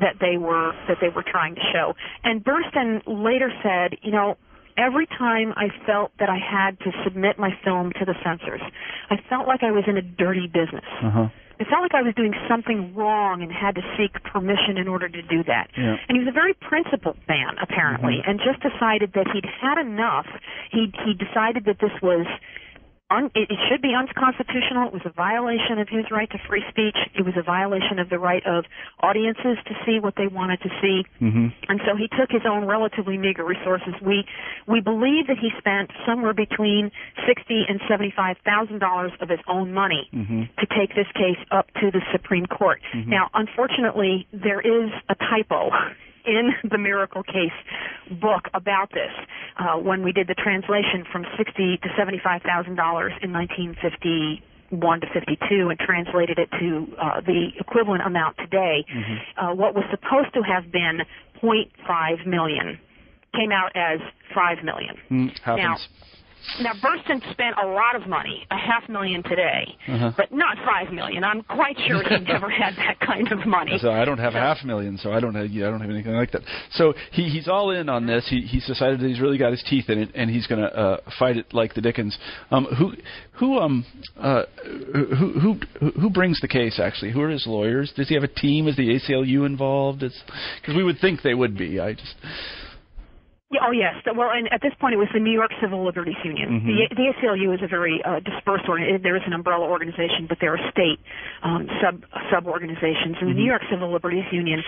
that 0.00 0.16
they 0.20 0.36
were 0.38 0.72
that 0.88 0.98
they 1.00 1.08
were 1.08 1.24
trying 1.26 1.54
to 1.54 1.60
show. 1.72 1.94
And 2.24 2.44
Burstyn 2.44 3.02
later 3.06 3.50
said, 3.62 3.98
you 4.02 4.12
know, 4.12 4.36
every 4.78 5.06
time 5.06 5.52
I 5.56 5.68
felt 5.86 6.12
that 6.18 6.28
I 6.28 6.38
had 6.38 6.78
to 6.80 6.90
submit 7.04 7.38
my 7.38 7.50
film 7.64 7.92
to 7.98 8.04
the 8.04 8.14
censors, 8.24 8.62
I 9.10 9.16
felt 9.28 9.46
like 9.46 9.62
I 9.62 9.70
was 9.72 9.84
in 9.86 9.96
a 9.96 10.02
dirty 10.02 10.46
business 10.46 10.86
Uh 11.02 11.10
huh. 11.10 11.28
It 11.60 11.68
felt 11.68 11.82
like 11.82 11.92
I 11.92 12.00
was 12.00 12.14
doing 12.16 12.32
something 12.48 12.94
wrong 12.96 13.42
and 13.42 13.52
had 13.52 13.74
to 13.74 13.82
seek 13.98 14.16
permission 14.24 14.78
in 14.80 14.88
order 14.88 15.10
to 15.10 15.20
do 15.20 15.44
that. 15.44 15.68
Yeah. 15.76 16.00
And 16.08 16.16
he 16.16 16.24
was 16.24 16.28
a 16.28 16.32
very 16.32 16.54
principled 16.54 17.18
man, 17.28 17.60
apparently, 17.60 18.16
and 18.26 18.40
just 18.40 18.64
decided 18.64 19.12
that 19.12 19.28
he'd 19.28 19.44
had 19.44 19.76
enough. 19.76 20.24
He 20.72 20.90
he 21.04 21.12
decided 21.12 21.66
that 21.66 21.76
this 21.78 21.92
was 22.00 22.24
un, 23.10 23.30
it, 23.34 23.50
should 23.68 23.82
be 23.82 23.94
unconstitutional. 23.94 24.88
It 24.88 24.92
was 24.92 25.02
a 25.04 25.10
violation 25.10 25.78
of 25.78 25.88
his 25.88 26.10
right 26.10 26.30
to 26.30 26.38
free 26.48 26.62
speech. 26.70 26.96
It 27.14 27.24
was 27.24 27.34
a 27.36 27.42
violation 27.42 27.98
of 27.98 28.08
the 28.08 28.18
right 28.18 28.44
of 28.46 28.64
audiences 29.00 29.58
to 29.66 29.74
see 29.84 29.98
what 30.00 30.14
they 30.16 30.26
wanted 30.26 30.60
to 30.62 30.70
see. 30.80 31.04
Mm-hmm. 31.20 31.48
And 31.68 31.80
so 31.84 31.96
he 31.96 32.08
took 32.08 32.30
his 32.30 32.42
own 32.48 32.64
relatively 32.64 33.18
meager 33.18 33.44
resources. 33.44 33.94
We 34.00 34.24
we 34.66 34.80
believe 34.80 35.26
that 35.26 35.38
he 35.38 35.50
spent 35.58 35.90
somewhere 36.06 36.34
between 36.34 36.90
sixty 37.26 37.64
and 37.68 37.80
seventy 37.88 38.12
five 38.14 38.36
thousand 38.44 38.78
dollars 38.78 39.12
of 39.20 39.28
his 39.28 39.40
own 39.48 39.72
money 39.72 40.08
Mm-hmm. 40.14 40.42
to 40.58 40.66
take 40.78 40.94
this 40.94 41.06
case 41.14 41.38
up 41.50 41.66
to 41.80 41.90
the 41.90 42.00
Supreme 42.12 42.46
Court. 42.46 42.80
Now, 43.06 43.28
unfortunately, 43.34 44.26
there 44.32 44.60
is 44.60 44.90
a 45.08 45.14
typo 45.14 45.70
in 46.26 46.50
the 46.70 46.78
Miracle 46.78 47.22
Case 47.22 47.56
book 48.20 48.48
about 48.54 48.90
this. 48.90 49.12
Uh, 49.58 49.76
when 49.76 50.02
we 50.02 50.12
did 50.12 50.26
the 50.26 50.34
translation 50.34 51.04
from 51.12 51.24
sixty 51.36 51.76
to 51.78 51.88
seventy-five 51.96 52.42
thousand 52.42 52.76
dollars 52.76 53.12
in 53.22 53.32
nineteen 53.32 53.76
fifty 53.80 54.42
one 54.70 55.00
to 55.00 55.06
52 55.12 55.68
and 55.68 55.78
translated 55.80 56.38
it 56.38 56.48
to 56.60 56.86
uh, 56.96 57.20
the 57.22 57.48
equivalent 57.58 58.06
amount 58.06 58.36
today. 58.38 58.86
Uh, 59.36 59.52
what 59.52 59.74
was 59.74 59.84
supposed 59.90 60.32
to 60.32 60.42
have 60.42 60.70
been 60.70 61.00
0.5 61.42 62.26
million 62.26 62.78
came 63.34 63.52
out 63.52 63.72
as 63.74 63.98
5 64.34 64.64
million. 64.64 64.96
Mm, 65.10 65.38
happens. 65.40 65.88
Now, 66.62 66.72
Burstyn 66.74 67.20
spent 67.32 67.54
a 67.62 67.66
lot 67.66 67.94
of 67.96 68.08
money, 68.08 68.46
a 68.50 68.56
half 68.56 68.88
million 68.88 69.22
today, 69.22 69.76
Uh-huh. 69.88 70.12
but 70.16 70.32
not 70.32 70.56
five 70.64 70.92
million. 70.92 71.22
I'm 71.24 71.42
quite 71.42 71.76
sure 71.86 72.02
he 72.02 72.18
never 72.32 72.48
had 72.50 72.74
that 72.76 72.98
kind 73.00 73.30
of 73.32 73.46
money. 73.46 73.78
So 73.80 73.90
I 73.90 74.04
don't 74.04 74.18
have 74.18 74.32
half 74.32 74.64
million, 74.64 74.98
so 74.98 75.12
I 75.12 75.20
don't 75.20 75.34
have 75.34 75.50
yeah, 75.50 75.68
I 75.68 75.70
don't 75.70 75.80
have 75.80 75.90
anything 75.90 76.14
like 76.14 76.30
that. 76.32 76.42
So 76.72 76.94
he 77.12 77.28
he's 77.28 77.48
all 77.48 77.70
in 77.70 77.88
on 77.88 78.06
this. 78.06 78.26
He 78.28 78.40
he's 78.42 78.66
decided 78.66 79.00
that 79.00 79.06
he's 79.08 79.20
really 79.20 79.38
got 79.38 79.50
his 79.52 79.62
teeth 79.68 79.88
in 79.88 79.98
it, 79.98 80.10
and 80.14 80.30
he's 80.30 80.46
going 80.46 80.60
to 80.60 80.68
uh, 80.76 80.96
fight 81.18 81.36
it 81.36 81.52
like 81.52 81.74
the 81.74 81.80
Dickens. 81.80 82.16
Um, 82.50 82.64
who 82.78 82.92
who 83.38 83.58
um 83.58 83.84
uh, 84.18 84.44
who 84.64 85.58
who 85.78 85.90
who 86.00 86.10
brings 86.10 86.40
the 86.40 86.48
case 86.48 86.80
actually? 86.80 87.12
Who 87.12 87.20
are 87.22 87.30
his 87.30 87.46
lawyers? 87.46 87.92
Does 87.96 88.08
he 88.08 88.14
have 88.14 88.24
a 88.24 88.28
team? 88.28 88.68
Is 88.68 88.76
the 88.76 88.88
ACLU 88.88 89.46
involved? 89.46 90.00
Because 90.00 90.74
we 90.76 90.84
would 90.84 90.98
think 91.00 91.22
they 91.22 91.34
would 91.34 91.56
be. 91.56 91.80
I 91.80 91.92
just 91.94 92.14
Yeah, 93.50 93.66
oh 93.66 93.72
yes. 93.74 93.98
Well, 94.06 94.30
and 94.30 94.46
at 94.54 94.62
this 94.62 94.70
point, 94.78 94.94
it 94.94 95.02
was 95.02 95.10
the 95.12 95.18
New 95.18 95.34
York 95.34 95.50
Civil 95.60 95.84
Liberties 95.84 96.22
Union. 96.22 96.62
The, 96.70 96.94
the 96.94 97.10
ACLU 97.10 97.50
is 97.52 97.58
a 97.58 97.66
very 97.66 97.98
uh, 98.06 98.22
dispersed 98.22 98.70
organization. 98.70 99.02
There 99.02 99.16
is 99.18 99.26
an 99.26 99.32
umbrella 99.34 99.66
organization, 99.66 100.30
but 100.30 100.38
there 100.40 100.54
are 100.54 100.62
state 100.70 101.02
um, 101.42 101.66
sub 101.82 102.06
sub 102.30 102.46
organizations. 102.46 103.18
And 103.18 103.26
the 103.26 103.34
New 103.34 103.50
York 103.50 103.62
Civil 103.66 103.90
Liberties 103.90 104.30
Union, 104.30 104.62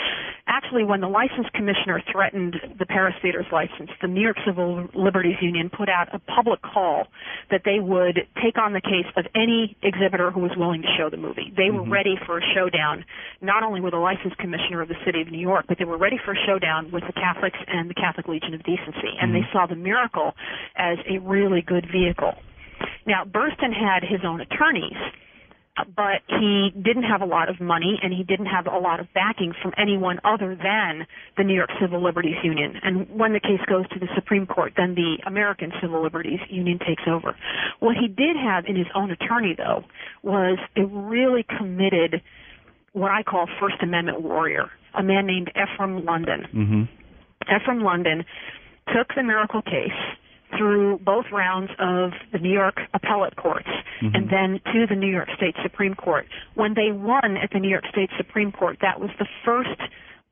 actually, 0.51 0.83
when 0.83 0.99
the 0.99 1.07
license 1.07 1.47
commissioner 1.55 2.03
threatened 2.11 2.59
the 2.77 2.85
Paris 2.85 3.15
Theater's 3.23 3.47
license, 3.55 3.95
the 4.03 4.11
New 4.11 4.21
York 4.21 4.43
Civil 4.45 4.91
Liberties 4.99 5.39
Union 5.41 5.71
put 5.71 5.87
out 5.89 6.11
a 6.13 6.19
public 6.19 6.59
call 6.67 7.07
that 7.55 7.63
they 7.65 7.79
would 7.79 8.27
take 8.43 8.59
on 8.59 8.73
the 8.75 8.83
case 8.83 9.07
of 9.15 9.31
any 9.39 9.79
exhibitor 9.87 10.33
who 10.35 10.41
was 10.41 10.51
willing 10.59 10.83
to 10.83 10.91
show 10.99 11.07
the 11.09 11.23
movie. 11.23 11.55
They 11.55 11.71
were 11.71 11.87
ready 11.87 12.19
for 12.27 12.39
a 12.39 12.45
showdown, 12.51 13.05
not 13.41 13.63
only 13.63 13.81
with 13.81 13.95
the 13.95 14.03
license 14.03 14.35
commissioner 14.43 14.83
of 14.83 14.89
the 14.91 14.99
city 15.07 15.23
of 15.23 15.31
New 15.31 15.39
York, 15.39 15.67
but 15.71 15.79
they 15.79 15.87
were 15.87 15.99
ready 15.99 16.19
for 16.19 16.35
a 16.35 16.41
showdown 16.51 16.91
with 16.91 17.07
the 17.07 17.15
Catholics 17.15 17.59
and 17.71 17.87
the 17.89 17.95
Catholic 17.95 18.27
Legion 18.27 18.55
of 18.55 18.63
Decency. 18.77 19.13
And 19.21 19.35
they 19.35 19.47
saw 19.53 19.67
the 19.67 19.77
miracle 19.77 20.33
as 20.77 20.99
a 21.09 21.19
really 21.19 21.63
good 21.63 21.87
vehicle. 21.93 22.35
Now, 23.07 23.25
Burstyn 23.25 23.73
had 23.73 24.03
his 24.03 24.21
own 24.25 24.41
attorneys, 24.41 24.97
but 25.97 26.21
he 26.29 26.71
didn't 26.75 27.05
have 27.05 27.23
a 27.23 27.25
lot 27.25 27.49
of 27.49 27.61
money 27.61 27.99
and 28.03 28.13
he 28.13 28.23
didn't 28.23 28.47
have 28.47 28.67
a 28.67 28.79
lot 28.79 29.01
of 29.01 29.07
backing 29.15 29.55
from 29.63 29.73
anyone 29.79 30.21
other 30.25 30.55
than 30.55 31.07
the 31.37 31.45
New 31.45 31.55
York 31.55 31.71
Civil 31.81 32.03
Liberties 32.03 32.37
Union. 32.45 32.75
And 32.83 33.09
when 33.09 33.33
the 33.33 33.41
case 33.41 33.61
goes 33.69 33.89
to 33.91 33.99
the 33.99 34.09
Supreme 34.15 34.47
Court, 34.47 34.75
then 34.77 34.95
the 34.95 35.19
American 35.27 35.73
Civil 35.81 36.03
Liberties 36.03 36.41
Union 36.51 36.79
takes 36.79 37.05
over. 37.07 37.35
What 37.81 37.97
he 37.97 38.09
did 38.09 38.37
have 38.37 38.67
in 38.67 38.77
his 38.77 38.87
own 38.95 39.11
attorney, 39.11 39.55
though, 39.57 39.85
was 40.23 40.59
a 40.77 40.85
really 40.85 41.45
committed, 41.59 42.21
what 42.93 43.11
I 43.11 43.23
call 43.23 43.47
First 43.59 43.77
Amendment 43.83 44.21
warrior, 44.21 44.71
a 44.95 45.03
man 45.03 45.27
named 45.27 45.51
Ephraim 45.51 46.05
London. 46.05 46.47
mm-hmm. 46.53 46.83
Ephraim 47.51 47.81
London 47.81 48.25
took 48.97 49.15
the 49.15 49.23
miracle 49.23 49.63
case 49.63 49.91
through 50.57 50.99
both 50.99 51.25
rounds 51.33 51.71
of 51.79 52.13
the 52.33 52.39
New 52.39 52.53
York 52.53 52.81
appellate 52.93 53.37
courts 53.37 53.69
mm-hmm. 54.03 54.15
and 54.15 54.29
then 54.29 54.61
to 54.73 54.87
the 54.87 54.95
New 54.95 55.11
York 55.11 55.29
State 55.37 55.55
Supreme 55.63 55.95
Court. 55.95 56.27
When 56.55 56.75
they 56.75 56.93
won 56.93 57.37
at 57.37 57.51
the 57.53 57.59
New 57.59 57.71
York 57.71 57.85
State 57.91 58.11
Supreme 58.17 58.53
Court, 58.53 58.79
that 58.83 59.01
was 59.01 59.11
the 59.19 59.27
first 59.45 59.81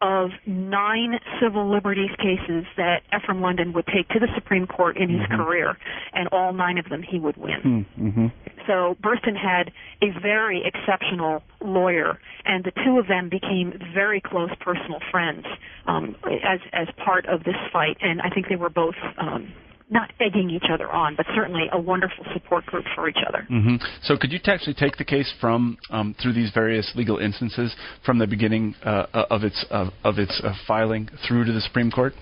of 0.01 0.30
nine 0.46 1.20
civil 1.42 1.70
liberties 1.70 2.11
cases 2.16 2.64
that 2.76 3.03
Ephraim 3.14 3.42
London 3.42 3.72
would 3.74 3.86
take 3.86 4.09
to 4.09 4.18
the 4.18 4.28
Supreme 4.34 4.66
Court 4.66 4.96
in 4.96 5.11
his 5.11 5.26
career, 5.28 5.76
and 6.14 6.28
all 6.28 6.53
nine 6.53 6.78
of 6.78 6.88
them 6.88 7.03
he 7.03 7.18
would 7.18 7.36
win. 7.36 7.86
Mm-hmm. 7.98 8.26
So 8.66 8.96
Burstyn 9.03 9.36
had 9.36 9.72
a 10.03 10.18
very 10.20 10.62
exceptional 10.64 11.42
lawyer, 11.61 12.18
and 12.44 12.64
the 12.64 12.72
two 12.84 12.98
of 12.98 13.09
them 13.09 13.28
became 13.28 13.78
very 13.92 14.20
close 14.20 14.51
personal 14.61 15.01
friends 15.11 15.44
um, 15.86 16.16
as 16.24 16.61
as 16.72 16.88
part 17.05 17.26
of 17.26 17.44
this 17.44 17.57
fight. 17.72 17.96
And 18.01 18.20
I 18.22 18.30
think 18.30 18.48
they 18.48 18.57
were 18.57 18.70
both 18.70 18.94
um, 19.18 19.53
not 19.91 20.11
egging 20.20 20.51
each 20.51 20.70
other 20.72 20.91
on, 20.91 21.16
but 21.16 21.26
certainly 21.34 21.64
a 21.72 21.80
wonderful 21.80 22.24
support 22.32 22.64
group 22.66 22.84
for 22.95 23.09
each 23.09 23.18
other. 23.28 23.45
hmm 23.49 23.76
So 24.03 24.16
could 24.16 24.32
you 24.32 24.38
actually 24.45 24.74
take 24.74 24.97
the 24.97 25.05
case 25.05 25.32
from 25.41 25.76
um, 25.91 26.14
through 26.22 26.32
these 26.32 26.51
various 26.55 26.91
legal 26.95 27.18
instances 27.18 27.74
from 28.07 28.18
the 28.18 28.26
beginning 28.26 28.74
uh, 28.84 29.07
of 29.30 29.43
its 29.43 29.64
of, 29.70 29.88
of 30.05 30.18
its 30.18 30.41
uh, 30.45 30.55
filing 30.66 31.09
through 31.26 31.45
to 31.45 31.53
the 31.53 31.61
Supreme 31.61 31.91
Court? 31.91 32.14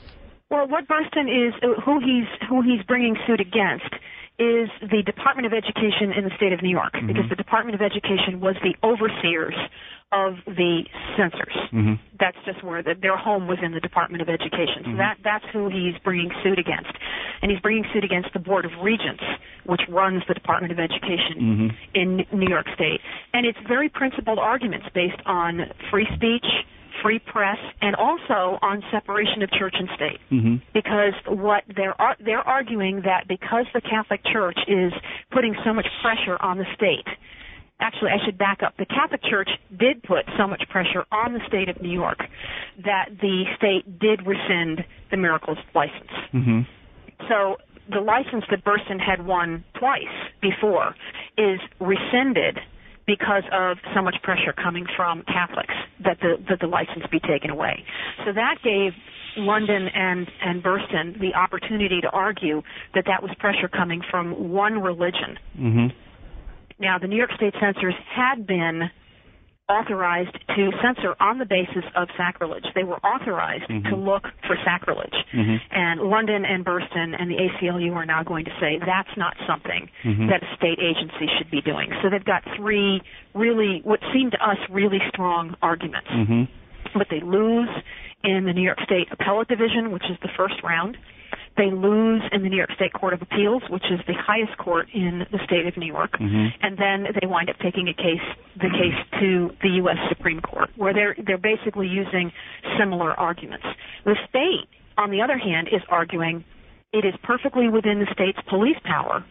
Well, 0.50 0.66
what 0.66 0.88
Burstyn 0.88 1.28
is, 1.28 1.52
uh, 1.62 1.80
who 1.82 2.00
he's 2.00 2.28
who 2.48 2.62
he's 2.62 2.82
bringing 2.86 3.16
suit 3.26 3.40
against, 3.40 3.92
is 4.38 4.70
the 4.80 5.02
Department 5.04 5.46
of 5.46 5.52
Education 5.52 6.12
in 6.16 6.24
the 6.24 6.30
state 6.36 6.52
of 6.52 6.62
New 6.62 6.70
York, 6.70 6.92
because 6.92 7.28
the 7.28 7.36
Department 7.36 7.74
of 7.74 7.82
Education 7.82 8.40
was 8.40 8.56
the 8.62 8.74
overseers 8.86 9.54
of 10.12 10.34
the 10.46 10.84
censors. 11.16 11.54
Mm-hmm. 11.72 11.94
That's 12.18 12.36
just 12.46 12.64
where 12.64 12.82
the, 12.82 12.94
their 13.00 13.16
home 13.16 13.46
was 13.46 13.58
in 13.62 13.72
the 13.72 13.80
Department 13.80 14.22
of 14.22 14.28
Education. 14.28 14.84
So 14.84 14.96
that 14.96 15.18
that's 15.22 15.44
who 15.52 15.68
he's 15.68 15.94
bringing 16.02 16.30
suit 16.42 16.58
against, 16.58 16.92
and 17.42 17.50
he's 17.50 17.60
bringing 17.60 17.84
suit 17.92 18.04
against 18.04 18.32
the 18.32 18.38
Board 18.38 18.64
of 18.64 18.72
Regents, 18.82 19.22
which 19.66 19.82
runs 19.88 20.22
the 20.26 20.34
Department 20.34 20.72
of 20.72 20.78
Education 20.78 21.76
in 21.94 22.24
New 22.32 22.48
York 22.48 22.66
State. 22.74 23.00
And 23.34 23.46
it's 23.46 23.58
very 23.68 23.88
principled 23.88 24.38
arguments 24.38 24.86
based 24.94 25.20
on 25.26 25.60
free 25.90 26.06
speech, 26.16 26.46
free 27.02 27.18
press, 27.18 27.58
and 27.82 27.94
also 27.94 28.58
on 28.62 28.82
separation 28.90 29.42
of 29.42 29.50
church 29.52 29.74
and 29.78 29.88
state. 29.94 30.20
Mm-hmm. 30.32 30.56
Because 30.72 31.12
what 31.28 31.64
they're 31.76 31.94
they're 32.24 32.46
arguing 32.46 33.02
that 33.04 33.28
because 33.28 33.66
the 33.74 33.82
Catholic 33.82 34.20
Church 34.32 34.58
is 34.66 34.92
putting 35.30 35.54
so 35.64 35.74
much 35.74 35.86
pressure 36.02 36.40
on 36.40 36.58
the 36.58 36.66
state. 36.74 37.06
Actually, 37.80 38.10
I 38.10 38.24
should 38.24 38.36
back 38.36 38.62
up. 38.64 38.74
The 38.76 38.86
Catholic 38.86 39.22
Church 39.22 39.48
did 39.78 40.02
put 40.02 40.24
so 40.36 40.46
much 40.48 40.62
pressure 40.68 41.04
on 41.12 41.32
the 41.32 41.40
state 41.46 41.68
of 41.68 41.80
New 41.80 41.92
York 41.92 42.18
that 42.84 43.10
the 43.20 43.44
state 43.56 44.00
did 44.00 44.26
rescind 44.26 44.84
the 45.10 45.16
Miracles 45.16 45.58
license. 45.74 46.10
Mm-hmm. 46.34 46.60
So 47.28 47.56
the 47.90 48.00
license 48.00 48.44
that 48.50 48.64
Burstyn 48.64 49.00
had 49.00 49.24
won 49.24 49.64
twice 49.78 50.02
before 50.40 50.94
is 51.36 51.60
rescinded 51.80 52.58
because 53.06 53.44
of 53.52 53.78
so 53.94 54.02
much 54.02 54.16
pressure 54.22 54.52
coming 54.52 54.84
from 54.96 55.22
Catholics 55.22 55.74
that 56.04 56.18
the 56.20 56.36
that 56.48 56.60
the 56.60 56.66
license 56.66 57.04
be 57.10 57.18
taken 57.18 57.50
away. 57.50 57.82
So 58.24 58.32
that 58.32 58.56
gave 58.62 58.92
London 59.36 59.88
and 59.94 60.30
and 60.44 60.62
Burstyn 60.62 61.18
the 61.18 61.34
opportunity 61.34 62.00
to 62.02 62.10
argue 62.10 62.62
that 62.94 63.04
that 63.06 63.22
was 63.22 63.32
pressure 63.38 63.68
coming 63.68 64.02
from 64.10 64.50
one 64.52 64.80
religion. 64.80 65.38
Mm-hmm. 65.58 65.86
Now, 66.78 66.98
the 66.98 67.06
New 67.06 67.16
York 67.16 67.30
State 67.36 67.54
censors 67.60 67.94
had 68.14 68.46
been 68.46 68.90
authorized 69.68 70.32
to 70.56 70.70
censor 70.82 71.14
on 71.20 71.38
the 71.38 71.44
basis 71.44 71.84
of 71.94 72.08
sacrilege. 72.16 72.64
They 72.74 72.84
were 72.84 72.96
authorized 73.04 73.68
to 73.68 73.74
mm-hmm. 73.74 74.00
look 74.00 74.24
for 74.46 74.56
sacrilege. 74.64 75.14
Mm-hmm. 75.34 75.56
And 75.70 76.00
London 76.00 76.44
and 76.46 76.64
Burstyn 76.64 77.12
and 77.18 77.30
the 77.30 77.36
ACLU 77.36 77.92
are 77.94 78.06
now 78.06 78.22
going 78.22 78.46
to 78.46 78.50
say 78.60 78.78
that's 78.80 79.12
not 79.18 79.36
something 79.46 79.90
mm-hmm. 80.04 80.28
that 80.28 80.42
a 80.42 80.56
state 80.56 80.78
agency 80.80 81.28
should 81.36 81.50
be 81.50 81.60
doing. 81.60 81.90
So 82.02 82.08
they've 82.08 82.24
got 82.24 82.42
three 82.56 83.02
really, 83.34 83.82
what 83.84 84.00
seem 84.12 84.30
to 84.30 84.38
us 84.42 84.56
really 84.70 85.00
strong 85.10 85.54
arguments. 85.60 86.08
Mm-hmm. 86.08 86.42
But 86.96 87.08
they 87.10 87.20
lose 87.20 87.68
in 88.24 88.44
the 88.46 88.54
New 88.54 88.62
York 88.62 88.78
State 88.84 89.08
Appellate 89.12 89.48
Division, 89.48 89.92
which 89.92 90.04
is 90.10 90.16
the 90.22 90.30
first 90.34 90.54
round. 90.64 90.96
They 91.58 91.74
lose 91.74 92.22
in 92.30 92.42
the 92.44 92.48
New 92.48 92.56
York 92.56 92.70
State 92.76 92.92
Court 92.92 93.12
of 93.12 93.20
Appeals, 93.20 93.62
which 93.68 93.82
is 93.90 93.98
the 94.06 94.14
highest 94.14 94.56
court 94.58 94.86
in 94.94 95.26
the 95.32 95.38
state 95.44 95.66
of 95.66 95.76
New 95.76 95.88
York, 95.90 96.14
and 96.62 96.78
then 96.78 97.12
they 97.20 97.26
wind 97.26 97.50
up 97.50 97.56
taking 97.60 97.88
a 97.88 97.94
case, 97.94 98.22
the 98.54 98.70
case 98.70 98.94
to 99.20 99.50
the 99.60 99.70
U.S. 99.82 99.96
Supreme 100.08 100.40
Court, 100.40 100.70
where 100.76 100.94
they're 100.94 101.16
they're 101.26 101.36
basically 101.36 101.88
using 101.88 102.30
similar 102.78 103.12
arguments. 103.12 103.66
The 104.04 104.14
state, 104.28 104.68
on 104.96 105.10
the 105.10 105.20
other 105.20 105.36
hand, 105.36 105.66
is 105.68 105.82
arguing 105.88 106.44
it 106.92 107.04
is 107.04 107.14
perfectly 107.24 107.68
within 107.68 107.98
the 107.98 108.06
state's 108.14 108.38
police 108.48 108.78
power 108.84 109.24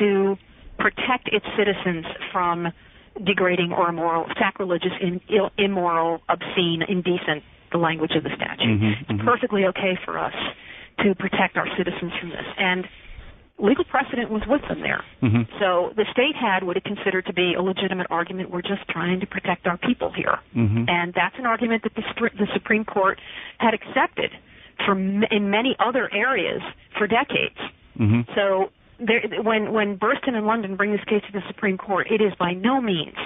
to 0.00 0.36
protect 0.78 1.28
its 1.30 1.46
citizens 1.56 2.06
from 2.32 2.68
degrading 3.24 3.72
or 3.72 3.88
immoral, 3.88 4.26
sacrilegious, 4.38 4.92
in, 5.00 5.20
Ill, 5.28 5.50
immoral, 5.56 6.20
obscene, 6.28 6.82
indecent, 6.88 7.44
the 7.70 7.78
language 7.78 8.12
of 8.16 8.24
the 8.24 8.30
statute. 8.34 8.64
Mm-hmm, 8.64 8.84
it's 9.00 9.10
mm-hmm. 9.10 9.28
perfectly 9.28 9.64
okay 9.66 9.98
for 10.04 10.18
us 10.18 10.34
to 11.00 11.14
protect 11.14 11.56
our 11.56 11.66
citizens 11.76 12.12
from 12.20 12.30
this. 12.30 12.46
And 12.58 12.86
legal 13.58 13.84
precedent 13.84 14.30
was 14.30 14.42
with 14.46 14.62
them 14.68 14.80
there. 14.80 15.02
Mm-hmm. 15.22 15.50
So 15.60 15.92
the 15.96 16.04
state 16.12 16.36
had 16.38 16.64
what 16.64 16.76
it 16.76 16.84
considered 16.84 17.26
to 17.26 17.32
be 17.32 17.54
a 17.54 17.62
legitimate 17.62 18.06
argument. 18.10 18.50
We're 18.50 18.62
just 18.62 18.86
trying 18.90 19.20
to 19.20 19.26
protect 19.26 19.66
our 19.66 19.78
people 19.78 20.12
here. 20.14 20.38
Mm-hmm. 20.54 20.84
And 20.88 21.14
that's 21.14 21.36
an 21.38 21.46
argument 21.46 21.82
that 21.84 21.94
the, 21.94 22.02
the 22.36 22.46
Supreme 22.52 22.84
Court 22.84 23.18
had 23.58 23.74
accepted 23.74 24.30
from 24.84 25.24
in 25.30 25.50
many 25.50 25.74
other 25.78 26.12
areas 26.12 26.60
for 26.98 27.06
decades. 27.06 27.56
Mm-hmm. 27.98 28.30
So 28.34 28.70
there, 28.98 29.22
when 29.42 29.72
when 29.72 29.98
Burstyn 29.98 30.34
and 30.34 30.46
London 30.46 30.76
bring 30.76 30.92
this 30.92 31.04
case 31.04 31.22
to 31.26 31.32
the 31.32 31.42
Supreme 31.48 31.78
Court, 31.78 32.08
it 32.10 32.20
is 32.20 32.32
by 32.38 32.52
no 32.52 32.80
means 32.80 33.16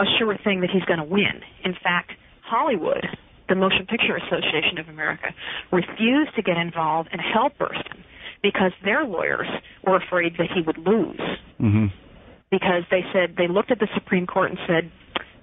a 0.00 0.04
sure 0.18 0.36
thing 0.42 0.60
that 0.60 0.70
he's 0.70 0.84
going 0.84 0.98
to 0.98 1.04
win. 1.04 1.42
In 1.64 1.74
fact, 1.74 2.12
Hollywood, 2.42 3.06
the 3.48 3.54
Motion 3.54 3.86
Picture 3.86 4.16
Association 4.16 4.78
of 4.78 4.88
America, 4.88 5.34
refused 5.70 6.34
to 6.36 6.42
get 6.42 6.56
involved 6.56 7.08
and 7.12 7.20
help 7.20 7.58
Burstyn 7.58 8.02
because 8.42 8.72
their 8.84 9.04
lawyers 9.04 9.46
were 9.84 9.96
afraid 9.96 10.34
that 10.38 10.48
he 10.54 10.62
would 10.62 10.78
lose. 10.78 11.20
Mm-hmm. 11.60 11.86
Because 12.50 12.82
they 12.90 13.02
said 13.12 13.36
they 13.38 13.48
looked 13.48 13.70
at 13.70 13.78
the 13.78 13.88
Supreme 13.94 14.26
Court 14.26 14.50
and 14.50 14.58
said, 14.66 14.90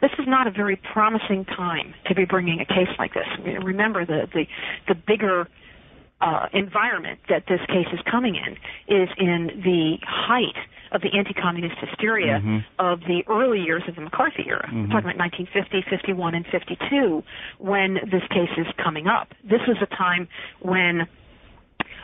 this 0.02 0.12
is 0.20 0.26
not 0.28 0.48
a 0.48 0.52
very 0.52 0.76
promising 0.94 1.44
time 1.46 1.94
to 2.08 2.16
be 2.16 2.26
bringing 2.26 2.60
a 2.60 2.66
case 2.66 2.94
like 2.98 3.14
this. 3.14 3.28
Remember, 3.64 4.06
the 4.06 4.28
the, 4.34 4.46
the 4.88 4.96
bigger 4.96 5.48
uh, 6.22 6.48
environment 6.54 7.20
that 7.30 7.44
this 7.48 7.60
case 7.68 7.88
is 7.94 8.00
coming 8.10 8.36
in 8.36 8.54
is 8.94 9.10
in 9.18 9.62
the 9.64 9.98
height 10.06 10.56
of 10.92 11.02
the 11.02 11.10
anti-communist 11.18 11.76
hysteria 11.80 12.40
mm-hmm. 12.40 12.58
of 12.80 13.00
the 13.02 13.24
early 13.28 13.60
years 13.60 13.84
of 13.88 13.96
the 13.96 14.02
McCarthy 14.02 14.46
era. 14.48 14.68
Mm-hmm. 14.68 14.92
Talking 14.92 15.12
about 15.12 15.18
1950, 15.18 15.90
51, 15.90 16.36
and 16.36 16.46
52 16.52 17.24
when 17.60 17.96
this 18.12 18.24
case 18.30 18.52
is 18.58 18.68
coming 18.84 19.08
up. 19.08 19.30
This 19.44 19.62
was 19.68 19.78
a 19.82 19.88
time 19.96 20.28
when 20.62 21.08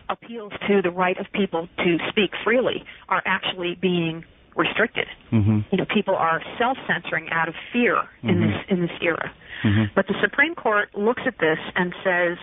appeals 0.09 0.53
to 0.67 0.81
the 0.81 0.91
right 0.91 1.17
of 1.19 1.25
people 1.33 1.67
to 1.77 1.97
speak 2.09 2.31
freely 2.43 2.83
are 3.09 3.23
actually 3.25 3.75
being 3.81 4.23
restricted. 4.55 5.07
Mm-hmm. 5.31 5.59
You 5.71 5.77
know, 5.77 5.85
people 5.93 6.15
are 6.15 6.41
self-censoring 6.57 7.29
out 7.31 7.49
of 7.49 7.55
fear 7.73 7.95
mm-hmm. 7.95 8.29
in 8.29 8.41
this 8.41 8.55
in 8.69 8.81
this 8.81 8.91
era. 9.01 9.31
Mm-hmm. 9.63 9.83
But 9.95 10.07
the 10.07 10.15
Supreme 10.21 10.55
Court 10.55 10.89
looks 10.95 11.23
at 11.25 11.35
this 11.39 11.57
and 11.75 11.93
says 12.03 12.37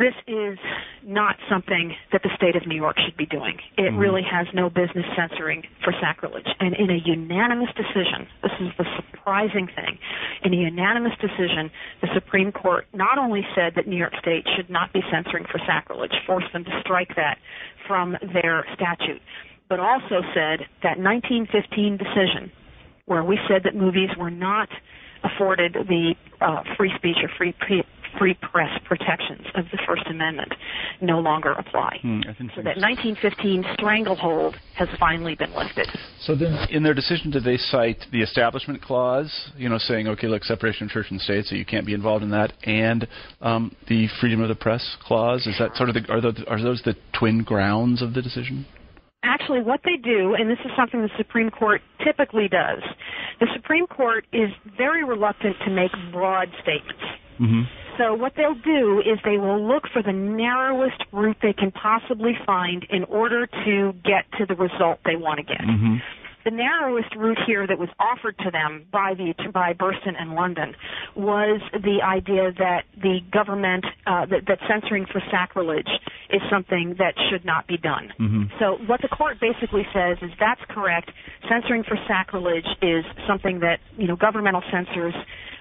this 0.00 0.14
is 0.26 0.58
not 1.04 1.36
something 1.48 1.94
that 2.10 2.22
the 2.22 2.30
state 2.34 2.56
of 2.56 2.66
New 2.66 2.74
York 2.74 2.96
should 2.98 3.16
be 3.16 3.26
doing. 3.26 3.60
It 3.76 3.92
Mhm. 3.92 3.98
really 3.98 4.22
has 4.22 4.46
no 4.54 4.70
business 4.70 5.06
censoring 5.14 5.62
for 5.82 5.92
sacrilege. 5.92 6.48
And 6.58 6.74
in 6.74 6.90
a 6.90 6.96
unanimous 6.96 7.72
decision, 7.74 8.26
this 8.42 8.52
is 8.60 8.74
the 8.76 8.86
surprising 8.96 9.66
thing, 9.66 9.98
in 10.42 10.54
a 10.54 10.56
unanimous 10.56 11.16
decision, 11.18 11.70
the 12.00 12.08
Supreme 12.14 12.50
Court 12.50 12.86
not 12.94 13.18
only 13.18 13.46
said 13.54 13.74
that 13.74 13.86
New 13.86 13.96
York 13.96 14.16
State 14.16 14.48
should 14.56 14.70
not 14.70 14.92
be 14.92 15.02
censoring 15.10 15.44
for 15.44 15.58
sacrilege, 15.58 16.16
forced 16.26 16.50
them 16.52 16.64
to 16.64 16.80
strike 16.80 17.14
that 17.16 17.38
from 17.86 18.16
their 18.22 18.66
statute, 18.74 19.20
but 19.68 19.80
also 19.80 20.22
said 20.32 20.66
that 20.82 20.98
1915 20.98 21.98
decision, 21.98 22.50
where 23.04 23.22
we 23.22 23.38
said 23.48 23.64
that 23.64 23.74
movies 23.74 24.10
were 24.16 24.30
not 24.30 24.70
afforded 25.22 25.74
the 25.74 26.14
uh, 26.40 26.62
free 26.76 26.92
speech 26.96 27.22
or 27.22 27.28
free 27.28 27.52
free 28.18 28.34
press 28.34 28.70
protections 28.86 29.46
of 29.54 29.64
the 29.72 29.78
First 29.86 30.06
Amendment 30.08 30.52
no 31.00 31.18
longer 31.20 31.52
apply. 31.52 31.98
Hmm, 32.02 32.20
so 32.54 32.62
that 32.62 32.76
1915 32.76 33.64
stranglehold 33.74 34.56
has 34.76 34.88
finally 34.98 35.34
been 35.34 35.54
lifted. 35.54 35.88
So 36.20 36.34
then, 36.34 36.66
in 36.70 36.82
their 36.82 36.94
decision, 36.94 37.30
did 37.30 37.44
they 37.44 37.56
cite 37.56 38.04
the 38.12 38.22
Establishment 38.22 38.82
Clause? 38.82 39.50
You 39.56 39.68
know, 39.68 39.78
saying, 39.78 40.08
okay, 40.08 40.26
look, 40.26 40.44
separation 40.44 40.84
of 40.84 40.90
church 40.90 41.06
and 41.10 41.20
state, 41.20 41.46
so 41.46 41.54
you 41.54 41.64
can't 41.64 41.86
be 41.86 41.94
involved 41.94 42.22
in 42.22 42.30
that, 42.30 42.52
and 42.64 43.06
um, 43.40 43.74
the 43.88 44.08
Freedom 44.20 44.40
of 44.42 44.48
the 44.48 44.54
Press 44.54 44.96
Clause. 45.02 45.46
Is 45.46 45.56
that 45.58 45.76
sort 45.76 45.88
of 45.88 45.94
the 45.94 46.10
are 46.10 46.20
those, 46.20 46.42
are 46.46 46.62
those 46.62 46.82
the 46.84 46.96
twin 47.18 47.42
grounds 47.42 48.02
of 48.02 48.14
the 48.14 48.22
decision? 48.22 48.66
Actually, 49.22 49.60
what 49.60 49.80
they 49.84 49.96
do, 49.96 50.34
and 50.34 50.50
this 50.50 50.58
is 50.64 50.70
something 50.76 51.02
the 51.02 51.10
Supreme 51.18 51.50
Court 51.50 51.82
typically 52.04 52.48
does, 52.48 52.82
the 53.38 53.46
Supreme 53.54 53.86
Court 53.86 54.24
is 54.32 54.48
very 54.78 55.04
reluctant 55.04 55.56
to 55.64 55.70
make 55.70 55.90
broad 56.10 56.48
statements. 56.62 57.04
Mm-hmm. 57.38 57.62
So 57.98 58.14
what 58.14 58.32
they'll 58.34 58.54
do 58.54 59.00
is 59.00 59.18
they 59.24 59.36
will 59.36 59.60
look 59.66 59.84
for 59.92 60.02
the 60.02 60.12
narrowest 60.12 61.04
route 61.12 61.36
they 61.42 61.52
can 61.52 61.70
possibly 61.70 62.32
find 62.46 62.86
in 62.88 63.04
order 63.04 63.46
to 63.46 63.92
get 64.04 64.24
to 64.38 64.46
the 64.46 64.54
result 64.54 65.00
they 65.04 65.16
want 65.16 65.38
to 65.38 65.44
get. 65.44 65.60
Mm-hmm. 65.60 65.96
The 66.44 66.50
narrowest 66.50 67.14
route 67.16 67.38
here 67.46 67.66
that 67.66 67.78
was 67.78 67.88
offered 67.98 68.38
to 68.38 68.50
them 68.50 68.86
by 68.90 69.14
the 69.14 69.34
by 69.52 69.72
Burstyn 69.74 70.14
and 70.18 70.34
London 70.34 70.74
was 71.16 71.60
the 71.72 72.00
idea 72.02 72.52
that 72.58 72.84
the 72.96 73.20
government 73.32 73.84
uh, 74.06 74.26
that, 74.26 74.46
that 74.48 74.58
censoring 74.68 75.06
for 75.06 75.20
sacrilege 75.30 75.88
is 76.30 76.40
something 76.50 76.96
that 76.98 77.14
should 77.30 77.44
not 77.44 77.66
be 77.66 77.76
done. 77.76 78.12
Mm-hmm. 78.18 78.42
So 78.58 78.78
what 78.86 79.02
the 79.02 79.08
court 79.08 79.38
basically 79.40 79.86
says 79.92 80.18
is 80.22 80.30
that's 80.38 80.60
correct. 80.70 81.10
Censoring 81.48 81.84
for 81.84 81.96
sacrilege 82.08 82.66
is 82.80 83.04
something 83.28 83.60
that 83.60 83.80
you 83.96 84.06
know 84.06 84.16
governmental 84.16 84.62
censors 84.70 85.14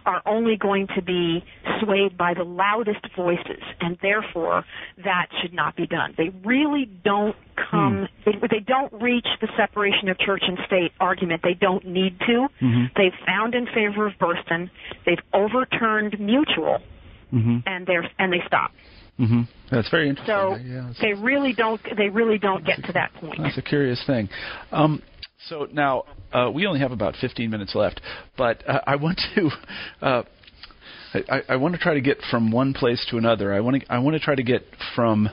are 0.05 0.21
only 0.25 0.55
going 0.57 0.87
to 0.95 1.01
be 1.01 1.43
swayed 1.81 2.17
by 2.17 2.33
the 2.33 2.43
loudest 2.43 3.05
voices, 3.15 3.61
and 3.81 3.97
therefore 4.01 4.63
that 5.03 5.27
should 5.41 5.53
not 5.53 5.75
be 5.75 5.87
done. 5.87 6.13
They 6.17 6.29
really 6.45 6.85
don't 7.03 7.35
come, 7.71 8.07
Hmm. 8.25 8.31
they, 8.41 8.47
they 8.47 8.59
don't 8.59 8.91
reach 9.01 9.27
the 9.41 9.47
separation 9.57 10.09
of 10.09 10.17
church 10.19 10.43
and 10.47 10.57
state 10.65 10.91
argument. 10.99 11.41
They 11.43 11.53
don't 11.53 11.85
need 11.85 12.19
to. 12.21 12.47
Mm-hmm. 12.61 12.83
They've 12.95 13.13
found 13.25 13.55
in 13.55 13.65
favor 13.67 14.07
of 14.07 14.13
Burstyn. 14.19 14.69
They've 15.05 15.17
overturned 15.33 16.19
Mutual, 16.19 16.79
Mm-hmm. 17.33 17.57
and 17.67 17.85
they're 17.85 18.09
and 18.17 18.33
they 18.33 18.41
stop. 18.47 18.71
Mm-hmm. 19.19 19.41
That's 19.69 19.89
very 19.91 20.09
interesting. 20.09 20.33
So 20.35 20.55
yeah, 20.55 20.91
they 21.01 21.13
really 21.13 21.53
don't. 21.53 21.79
They 21.95 22.09
really 22.09 22.39
don't 22.39 22.65
get 22.65 22.83
to 22.85 22.93
that 22.93 23.13
point. 23.15 23.39
That's 23.43 23.57
a 23.57 23.61
curious 23.61 24.01
thing. 24.07 24.29
Um, 24.71 25.03
so 25.47 25.67
now 25.71 26.03
uh, 26.33 26.51
we 26.53 26.65
only 26.65 26.79
have 26.79 26.91
about 26.91 27.15
15 27.19 27.49
minutes 27.49 27.75
left, 27.75 28.01
but 28.37 28.67
uh, 28.67 28.81
I 28.85 28.95
want 28.95 29.21
to. 29.35 29.49
Uh, 30.01 30.23
I, 31.13 31.41
I 31.49 31.55
want 31.55 31.73
to 31.73 31.79
try 31.79 31.95
to 31.95 32.01
get 32.01 32.19
from 32.29 32.51
one 32.51 32.73
place 32.73 33.05
to 33.09 33.17
another. 33.17 33.51
I 33.51 33.59
want 33.59 33.81
to. 33.81 33.91
I 33.91 33.97
want 33.97 34.13
to 34.13 34.19
try 34.19 34.35
to 34.35 34.43
get 34.43 34.61
from 34.95 35.27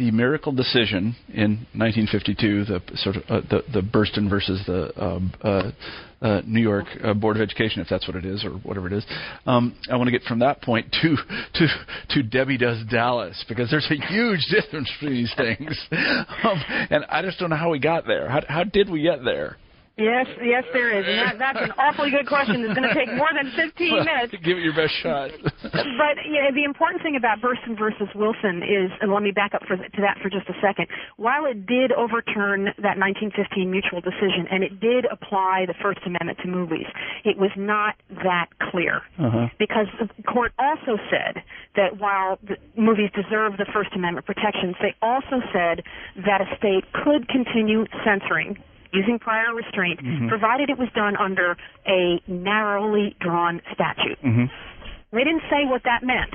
the 0.00 0.10
miracle 0.12 0.50
decision 0.50 1.14
in 1.28 1.66
1952, 1.76 2.64
the 2.64 2.80
sort 2.94 3.16
of 3.16 3.22
uh, 3.28 3.40
the 3.50 3.62
the 3.70 3.82
Burstyn 3.82 4.30
versus 4.30 4.62
the 4.66 4.90
um, 4.98 5.30
uh, 5.44 5.70
uh, 6.22 6.40
New 6.46 6.62
York 6.62 6.86
uh, 7.04 7.12
Board 7.12 7.36
of 7.36 7.42
Education, 7.42 7.82
if 7.82 7.88
that's 7.90 8.08
what 8.08 8.16
it 8.16 8.24
is 8.24 8.42
or 8.42 8.52
whatever 8.52 8.86
it 8.86 8.94
is. 8.94 9.04
Um, 9.44 9.76
I 9.92 9.96
want 9.96 10.06
to 10.08 10.10
get 10.10 10.22
from 10.22 10.38
that 10.38 10.62
point 10.62 10.90
to 11.02 11.16
to 11.54 11.66
to 12.14 12.22
Debbie 12.22 12.56
Does 12.56 12.82
Dallas 12.90 13.44
because 13.46 13.70
there's 13.70 13.90
a 13.90 14.06
huge 14.06 14.40
difference 14.50 14.90
between 14.98 15.18
these 15.18 15.34
things, 15.36 15.78
um, 15.92 16.64
and 16.88 17.04
I 17.10 17.20
just 17.20 17.38
don't 17.38 17.50
know 17.50 17.56
how 17.56 17.70
we 17.70 17.78
got 17.78 18.06
there. 18.06 18.26
How 18.30 18.40
how 18.48 18.64
did 18.64 18.88
we 18.88 19.02
get 19.02 19.22
there? 19.22 19.58
Yes, 20.00 20.26
yes, 20.40 20.64
there 20.72 20.96
is, 20.96 21.04
and 21.04 21.18
that, 21.20 21.36
that's 21.38 21.60
an 21.60 21.72
awfully 21.76 22.10
good 22.10 22.26
question. 22.26 22.64
That's 22.64 22.72
going 22.72 22.88
to 22.88 22.96
take 22.96 23.12
more 23.12 23.28
than 23.36 23.52
15 23.52 23.68
minutes. 24.00 24.32
Give 24.40 24.56
it 24.56 24.64
your 24.64 24.72
best 24.72 24.96
shot. 25.04 25.28
but 25.62 26.14
you 26.24 26.40
know, 26.40 26.50
the 26.56 26.64
important 26.64 27.02
thing 27.02 27.16
about 27.16 27.44
Burstyn 27.44 27.76
versus 27.76 28.08
Wilson 28.16 28.64
is, 28.64 28.88
and 29.04 29.12
let 29.12 29.22
me 29.22 29.30
back 29.30 29.52
up 29.52 29.60
for, 29.68 29.76
to 29.76 30.00
that 30.00 30.16
for 30.22 30.30
just 30.32 30.48
a 30.48 30.56
second. 30.64 30.88
While 31.16 31.44
it 31.44 31.66
did 31.66 31.92
overturn 31.92 32.72
that 32.80 32.96
1915 32.96 33.70
mutual 33.70 34.00
decision, 34.00 34.48
and 34.50 34.64
it 34.64 34.80
did 34.80 35.04
apply 35.04 35.68
the 35.68 35.76
First 35.82 36.00
Amendment 36.08 36.38
to 36.42 36.48
movies, 36.48 36.88
it 37.24 37.36
was 37.36 37.52
not 37.56 37.94
that 38.24 38.48
clear. 38.72 39.04
Uh-huh. 39.20 39.52
Because 39.58 39.86
the 40.00 40.08
court 40.24 40.52
also 40.58 40.96
said 41.12 41.44
that 41.76 42.00
while 42.00 42.38
the 42.42 42.56
movies 42.72 43.10
deserve 43.12 43.60
the 43.60 43.68
First 43.72 43.92
Amendment 43.94 44.24
protections, 44.24 44.74
they 44.80 44.96
also 45.02 45.44
said 45.52 45.84
that 46.24 46.40
a 46.40 46.48
state 46.56 46.88
could 47.04 47.28
continue 47.28 47.84
censoring 48.04 48.56
using 48.92 49.18
prior 49.18 49.54
restraint, 49.54 50.02
Mhm. 50.02 50.28
provided 50.28 50.70
it 50.70 50.78
was 50.78 50.88
done 50.92 51.16
under 51.16 51.56
a 51.86 52.20
narrowly 52.26 53.14
drawn 53.20 53.60
statute. 53.72 54.18
hmm 54.20 54.46
They 55.12 55.24
didn't 55.24 55.42
say 55.50 55.64
what 55.66 55.82
that 55.84 56.02
meant. 56.04 56.32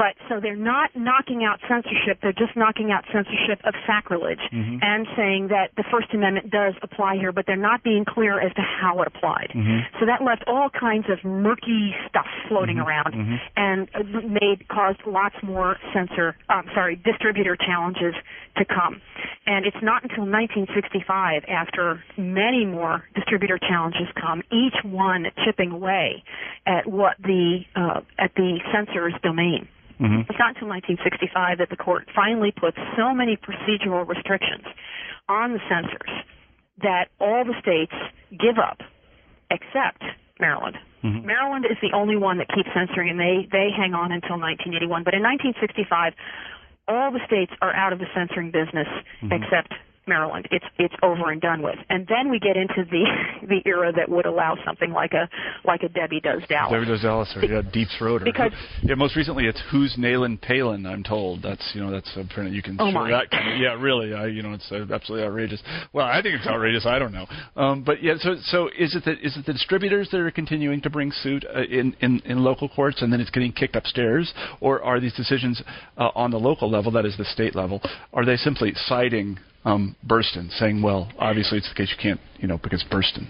But 0.00 0.16
so 0.30 0.40
they're 0.40 0.56
not 0.56 0.96
knocking 0.96 1.44
out 1.44 1.60
censorship, 1.68 2.20
they're 2.22 2.32
just 2.32 2.56
knocking 2.56 2.90
out 2.90 3.04
censorship 3.12 3.60
of 3.64 3.74
sacrilege 3.86 4.40
Mhm. 4.50 4.82
and 4.82 5.06
saying 5.14 5.48
that 5.48 5.74
the 5.76 5.82
First 5.92 6.14
Amendment 6.14 6.48
does 6.48 6.72
apply 6.80 7.16
here, 7.16 7.32
but 7.32 7.44
they're 7.44 7.56
not 7.70 7.82
being 7.82 8.06
clear 8.06 8.40
as 8.40 8.50
to 8.54 8.62
how 8.62 9.02
it 9.02 9.08
applied. 9.08 9.50
Mhm. 9.54 9.84
So 9.98 10.06
that 10.06 10.22
left 10.22 10.42
all 10.46 10.70
kinds 10.70 11.10
of 11.10 11.22
murky 11.22 11.94
stuff 12.08 12.26
floating 12.48 12.78
Mhm. 12.78 12.86
around 12.86 13.12
Mhm. 13.14 13.40
and 13.56 13.88
uh, 13.94 14.02
made 14.40 14.66
caused 14.68 15.04
lots 15.06 15.36
more 15.42 15.76
censor 15.92 16.34
um, 16.48 16.64
sorry, 16.72 16.96
distributor 16.96 17.54
challenges 17.56 18.14
to 18.56 18.64
come. 18.64 19.02
And 19.46 19.66
it's 19.66 19.82
not 19.82 20.02
until 20.02 20.24
1965 20.24 21.44
after 21.46 22.02
many 22.16 22.64
more 22.64 23.04
distributor 23.14 23.58
challenges 23.58 24.08
come, 24.14 24.42
each 24.50 24.82
one 24.82 25.30
chipping 25.44 25.72
away 25.72 26.22
at 26.66 26.86
what 26.86 27.16
the 27.18 27.66
uh, 27.76 28.00
at 28.18 28.34
the 28.36 28.60
censor's 28.72 29.14
domain. 29.22 29.68
Hmm 30.00 30.24
It's 30.24 30.40
not 30.40 30.56
until 30.56 30.72
1965 30.72 31.58
that 31.60 31.68
the 31.68 31.76
court 31.76 32.08
finally 32.16 32.52
put 32.56 32.72
so 32.96 33.12
many 33.12 33.36
procedural 33.36 34.08
restrictions 34.08 34.64
on 35.28 35.52
the 35.52 35.60
censors 35.68 36.10
that 36.82 37.12
all 37.20 37.44
the 37.44 37.54
states 37.60 37.92
give 38.32 38.56
up 38.56 38.80
except 39.50 40.02
Maryland. 40.40 40.78
Mhm. 41.04 41.24
Maryland 41.24 41.66
is 41.68 41.76
the 41.82 41.92
only 41.92 42.16
one 42.16 42.38
that 42.38 42.48
keeps 42.48 42.72
censoring, 42.72 43.10
and 43.10 43.20
they 43.20 43.46
they 43.52 43.70
hang 43.70 43.94
on 43.94 44.10
until 44.12 44.38
1981. 44.38 45.02
But 45.02 45.14
in 45.14 45.22
1965, 45.22 46.14
all 46.88 47.10
the 47.10 47.20
states 47.26 47.52
are 47.60 47.74
out 47.74 47.92
of 47.92 47.98
the 47.98 48.08
censoring 48.14 48.50
business 48.50 48.88
except 49.30 49.74
Maryland. 50.06 50.48
It's 50.50 50.64
it's 50.78 50.94
over 51.02 51.30
and 51.30 51.40
done 51.40 51.62
with. 51.62 51.76
And 51.88 52.06
then 52.08 52.30
we 52.30 52.38
get 52.38 52.56
into 52.56 52.84
the 52.90 53.04
the 53.48 53.62
era 53.66 53.92
that 53.92 54.08
would 54.08 54.26
allow 54.26 54.56
something 54.64 54.90
like 54.92 55.12
a 55.12 55.28
like 55.64 55.82
a 55.82 55.88
Debbie 55.88 56.20
Does 56.20 56.42
Dallas. 56.48 56.72
Debbie 56.72 56.86
Does 56.86 57.02
Dallas 57.02 57.32
or 57.36 57.44
yeah, 57.44 57.62
Deep 57.72 57.88
Throat. 57.98 58.22
Or, 58.22 58.24
Because- 58.24 58.52
yeah, 58.82 58.94
most 58.94 59.16
recently 59.16 59.46
it's 59.46 59.60
Who's 59.70 59.94
Nailin' 59.98 60.38
Paylin. 60.40 60.86
I'm 60.86 61.02
told 61.02 61.42
that's 61.42 61.70
you 61.74 61.80
know 61.80 61.90
that's 61.90 62.10
a 62.16 62.24
print 62.32 62.52
you 62.52 62.62
can 62.62 62.76
Oh, 62.80 62.90
my. 62.90 63.10
that 63.10 63.30
kind 63.30 63.52
of, 63.54 63.58
yeah 63.60 63.74
really 63.80 64.14
I, 64.14 64.26
you 64.26 64.42
know 64.42 64.52
it's 64.52 64.70
uh, 64.72 64.86
absolutely 64.92 65.26
outrageous. 65.26 65.62
Well, 65.92 66.06
I 66.06 66.22
think 66.22 66.36
it's 66.36 66.46
outrageous. 66.46 66.86
I 66.86 66.98
don't 66.98 67.12
know. 67.12 67.26
Um, 67.56 67.82
but 67.84 68.02
yeah, 68.02 68.14
so 68.18 68.36
so 68.44 68.68
is 68.78 68.94
it 68.94 69.04
the 69.04 69.12
is 69.24 69.36
it 69.36 69.46
the 69.46 69.52
distributors 69.52 70.08
that 70.10 70.20
are 70.20 70.30
continuing 70.30 70.80
to 70.82 70.90
bring 70.90 71.12
suit 71.12 71.44
uh, 71.54 71.62
in, 71.62 71.94
in 72.00 72.20
in 72.24 72.38
local 72.42 72.68
courts 72.68 73.02
and 73.02 73.12
then 73.12 73.20
it's 73.20 73.30
getting 73.30 73.52
kicked 73.52 73.76
upstairs, 73.76 74.32
or 74.60 74.82
are 74.82 75.00
these 75.00 75.14
decisions 75.14 75.62
uh, 75.96 76.08
on 76.14 76.30
the 76.30 76.38
local 76.38 76.70
level, 76.70 76.90
that 76.92 77.04
is 77.04 77.16
the 77.16 77.24
state 77.24 77.54
level, 77.54 77.80
are 78.12 78.24
they 78.24 78.36
simply 78.36 78.72
citing 78.86 79.38
um, 79.64 79.96
Burstyn, 80.06 80.50
saying, 80.58 80.82
well, 80.82 81.10
obviously 81.18 81.58
it's 81.58 81.68
the 81.68 81.74
case 81.74 81.90
you 81.96 82.02
can't 82.02 82.20
you 82.38 82.48
know 82.48 82.58
because 82.58 82.84
Burstyn. 82.90 83.26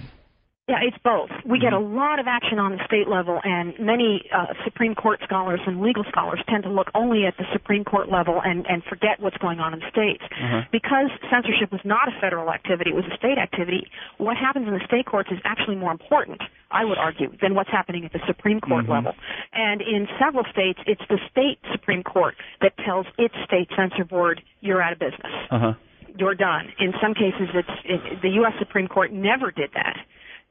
Yeah, 0.68 0.86
it's 0.86 0.98
both. 1.02 1.30
We 1.44 1.58
get 1.58 1.72
a 1.72 1.76
Mm-hmm. 1.82 1.96
lot 1.96 2.20
of 2.20 2.28
action 2.28 2.60
on 2.60 2.70
the 2.78 2.84
state 2.86 3.08
level, 3.08 3.40
and 3.42 3.74
many 3.80 4.22
uh, 4.32 4.54
Supreme 4.62 4.94
Court 4.94 5.18
scholars 5.24 5.58
and 5.66 5.80
legal 5.80 6.04
scholars 6.08 6.38
tend 6.48 6.62
to 6.62 6.70
look 6.70 6.86
only 6.94 7.26
at 7.26 7.36
the 7.38 7.44
Supreme 7.52 7.82
Court 7.82 8.08
level 8.08 8.40
and, 8.44 8.64
and 8.70 8.84
forget 8.84 9.18
what's 9.18 9.36
going 9.38 9.58
on 9.58 9.74
in 9.74 9.80
the 9.80 9.90
states. 9.90 10.22
Uh-huh. 10.30 10.60
Because 10.70 11.10
censorship 11.28 11.72
was 11.72 11.80
not 11.84 12.06
a 12.06 12.12
federal 12.20 12.52
activity, 12.52 12.90
it 12.90 12.94
was 12.94 13.04
a 13.12 13.16
state 13.16 13.36
activity, 13.36 13.90
what 14.18 14.36
happens 14.36 14.68
in 14.68 14.74
the 14.74 14.84
state 14.86 15.06
courts 15.06 15.30
is 15.32 15.40
actually 15.44 15.74
more 15.74 15.90
important, 15.90 16.40
I 16.70 16.84
would 16.84 16.98
argue, 16.98 17.32
than 17.42 17.56
what's 17.56 17.70
happening 17.70 18.04
at 18.04 18.12
the 18.12 18.20
Supreme 18.28 18.60
Court 18.60 18.84
Mhm. 18.86 18.90
level. 18.90 19.14
And 19.52 19.82
in 19.82 20.06
several 20.20 20.44
states, 20.52 20.78
it's 20.86 21.02
the 21.08 21.18
state 21.32 21.58
Supreme 21.72 22.04
Court 22.04 22.36
that 22.60 22.76
tells 22.86 23.06
its 23.18 23.34
state 23.44 23.68
censor 23.74 24.04
board, 24.04 24.40
you're 24.60 24.80
out 24.80 24.92
of 24.92 25.00
business 25.00 25.34
Uh 25.50 25.58
huh. 25.58 25.72
You're 26.18 26.34
done. 26.34 26.72
In 26.78 26.92
some 27.02 27.14
cases, 27.14 27.48
it's 27.54 27.68
it, 27.84 28.22
the 28.22 28.30
U.S. 28.40 28.52
Supreme 28.58 28.88
Court 28.88 29.12
never 29.12 29.50
did 29.50 29.70
that. 29.74 29.96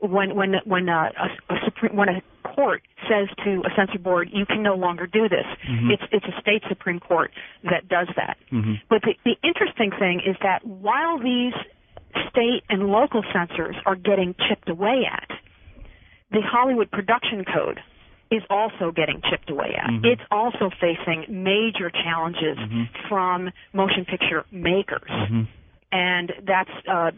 When 0.01 0.35
when 0.35 0.55
when 0.65 0.87
uh, 0.89 1.09
a, 1.49 1.53
a 1.53 1.57
supreme 1.65 1.95
when 1.95 2.09
a 2.09 2.21
court 2.55 2.81
says 3.09 3.27
to 3.43 3.61
a 3.65 3.69
censor 3.75 3.99
board, 3.99 4.29
you 4.31 4.45
can 4.45 4.63
no 4.63 4.75
longer 4.75 5.05
do 5.07 5.27
this, 5.27 5.45
Mhm. 5.69 5.91
it's 5.91 6.03
it's 6.11 6.25
a 6.25 6.41
state 6.41 6.63
Supreme 6.69 6.99
Court 6.99 7.31
that 7.63 7.87
does 7.89 8.07
that. 8.15 8.37
hmm 8.49 8.75
But 8.89 9.01
the, 9.03 9.15
the 9.25 9.35
interesting 9.43 9.91
thing 9.91 10.21
is 10.25 10.35
that 10.41 10.65
while 10.65 11.19
these 11.19 11.53
state 12.29 12.63
and 12.69 12.87
local 12.87 13.23
censors 13.33 13.75
are 13.85 13.95
getting 13.95 14.35
chipped 14.47 14.69
away 14.69 15.05
at, 15.11 15.29
the 16.31 16.41
Hollywood 16.41 16.89
Production 16.91 17.43
Code 17.45 17.79
is 18.31 18.43
also 18.49 18.91
getting 18.91 19.21
chipped 19.29 19.49
away 19.49 19.75
at. 19.75 19.89
Mhm. 19.89 20.05
It's 20.05 20.21
also 20.31 20.69
facing 20.79 21.25
major 21.29 21.89
challenges 21.89 22.57
Mhm. 22.57 22.87
from 23.07 23.51
motion 23.73 24.05
picture 24.05 24.45
makers. 24.51 25.09
hmm 25.09 25.43
And 25.91 26.31
that's 26.43 26.69
uh, 26.87 27.09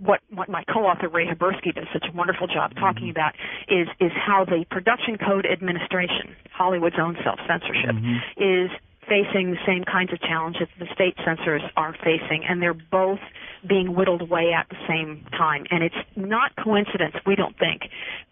what 0.00 0.20
what 0.28 0.50
my 0.50 0.62
co-author 0.64 1.08
Ray 1.08 1.26
Haberski 1.26 1.74
does 1.74 1.88
such 1.94 2.06
a 2.06 2.12
wonderful 2.12 2.46
job 2.46 2.74
talking 2.76 3.08
about 3.08 3.32
is 3.68 3.88
is 4.00 4.12
how 4.12 4.44
the 4.44 4.66
Production 4.68 5.16
Code 5.16 5.46
Administration, 5.46 6.36
Hollywood's 6.52 6.98
own 6.98 7.16
self-censorship, 7.24 7.94
Mhm. 7.96 8.20
is 8.36 8.70
facing 9.06 9.52
the 9.52 9.58
same 9.64 9.82
kinds 9.84 10.12
of 10.12 10.20
challenges 10.20 10.68
the 10.78 10.86
state 10.92 11.16
censors 11.24 11.62
are 11.78 11.94
facing, 12.04 12.44
and 12.44 12.60
they're 12.60 12.74
both 12.74 13.20
being 13.66 13.94
whittled 13.94 14.22
away 14.22 14.52
at 14.52 14.68
the 14.68 14.76
same 14.88 15.24
time. 15.32 15.64
And 15.70 15.82
it's 15.82 15.94
not 16.16 16.52
coincidence, 16.62 17.14
we 17.26 17.34
don't 17.36 17.56
think, 17.58 17.82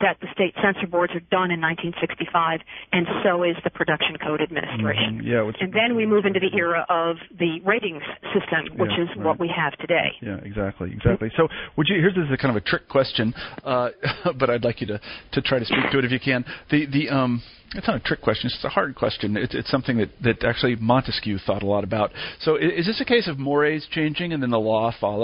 that 0.01 0.19
the 0.21 0.29
state 0.33 0.55
censor 0.63 0.87
boards 0.87 1.13
are 1.15 1.21
done 1.31 1.51
in 1.51 1.61
1965, 1.61 2.61
and 2.93 3.07
so 3.25 3.43
is 3.43 3.57
the 3.65 3.71
Production 3.71 4.17
Code 4.19 4.41
Administration. 4.41 5.23
Mhm. 5.23 5.27
Yeah. 5.27 5.51
And 5.61 5.73
then 5.73 5.97
we 5.97 6.07
move 6.07 6.27
into 6.27 6.41
the 6.41 6.55
era 6.57 6.85
of 6.89 7.17
the 7.39 7.61
ratings 7.65 8.03
system, 8.33 8.67
which 8.77 8.91
Yeah, 8.93 9.05
is 9.05 9.09
right. 9.17 9.19
what 9.27 9.39
we 9.41 9.49
have 9.49 9.77
today. 9.79 10.13
Yeah, 10.21 10.37
exactly, 10.43 10.93
exactly. 10.93 11.31
So, 11.37 11.49
would 11.77 11.89
you? 11.89 11.97
Here's 12.01 12.15
this 12.15 12.27
is 12.27 12.33
a 12.33 12.37
kind 12.37 12.57
of 12.57 12.63
a 12.63 12.65
trick 12.67 12.89
question, 12.89 13.35
uh, 13.65 13.91
but 14.39 14.51
I'd 14.51 14.65
like 14.65 14.81
you 14.81 14.87
to, 14.89 15.01
to 15.33 15.41
try 15.43 15.59
to 15.59 15.65
speak 15.65 15.91
to 15.91 15.99
it 15.99 16.05
if 16.05 16.13
you 16.13 16.21
can. 16.21 16.45
The 16.71 16.87
the 16.87 17.09
um, 17.11 17.43
it's 17.75 17.87
not 17.87 17.97
a 17.97 18.01
trick 18.01 18.21
question; 18.23 18.47
it's 18.53 18.65
a 18.65 18.69
hard 18.69 18.95
question. 18.95 19.37
It's 19.37 19.55
it's 19.55 19.71
something 19.71 19.97
that 19.99 20.11
that 20.23 20.45
actually 20.45 20.77
Montesquieu 20.77 21.39
thought 21.39 21.63
a 21.63 21.67
lot 21.67 21.85
about. 21.85 22.13
So, 22.41 22.57
i- 22.57 22.61
is 22.61 22.87
this 22.87 23.01
a 23.01 23.05
case 23.05 23.27
of 23.29 23.39
mores 23.39 23.87
changing 23.91 24.33
and 24.33 24.43
then 24.43 24.51
the 24.51 24.59
law 24.61 24.91
follows, 25.01 25.16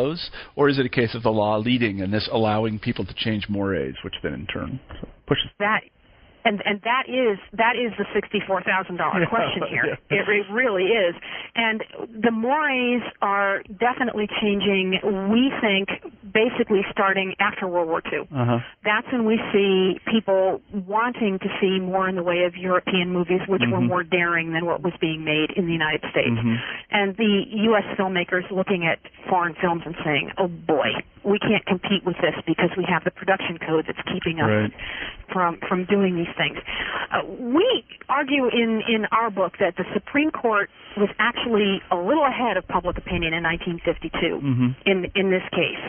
or 0.57 0.69
is 0.69 0.79
it 0.79 0.87
a 0.87 0.89
case 0.89 1.15
of 1.15 1.23
the 1.23 1.31
law 1.31 1.57
leading 1.57 2.01
and 2.01 2.13
this 2.13 2.29
allowing 2.33 2.79
people 2.79 3.05
to 3.05 3.15
change 3.15 3.49
mores, 3.49 3.97
which 4.05 4.15
then 4.23 4.35
in 4.35 4.47
turn 4.47 4.81
pushes? 5.27 5.51
That 5.59 5.83
and 6.45 6.63
and 6.65 6.81
that 6.83 7.05
is 7.09 7.39
that 7.53 7.77
is 7.77 7.93
the 7.99 8.07
sixty-four 8.15 8.63
thousand 8.63 8.97
dollar 8.97 9.27
question 9.27 9.63
here. 9.69 9.99
yeah. 10.11 10.19
It, 10.23 10.29
it 10.29 10.47
really 10.53 10.85
is. 10.85 11.15
And 11.55 11.83
the 12.23 12.31
mores 12.31 13.03
are 13.21 13.63
definitely 13.79 14.29
changing. 14.41 14.99
We 15.31 15.53
think 15.61 15.89
basically 16.33 16.83
starting 16.91 17.35
after 17.41 17.69
World 17.69 17.89
War 17.89 18.03
II. 18.13 18.21
Uh 18.35 18.45
huh. 18.45 18.59
That's 18.85 19.07
when 19.13 19.25
we 19.27 19.39
see 19.53 20.01
people 20.11 20.61
wanting 20.73 21.39
to 21.41 21.49
see 21.61 21.79
more 21.81 22.09
in 22.09 22.17
the 22.17 22.23
way 22.23 22.45
of 22.45 22.57
European 22.57 23.13
movies, 23.13 23.41
which 23.49 23.63
were 23.71 23.79
Mhm. 23.79 23.89
more 23.89 24.03
daring 24.03 24.53
than 24.53 24.65
what 24.65 24.83
was 24.83 24.95
being 25.01 25.25
made 25.25 25.51
in 25.57 25.67
the 25.67 25.73
United 25.73 26.03
States. 26.11 26.31
Mhm. 26.31 26.57
And 26.91 27.17
the 27.17 27.45
U.S. 27.71 27.85
filmmakers 27.99 28.51
looking 28.51 28.87
at 28.87 28.99
foreign 29.29 29.55
films 29.55 29.83
and 29.85 29.95
saying, 30.05 30.33
"Oh 30.39 30.49
boy, 30.49 30.89
we 31.23 31.39
can't 31.39 31.65
compete 31.67 32.05
with 32.05 32.17
this 32.19 32.35
because 32.47 32.71
we 32.77 32.85
have 32.85 33.05
the 33.05 33.11
production 33.11 33.59
code 33.59 33.87
that's 33.87 34.01
keeping 34.13 34.41
us 34.41 34.51
Right. 34.51 34.73
from 35.33 35.57
from 35.69 35.85
doing 35.85 36.17
these 36.17 36.32
things." 36.37 36.59
Uh, 37.11 37.23
we 37.39 37.85
argue 38.09 38.49
in 38.49 38.83
in 38.89 39.07
our 39.13 39.31
book 39.31 39.59
that 39.59 39.77
the 39.77 39.85
Supreme 39.93 40.31
Court 40.31 40.71
was 40.97 41.09
actually 41.19 41.81
a 41.91 41.97
little 41.97 42.25
ahead 42.25 42.57
of 42.57 42.67
public 42.69 42.99
opinion 42.99 43.33
in 43.35 43.43
1952 43.43 44.41
Mhm. 44.41 44.75
in 44.87 45.11
in 45.15 45.31
this 45.31 45.43
case 45.51 45.81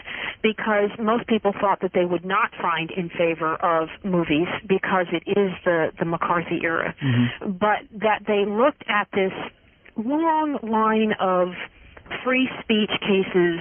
because 0.42 0.90
most 1.00 1.28
people 1.28 1.52
thought 1.54 1.80
that 1.82 1.94
they 1.94 2.06
would 2.06 2.26
not 2.26 2.54
find 2.56 2.92
in 2.92 3.10
favor 3.10 3.56
of 3.56 3.90
movies 4.04 4.48
because 4.68 5.08
it 5.12 5.24
is 5.28 5.52
the 5.66 5.92
the 6.00 6.06
McCarthy 6.06 6.60
era 6.64 6.94
Mhm. 7.02 7.60
but 7.60 7.80
that 7.92 8.26
they 8.26 8.46
looked 8.46 8.84
at 8.88 9.08
this 9.12 9.34
long 9.98 10.58
line 10.64 11.12
of 11.20 11.54
free 12.24 12.50
speech 12.62 12.92
cases 13.02 13.60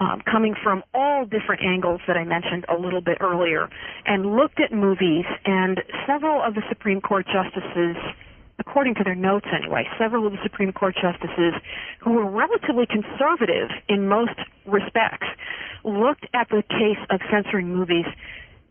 um, 0.00 0.20
coming 0.30 0.54
from 0.62 0.82
all 0.92 1.24
different 1.24 1.62
angles 1.62 2.00
that 2.06 2.16
I 2.16 2.24
mentioned 2.24 2.66
a 2.68 2.80
little 2.80 3.00
bit 3.00 3.18
earlier, 3.20 3.68
and 4.06 4.34
looked 4.36 4.60
at 4.60 4.72
movies, 4.72 5.24
and 5.44 5.80
several 6.06 6.42
of 6.42 6.54
the 6.54 6.62
Supreme 6.68 7.00
Court 7.00 7.26
justices, 7.26 7.96
according 8.58 8.94
to 8.96 9.04
their 9.04 9.14
notes 9.14 9.46
anyway, 9.54 9.84
several 9.98 10.26
of 10.26 10.32
the 10.32 10.42
Supreme 10.42 10.72
Court 10.72 10.94
justices 11.00 11.54
who 12.00 12.12
were 12.12 12.28
relatively 12.28 12.86
conservative 12.86 13.70
in 13.88 14.08
most 14.08 14.38
respects, 14.66 15.26
looked 15.84 16.26
at 16.34 16.48
the 16.50 16.62
case 16.68 16.98
of 17.10 17.20
censoring 17.30 17.74
movies 17.74 18.06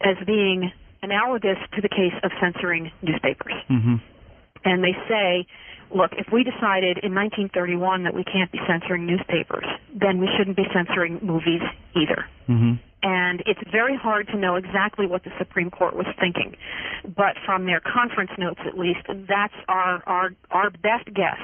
as 0.01 0.17
being 0.26 0.71
analogous 1.01 1.57
to 1.76 1.82
the 1.82 1.89
case 1.89 2.13
of 2.24 2.32
censoring 2.39 2.91
newspapers 3.01 3.53
Mhm. 3.69 3.99
and 4.65 4.84
they 4.84 4.93
say, 5.07 5.45
look, 5.94 6.12
if 6.18 6.28
we 6.32 6.44
decided 6.44 7.00
in 7.04 7.14
1931 7.14 8.04
that 8.04 8.14
we 8.14 8.24
can't 8.24 8.52
be 8.52 8.60
censoring 8.68 9.06
newspapers, 9.06 9.66
then 9.94 10.20
we 10.20 10.28
shouldn't 10.38 10.58
be 10.58 10.66
censoring 10.74 11.20
movies 11.22 11.62
either. 11.96 12.26
Mhm. 12.50 12.80
And 13.04 13.43
it's 13.45 13.60
very 13.72 13.97
hard 13.97 14.28
to 14.28 14.38
know 14.38 14.56
exactly 14.56 15.06
what 15.06 15.24
the 15.24 15.32
Supreme 15.38 15.70
Court 15.70 15.93
was 15.95 16.08
thinking. 16.20 16.56
But 17.04 17.36
from 17.45 17.66
their 17.66 17.82
conference 17.82 18.32
notes 18.38 18.62
at 18.66 18.78
least, 18.80 19.01
that's 19.28 19.54
our, 19.68 20.01
our, 20.08 20.30
our 20.51 20.70
best 20.72 21.14
guess 21.14 21.39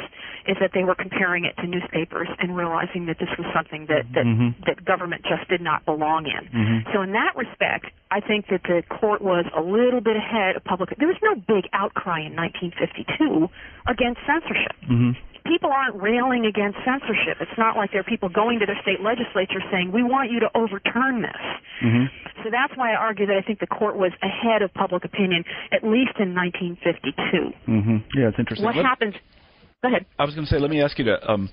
is 0.47 0.55
that 0.62 0.72
they 0.74 0.84
were 0.86 0.95
comparing 0.95 1.43
it 1.43 1.55
to 1.62 1.68
newspapers 1.68 2.30
and 2.39 2.55
realizing 2.55 3.05
that 3.07 3.20
this 3.20 3.28
was 3.38 3.45
something 3.53 3.86
that, 3.88 4.07
that, 4.16 4.26
Mhm. 4.26 4.55
that 4.66 4.86
government 4.86 5.24
just 5.28 5.47
did 5.49 5.60
not 5.62 5.84
belong 5.86 6.26
in. 6.26 6.47
Mhm. 6.47 6.93
So 6.93 7.01
in 7.01 7.12
that 7.12 7.36
respect, 7.36 7.88
I 8.10 8.22
think 8.22 8.47
that 8.47 8.64
the 8.64 8.82
court 8.89 9.22
was 9.22 9.45
a 9.53 9.62
little 9.62 10.01
bit 10.01 10.16
ahead 10.16 10.55
of 10.55 10.64
public. 10.64 10.95
There 10.97 11.07
was 11.07 11.22
no 11.22 11.36
big 11.36 11.68
outcry 11.74 12.22
in 12.22 12.36
1952 12.36 13.49
against 13.86 14.22
censorship. 14.26 14.74
Mhm. 14.89 15.16
People 15.50 15.72
aren't 15.74 16.00
railing 16.00 16.45
against 16.45 16.78
censorship. 16.86 17.38
It's 17.41 17.58
not 17.58 17.76
like 17.76 17.91
there 17.91 18.02
are 18.02 18.04
people 18.16 18.30
going 18.30 18.60
to 18.60 18.66
their 18.66 18.80
state 18.84 19.02
legislature 19.02 19.60
saying, 19.72 19.91
"We 19.91 20.04
want 20.04 20.30
you 20.32 20.39
to 20.39 20.50
overturn 20.56 21.22
this." 21.24 21.43
Mhm. 21.82 22.10
So 22.43 22.50
that's 22.52 22.72
why 22.78 22.91
I 22.93 22.95
argue 22.95 23.26
that 23.26 23.36
I 23.36 23.41
think 23.41 23.60
the 23.60 23.68
court 23.68 23.97
was 23.97 24.12
ahead 24.22 24.62
of 24.62 24.72
public 24.76 25.04
opinion, 25.04 25.43
at 25.72 25.84
least 25.84 26.14
in 26.20 26.34
1952. 26.36 27.54
Mm-hmm. 27.68 27.97
Yeah, 28.18 28.28
it's 28.30 28.38
interesting. 28.39 28.64
What 28.66 28.76
Let- 28.76 28.86
happens? 28.86 29.16
Go 29.82 29.88
ahead. 29.88 30.06
I 30.20 30.26
was 30.26 30.36
going 30.36 30.45
to 30.45 30.52
say, 30.54 30.60
let 30.60 30.70
me 30.70 30.82
ask 30.82 31.00
you 31.00 31.06
to 31.06 31.32
um, 31.32 31.50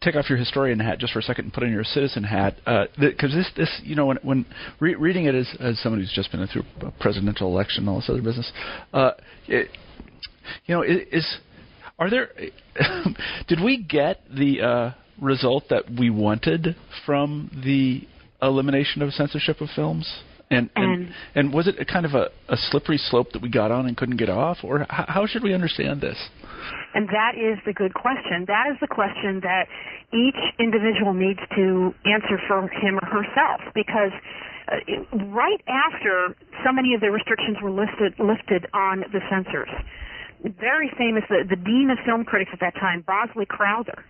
take 0.00 0.16
off 0.16 0.30
your 0.30 0.38
historian 0.38 0.80
hat 0.80 0.98
just 0.98 1.12
for 1.12 1.18
a 1.18 1.22
second 1.22 1.44
and 1.44 1.52
put 1.52 1.62
on 1.62 1.70
your 1.70 1.84
citizen 1.84 2.24
hat, 2.24 2.56
because 2.98 3.34
this, 3.34 3.50
this, 3.54 3.80
you 3.84 3.94
know, 3.94 4.06
when, 4.06 4.16
when 4.22 4.46
re- 4.80 4.94
reading 4.94 5.26
it 5.26 5.34
as, 5.34 5.46
as 5.60 5.78
someone 5.80 6.00
who's 6.00 6.10
just 6.14 6.32
been 6.32 6.46
through 6.46 6.62
a 6.80 6.90
presidential 7.00 7.48
election 7.48 7.82
and 7.82 7.90
all 7.90 7.96
this 8.00 8.08
other 8.08 8.22
business, 8.22 8.50
uh, 8.94 9.10
it, 9.46 9.68
you 10.64 10.74
know, 10.74 10.82
i- 10.82 11.04
is 11.12 11.38
are 11.98 12.10
there? 12.10 12.30
did 13.48 13.60
we 13.62 13.82
get 13.82 14.20
the 14.34 14.60
uh, 14.60 14.90
result 15.20 15.64
that 15.70 15.84
we 15.90 16.10
wanted 16.10 16.76
from 17.06 17.50
the 17.64 18.06
elimination 18.42 19.02
of 19.02 19.12
censorship 19.12 19.60
of 19.60 19.68
films? 19.74 20.22
And, 20.50 20.70
and 20.76 21.08
and 21.34 21.52
was 21.54 21.66
it 21.66 21.80
a 21.80 21.84
kind 21.84 22.04
of 22.04 22.12
a, 22.12 22.28
a 22.48 22.56
slippery 22.70 22.98
slope 22.98 23.32
that 23.32 23.40
we 23.40 23.48
got 23.48 23.70
on 23.70 23.86
and 23.86 23.96
couldn't 23.96 24.18
get 24.18 24.28
off, 24.28 24.58
or 24.62 24.86
how, 24.90 25.04
how 25.08 25.26
should 25.26 25.42
we 25.42 25.54
understand 25.54 26.00
this? 26.00 26.18
And 26.94 27.08
that 27.08 27.34
is 27.34 27.58
the 27.66 27.72
good 27.72 27.94
question. 27.94 28.44
That 28.46 28.70
is 28.70 28.76
the 28.80 28.86
question 28.86 29.40
that 29.42 29.66
each 30.12 30.38
individual 30.60 31.14
needs 31.14 31.40
to 31.56 31.94
answer 32.04 32.38
for 32.46 32.68
him 32.68 33.00
or 33.00 33.06
herself, 33.08 33.60
because 33.74 34.12
uh, 34.68 35.26
right 35.32 35.60
after 35.66 36.36
so 36.64 36.72
many 36.72 36.94
of 36.94 37.00
the 37.00 37.10
restrictions 37.10 37.56
were 37.62 37.70
listed 37.70 38.14
lifted 38.20 38.68
on 38.74 39.00
the 39.12 39.20
censors, 39.30 39.68
very 40.52 40.90
famous, 40.98 41.24
the, 41.28 41.44
the 41.48 41.56
dean 41.56 41.88
of 41.90 41.98
film 42.04 42.24
critics 42.24 42.50
at 42.52 42.60
that 42.60 42.74
time, 42.74 43.04
Bosley 43.06 43.46
Crowther, 43.46 44.04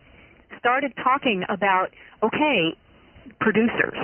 started 0.59 0.93
talking 1.03 1.45
about, 1.49 1.91
okay, 2.22 2.74
producers, 3.41 3.97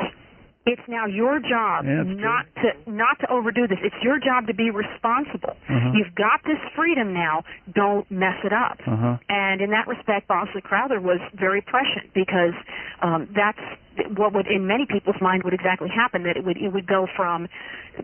it's 0.67 0.83
now 0.89 1.07
your 1.07 1.41
job 1.41 1.87
yeah, 1.87 2.03
not 2.05 2.45
to 2.61 2.69
not 2.91 3.19
to 3.21 3.31
overdo 3.33 3.67
this. 3.67 3.79
It's 3.83 3.97
your 4.03 4.19
job 4.21 4.47
to 4.47 4.55
be 4.55 4.71
responsible. 4.71 5.57
Uh-huh. 5.69 5.93
You've 5.95 6.15
got 6.15 6.45
this 6.45 6.61
freedom 6.77 7.15
now. 7.15 7.45
Don't 7.75 8.09
mess 8.11 8.37
it 8.45 8.53
up. 8.53 8.79
Uh-huh. 8.87 9.17
And 9.29 9.61
in 9.63 9.71
that 9.71 9.89
respect, 9.89 10.29
Bosley 10.29 10.61
Crowther 10.61 11.01
was 11.01 11.19
very 11.35 11.63
prescient 11.63 12.13
because 12.15 12.53
um, 13.03 13.29
that's 13.35 13.59
what 14.17 14.35
would, 14.35 14.47
in 14.47 14.67
many 14.67 14.87
people's 14.87 15.17
mind, 15.21 15.43
would 15.45 15.55
exactly 15.55 15.89
happen. 15.89 16.25
That 16.25 16.37
it 16.37 16.45
would 16.45 16.59
it 16.59 16.73
would 16.73 16.87
go 16.87 17.07
from, 17.17 17.49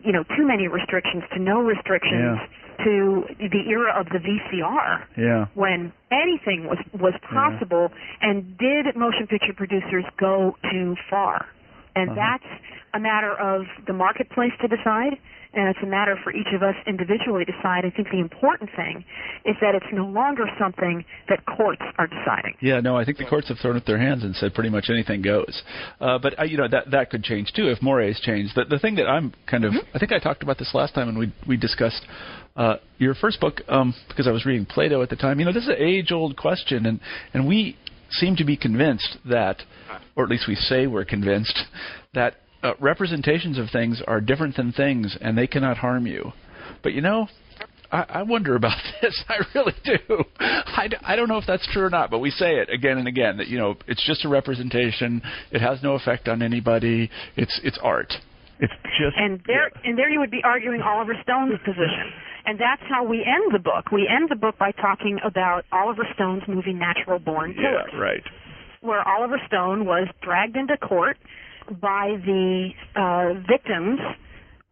you 0.03 0.13
know, 0.13 0.25
too 0.37 0.47
many 0.47 0.67
restrictions 0.67 1.25
to 1.35 1.39
no 1.41 1.61
restrictions. 1.61 2.41
Yeah. 2.41 2.65
To 2.85 3.25
the 3.41 3.71
era 3.71 3.99
of 3.99 4.05
the 4.13 4.19
VCR, 4.21 5.07
Yeah. 5.17 5.47
when 5.55 5.95
anything 6.13 6.69
was 6.69 6.77
was 6.93 7.15
possible, 7.23 7.89
and 8.21 8.59
did 8.59 8.95
motion 8.95 9.27
picture 9.27 9.55
producers 9.57 10.05
go 10.21 10.57
too 10.71 10.95
far? 11.09 11.47
And 11.97 12.11
Uh-huh. 12.11 12.21
that's 12.21 12.51
a 12.95 13.01
matter 13.01 13.33
of 13.35 13.67
the 13.87 13.93
marketplace 13.93 14.53
to 14.61 14.69
decide, 14.69 15.19
and 15.55 15.69
it's 15.69 15.79
a 15.83 15.87
matter 15.87 16.17
for 16.23 16.33
each 16.33 16.53
of 16.55 16.63
us 16.63 16.75
individually 16.87 17.45
to 17.45 17.53
decide. 17.53 17.85
I 17.85 17.91
think 17.91 18.11
the 18.11 18.21
important 18.21 18.71
thing 18.77 19.05
is 19.45 19.57
that 19.61 19.75
it's 19.75 19.87
no 19.93 20.05
longer 20.05 20.45
something 20.59 21.05
that 21.29 21.45
courts 21.47 21.83
are 21.99 22.07
deciding. 22.07 22.55
Yeah, 22.61 22.81
no, 22.81 22.97
I 22.97 23.05
think 23.05 23.17
the 23.19 23.25
courts 23.25 23.49
have 23.49 23.59
thrown 23.59 23.77
up 23.77 23.85
their 23.87 23.99
hands 23.99 24.23
and 24.25 24.35
said 24.37 24.55
pretty 24.55 24.71
much 24.71 24.91
anything 24.91 25.23
goes. 25.23 25.63
Uh, 26.01 26.19
but 26.19 26.39
uh, 26.39 26.45
you 26.45 26.59
know 26.59 26.69
that 26.69 26.91
that 26.91 27.11
could 27.11 27.25
change 27.25 27.53
too 27.55 27.69
if 27.69 27.81
mores 27.83 28.21
change. 28.21 28.53
The 28.55 28.65
the 28.65 28.79
thing 28.79 28.97
that 28.97 29.07
I'm 29.09 29.33
kind 29.47 29.65
of 29.65 29.73
I 29.95 29.99
think 29.99 30.13
I 30.13 30.19
talked 30.19 30.43
about 30.43 30.59
this 30.59 30.73
last 30.75 30.95
time 30.95 31.07
when 31.07 31.19
we 31.19 31.33
we 31.47 31.57
discussed 31.57 32.05
uh, 32.57 32.77
your 32.99 33.15
first 33.15 33.41
book 33.41 33.61
um, 33.69 33.95
because 34.09 34.27
I 34.27 34.33
was 34.33 34.45
reading 34.47 34.67
Plato 34.67 35.03
at 35.03 35.11
the 35.11 35.17
time. 35.17 35.39
You 35.39 35.47
know, 35.47 35.53
this 35.53 35.65
is 35.65 35.69
an 35.69 35.77
age 35.79 36.13
old 36.13 36.37
question, 36.37 36.87
and 36.87 37.01
and 37.35 37.47
we 37.47 37.77
seem 38.19 38.37
to 38.37 38.45
be 38.45 38.57
convinced 38.57 39.19
that, 39.29 39.63
or 40.15 40.25
at 40.25 40.31
least 40.31 40.47
we 40.49 40.55
say 40.55 40.87
we're 40.87 41.05
convinced 41.05 41.59
that 42.15 42.37
uh, 42.63 42.73
representations 42.81 43.59
of 43.59 43.71
things 43.71 44.03
are 44.07 44.21
different 44.21 44.57
than 44.57 44.73
things, 44.73 45.17
and 45.21 45.37
they 45.37 45.47
cannot 45.47 45.77
harm 45.77 46.07
you. 46.07 46.33
But 46.83 46.93
you 46.93 47.01
know, 47.01 47.29
I, 47.91 48.05
I 48.09 48.23
wonder 48.23 48.57
about 48.57 48.79
this. 49.03 49.25
I 49.29 49.39
really 49.55 49.75
do. 49.85 50.25
I, 50.39 50.89
d- 50.89 50.97
I 51.03 51.17
don't 51.17 51.29
know 51.29 51.39
if 51.39 51.47
that's 51.47 51.67
true 51.73 51.85
or 51.85 51.91
not, 51.91 52.11
but 52.11 52.19
we 52.19 52.31
say 52.31 52.57
it 52.57 52.69
again 52.71 52.99
and 52.99 53.09
again 53.09 53.37
that 53.39 53.49
you 53.49 53.59
know 53.59 53.77
it's 53.87 54.05
just 54.07 54.25
a 54.25 54.29
representation. 54.29 55.23
It 55.51 55.61
has 55.61 55.83
no 55.83 55.95
effect 55.95 56.29
on 56.29 56.43
anybody. 56.43 57.11
It's 57.37 57.61
it's 57.63 57.79
art. 57.83 58.13
It's 58.61 58.73
just 58.99 59.17
And 59.17 59.41
there, 59.47 59.71
and 59.85 59.99
there 59.99 60.09
you 60.09 60.21
would 60.21 60.31
be 60.31 60.43
arguing 60.43 60.81
Oliver 60.81 61.15
Stone's 61.23 61.59
position. 61.65 62.13
And 62.47 62.59
that's 62.61 62.83
how 62.89 63.05
we 63.05 63.19
end 63.27 63.53
the 63.53 63.59
book. 63.59 63.91
We 63.91 64.09
end 64.09 64.31
the 64.31 64.37
book 64.37 64.57
by 64.57 64.71
talking 64.71 65.19
about 65.25 65.65
Oliver 65.73 66.07
Stone's 66.15 66.43
movie 66.47 66.73
Natural 66.73 67.19
Born 67.19 67.55
Killers. 67.55 67.91
yeah 67.93 67.99
right. 67.99 68.23
where 68.81 69.07
Oliver 69.07 69.41
Stone 69.47 69.85
was 69.85 70.07
dragged 70.23 70.57
into 70.57 70.77
court 70.77 71.19
by 71.69 72.17
the 72.25 72.71
uh, 72.95 73.35
victims 73.51 73.99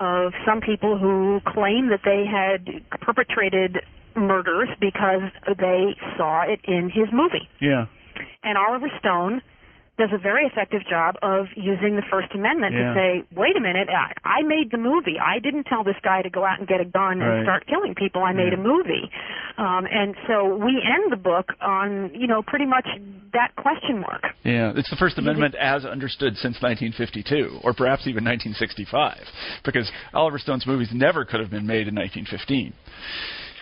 of 0.01 0.33
some 0.47 0.61
people 0.61 0.99
who 0.99 1.41
claim 1.47 1.89
that 1.91 2.01
they 2.05 2.25
had 2.25 2.83
perpetrated 3.01 3.79
murders 4.17 4.69
because 4.81 5.23
they 5.59 5.97
saw 6.17 6.43
it 6.43 6.61
in 6.65 6.91
his 6.91 7.09
movie. 7.13 7.49
Yeah. 7.61 7.87
And 8.43 8.57
Oliver 8.57 8.91
Stone 9.01 9.43
does 9.97 10.11
a 10.13 10.19
very 10.19 10.45
effective 10.45 10.83
job 10.91 11.15
of 11.23 11.47
using 11.55 11.95
the 11.95 12.03
First 12.11 12.35
Amendment 12.35 12.75
Yeah. 12.75 12.93
to 12.93 12.95
say, 12.95 13.25
wait 13.37 13.57
a 13.57 13.61
minute, 13.61 13.89
I, 13.89 14.13
I 14.25 14.43
made 14.43 14.71
the 14.73 14.79
movie. 14.79 15.17
I 15.21 15.39
didn't 15.39 15.65
tell 15.65 15.85
this 15.85 15.95
guy 16.03 16.23
to 16.23 16.31
go 16.31 16.45
out 16.45 16.59
and 16.59 16.67
get 16.67 16.81
a 16.81 16.85
gun 16.85 17.21
Right. 17.21 17.39
and 17.39 17.45
start 17.45 17.67
killing 17.67 17.95
people. 17.95 18.23
I 18.23 18.33
made 18.33 18.53
Yeah. 18.53 18.59
a 18.59 18.63
movie. 18.63 19.11
Um, 19.57 19.87
and 19.91 20.17
so 20.27 20.57
we 20.57 20.83
end 20.83 21.13
the 21.13 21.17
book 21.17 21.53
on, 21.61 22.11
you 22.13 22.27
know, 22.27 22.43
pretty 22.43 22.67
much 22.67 22.89
that 23.33 23.55
question 23.57 24.01
mark. 24.01 24.23
Yeah, 24.43 24.73
it's 24.75 24.91
the 24.91 24.97
First 24.97 25.17
Amendment 25.19 25.55
as 25.55 25.85
understood 25.85 26.37
since 26.39 26.61
1952, 26.61 27.61
or 27.63 27.73
perhaps 27.73 28.07
even 28.09 28.25
1965, 28.25 29.19
because 29.65 29.91
Oliver 30.13 30.39
Stone's 30.41 30.67
movies 30.67 30.89
never 30.93 31.25
could 31.25 31.39
have 31.41 31.51
been 31.51 31.67
made 31.67 31.87
in 31.87 31.95
1915. 31.95 32.73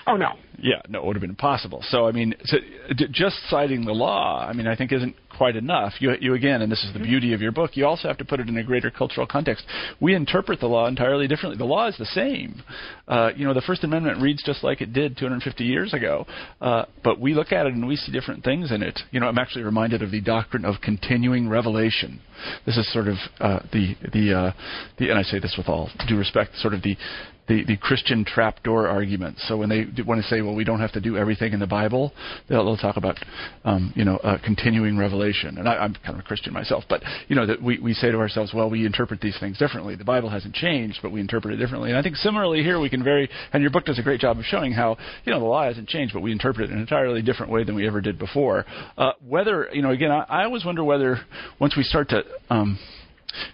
Oh, 0.06 0.16
no. 0.16 0.32
Yeah, 0.58 0.80
no, 0.88 1.00
it 1.00 1.06
would 1.06 1.16
have 1.16 1.20
been 1.20 1.30
impossible. 1.30 1.82
So, 1.88 2.06
I 2.06 2.12
mean, 2.12 2.34
so, 2.44 2.58
d- 2.96 3.08
just 3.10 3.36
citing 3.48 3.84
the 3.84 3.92
law, 3.92 4.46
I 4.48 4.52
mean, 4.52 4.66
I 4.66 4.76
think 4.76 4.92
isn't 4.92 5.16
quite 5.36 5.56
enough. 5.56 5.94
You, 5.98 6.12
you 6.20 6.34
again, 6.34 6.62
and 6.62 6.70
this 6.70 6.84
is 6.84 6.92
the 6.92 7.00
beauty 7.00 7.32
of 7.32 7.40
your 7.40 7.52
book. 7.52 7.72
You 7.74 7.86
also 7.86 8.06
have 8.08 8.18
to 8.18 8.24
put 8.24 8.38
it 8.38 8.48
in 8.48 8.56
a 8.56 8.62
greater 8.62 8.90
cultural 8.90 9.26
context. 9.26 9.64
We 10.00 10.14
interpret 10.14 10.60
the 10.60 10.66
law 10.66 10.86
entirely 10.86 11.26
differently. 11.26 11.58
The 11.58 11.64
law 11.64 11.88
is 11.88 11.96
the 11.98 12.06
same. 12.06 12.62
Uh, 13.08 13.30
you 13.34 13.44
know, 13.44 13.54
the 13.54 13.62
First 13.62 13.82
Amendment 13.82 14.20
reads 14.22 14.42
just 14.44 14.62
like 14.62 14.80
it 14.80 14.92
did 14.92 15.16
250 15.16 15.64
years 15.64 15.94
ago, 15.94 16.26
uh, 16.60 16.84
but 17.02 17.18
we 17.18 17.34
look 17.34 17.50
at 17.52 17.66
it 17.66 17.74
and 17.74 17.86
we 17.86 17.96
see 17.96 18.12
different 18.12 18.44
things 18.44 18.70
in 18.70 18.82
it. 18.82 18.98
You 19.10 19.20
know, 19.20 19.26
I'm 19.26 19.38
actually 19.38 19.64
reminded 19.64 20.02
of 20.02 20.10
the 20.10 20.20
doctrine 20.20 20.64
of 20.64 20.76
continuing 20.82 21.48
revelation. 21.48 22.20
This 22.66 22.76
is 22.76 22.92
sort 22.92 23.08
of 23.08 23.16
uh, 23.40 23.60
the 23.72 23.94
the 24.12 24.38
uh, 24.38 24.52
the, 24.98 25.10
and 25.10 25.18
I 25.18 25.22
say 25.22 25.38
this 25.38 25.54
with 25.56 25.68
all 25.68 25.90
due 26.08 26.18
respect, 26.18 26.56
sort 26.56 26.74
of 26.74 26.82
the 26.82 26.96
the, 27.52 27.64
the 27.64 27.76
Christian 27.76 28.24
trapdoor 28.24 28.88
argument. 28.88 29.38
So 29.40 29.58
when 29.58 29.68
they 29.68 29.84
want 30.02 30.22
to 30.22 30.28
say, 30.28 30.40
well, 30.40 30.54
we 30.54 30.64
don't 30.64 30.80
have 30.80 30.92
to 30.92 31.00
do 31.00 31.16
everything 31.16 31.52
in 31.52 31.60
the 31.60 31.66
Bible, 31.66 32.12
they'll, 32.48 32.64
they'll 32.64 32.76
talk 32.78 32.96
about, 32.96 33.18
um, 33.64 33.92
you 33.94 34.04
know, 34.04 34.16
uh, 34.18 34.38
continuing 34.42 34.96
revelation. 34.96 35.58
And 35.58 35.68
I, 35.68 35.74
I'm 35.76 35.94
kind 35.94 36.14
of 36.14 36.20
a 36.20 36.22
Christian 36.22 36.52
myself, 36.54 36.84
but 36.88 37.02
you 37.28 37.36
know 37.36 37.46
that 37.46 37.62
we, 37.62 37.78
we 37.78 37.92
say 37.92 38.10
to 38.10 38.18
ourselves, 38.18 38.52
well, 38.54 38.70
we 38.70 38.86
interpret 38.86 39.20
these 39.20 39.38
things 39.38 39.58
differently. 39.58 39.96
The 39.96 40.04
Bible 40.04 40.30
hasn't 40.30 40.54
changed, 40.54 41.00
but 41.02 41.12
we 41.12 41.20
interpret 41.20 41.52
it 41.52 41.58
differently. 41.58 41.90
And 41.90 41.98
I 41.98 42.02
think 42.02 42.16
similarly 42.16 42.62
here 42.62 42.80
we 42.80 42.88
can 42.88 43.04
very, 43.04 43.28
and 43.52 43.62
your 43.62 43.70
book 43.70 43.84
does 43.84 43.98
a 43.98 44.02
great 44.02 44.20
job 44.20 44.38
of 44.38 44.44
showing 44.44 44.72
how, 44.72 44.96
you 45.24 45.32
know, 45.32 45.40
the 45.40 45.46
law 45.46 45.64
hasn't 45.64 45.88
changed, 45.88 46.14
but 46.14 46.22
we 46.22 46.32
interpret 46.32 46.64
it 46.64 46.70
in 46.70 46.76
an 46.76 46.80
entirely 46.80 47.20
different 47.20 47.52
way 47.52 47.64
than 47.64 47.74
we 47.74 47.86
ever 47.86 48.00
did 48.00 48.18
before. 48.18 48.64
Uh, 48.96 49.12
whether, 49.26 49.68
you 49.72 49.82
know, 49.82 49.90
again, 49.90 50.10
I, 50.10 50.24
I 50.28 50.44
always 50.44 50.64
wonder 50.64 50.82
whether 50.82 51.18
once 51.60 51.76
we 51.76 51.82
start 51.82 52.08
to 52.10 52.22
um, 52.48 52.78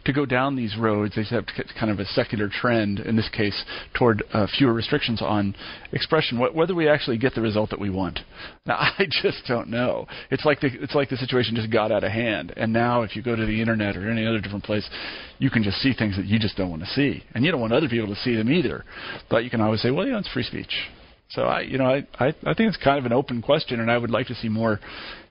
to 0.05 0.12
go 0.12 0.26
down 0.26 0.57
these 0.57 0.76
roads, 0.76 1.14
they 1.14 1.24
have 1.24 1.47
kind 1.79 1.91
of 1.91 1.99
a 1.99 2.05
secular 2.07 2.49
trend, 2.49 3.01
in 3.01 3.16
this 3.16 3.29
case, 3.29 3.64
toward 3.97 4.22
uh, 4.33 4.47
fewer 4.59 4.72
restrictions 4.72 5.22
on 5.22 5.55
expression. 5.93 6.39
Wh- 6.39 6.55
whether 6.55 6.74
we 6.74 6.89
actually 6.89 7.18
get 7.18 7.35
the 7.35 7.41
result 7.41 7.70
that 7.70 7.81
we 7.81 7.91
want, 7.91 8.20
now 8.66 8.76
I 8.99 9.07
just 9.22 9.45
don't 9.47 9.68
know. 9.68 10.07
It's 10.31 10.45
like 10.45 10.61
the 10.61 10.68
it's 10.81 10.95
like 10.95 11.11
the 11.11 11.16
situation 11.16 11.57
just 11.57 11.72
got 11.72 11.93
out 11.93 12.05
of 12.05 12.12
hand, 12.12 12.53
and 12.57 12.72
now 12.72 13.03
if 13.03 13.16
you 13.16 13.22
go 13.22 13.37
to 13.37 13.47
the 13.47 13.61
internet 13.61 13.97
or 13.97 14.11
any 14.11 14.26
other 14.26 14.41
different 14.41 14.64
place, 14.64 14.89
you 15.39 15.51
can 15.51 15.62
just 15.62 15.79
see 15.79 15.93
things 15.93 16.16
that 16.16 16.26
you 16.26 16.39
just 16.39 16.57
don't 16.57 16.70
want 16.70 16.83
to 16.83 16.89
see, 16.89 17.22
and 17.35 17.45
you 17.45 17.51
don't 17.51 17.61
want 17.61 17.72
other 17.72 17.89
people 17.89 18.09
to 18.09 18.20
see 18.20 18.35
them 18.35 18.51
either. 18.51 18.85
But 19.31 19.45
you 19.45 19.51
can 19.51 19.61
always 19.61 19.83
say, 19.83 19.91
well, 19.91 20.07
you 20.07 20.12
know, 20.12 20.18
it's 20.18 20.33
free 20.33 20.43
speech. 20.43 20.74
So 21.31 21.43
I, 21.43 21.61
you 21.61 21.76
know, 21.76 21.85
I, 21.85 22.07
I, 22.18 22.29
I 22.29 22.55
think 22.55 22.68
it's 22.68 22.79
kind 22.83 22.99
of 22.99 23.05
an 23.05 23.12
open 23.12 23.43
question, 23.43 23.81
and 23.81 23.91
I 23.91 23.99
would 23.99 24.11
like 24.11 24.26
to 24.29 24.35
see 24.35 24.49
more, 24.49 24.81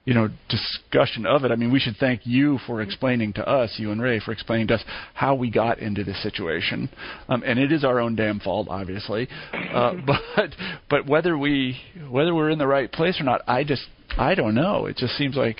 you 0.04 0.14
know, 0.14 0.28
discussion 0.48 1.26
of 1.26 1.44
it. 1.44 1.50
I 1.50 1.56
mean, 1.56 1.72
we 1.72 1.80
should 1.80 1.96
thank 1.98 2.20
you 2.24 2.58
for 2.66 2.80
explaining 2.82 3.32
to 3.34 3.48
us, 3.48 3.74
you 3.78 3.90
and 3.90 4.00
Ray, 4.00 4.20
for 4.20 4.30
explaining 4.30 4.68
to 4.68 4.74
us 4.74 4.84
how 5.14 5.34
we 5.34 5.50
got 5.50 5.80
into 5.80 6.04
this 6.04 6.22
situation, 6.22 6.88
um, 7.28 7.42
and 7.44 7.58
it 7.58 7.72
is 7.72 7.84
our 7.84 7.98
own 7.98 8.14
damn 8.14 8.38
fault, 8.38 8.68
obviously. 8.70 9.28
Uh, 9.52 9.94
but 10.36 10.50
but 10.88 11.06
whether 11.06 11.36
we 11.36 11.76
whether 12.08 12.34
we're 12.34 12.50
in 12.50 12.58
the 12.58 12.66
right 12.66 12.92
place 12.92 13.20
or 13.20 13.24
not, 13.24 13.42
I 13.48 13.64
just 13.64 13.86
I 14.16 14.36
don't 14.36 14.54
know. 14.54 14.86
It 14.86 14.96
just 14.96 15.16
seems 15.16 15.34
like 15.34 15.56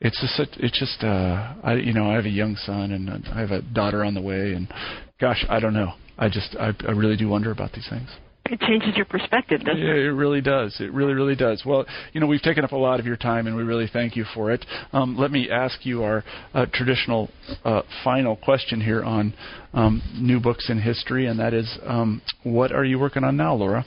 it's 0.00 0.20
just 0.20 0.56
it's 0.58 0.78
just 0.78 1.02
uh 1.02 1.54
I 1.62 1.74
you 1.74 1.92
know 1.92 2.10
I 2.10 2.14
have 2.14 2.26
a 2.26 2.30
young 2.30 2.56
son 2.56 2.92
and 2.92 3.10
I 3.28 3.40
have 3.40 3.50
a 3.50 3.62
daughter 3.62 4.04
on 4.04 4.14
the 4.14 4.20
way 4.20 4.52
and 4.52 4.68
gosh 5.18 5.44
I 5.48 5.58
don't 5.58 5.72
know 5.72 5.94
I 6.18 6.28
just 6.28 6.54
I, 6.58 6.72
I 6.86 6.92
really 6.92 7.16
do 7.16 7.28
wonder 7.28 7.50
about 7.50 7.72
these 7.72 7.88
things. 7.88 8.08
It 8.50 8.60
changes 8.60 8.96
your 8.96 9.06
perspective, 9.06 9.60
doesn't 9.64 9.80
Yeah, 9.80 9.90
it? 9.90 10.06
it 10.06 10.12
really 10.12 10.40
does. 10.40 10.76
It 10.80 10.92
really, 10.92 11.14
really 11.14 11.34
does. 11.34 11.62
Well, 11.64 11.84
you 12.12 12.20
know, 12.20 12.26
we've 12.26 12.42
taken 12.42 12.64
up 12.64 12.72
a 12.72 12.76
lot 12.76 13.00
of 13.00 13.06
your 13.06 13.16
time, 13.16 13.46
and 13.46 13.56
we 13.56 13.62
really 13.62 13.88
thank 13.92 14.16
you 14.16 14.24
for 14.34 14.50
it. 14.52 14.64
Um, 14.92 15.16
let 15.16 15.30
me 15.30 15.50
ask 15.50 15.84
you 15.84 16.02
our 16.02 16.24
uh, 16.54 16.66
traditional 16.72 17.30
uh, 17.64 17.82
final 18.04 18.36
question 18.36 18.80
here 18.80 19.02
on 19.02 19.34
um, 19.74 20.02
new 20.18 20.40
books 20.40 20.70
in 20.70 20.80
history, 20.80 21.26
and 21.26 21.38
that 21.40 21.54
is, 21.54 21.78
um, 21.84 22.22
what 22.42 22.72
are 22.72 22.84
you 22.84 22.98
working 22.98 23.24
on 23.24 23.36
now, 23.36 23.54
Laura? 23.54 23.84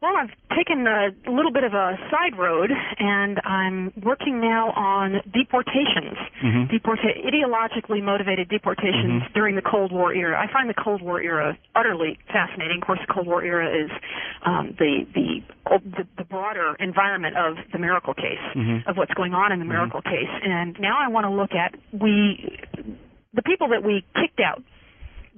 Well, 0.00 0.14
I've 0.16 0.30
taken 0.56 0.86
a 0.86 1.10
little 1.28 1.50
bit 1.50 1.64
of 1.64 1.74
a 1.74 1.98
side 2.08 2.38
road, 2.38 2.70
and 2.70 3.40
I'm 3.44 3.92
working 4.00 4.40
now 4.40 4.70
on 4.70 5.20
deportations, 5.34 6.16
Mhm. 6.40 6.70
deporta- 6.70 7.26
ideologically 7.26 8.00
motivated 8.00 8.48
deportations 8.48 9.24
Mhm. 9.24 9.32
during 9.32 9.56
the 9.56 9.62
Cold 9.62 9.90
War 9.90 10.12
era. 10.14 10.40
I 10.40 10.46
find 10.52 10.70
the 10.70 10.74
Cold 10.74 11.02
War 11.02 11.20
era 11.20 11.56
utterly 11.74 12.16
fascinating. 12.28 12.76
Of 12.78 12.86
course, 12.86 13.00
the 13.00 13.12
Cold 13.12 13.26
War 13.26 13.42
era 13.42 13.68
is 13.68 13.90
um, 14.42 14.72
the, 14.78 15.04
the 15.14 15.42
the 15.88 16.06
the 16.16 16.24
broader 16.24 16.76
environment 16.78 17.36
of 17.36 17.58
the 17.72 17.78
Miracle 17.78 18.14
Case, 18.14 18.38
Mhm. 18.54 18.86
of 18.86 18.96
what's 18.96 19.12
going 19.14 19.34
on 19.34 19.50
in 19.50 19.58
the 19.58 19.64
Miracle 19.64 20.00
Case, 20.00 20.30
and 20.44 20.78
now 20.78 20.96
I 20.96 21.08
want 21.08 21.24
to 21.26 21.30
look 21.30 21.54
at 21.56 21.74
we 21.92 22.56
the 23.34 23.42
people 23.42 23.66
that 23.68 23.82
we 23.82 24.04
kicked 24.14 24.38
out 24.40 24.62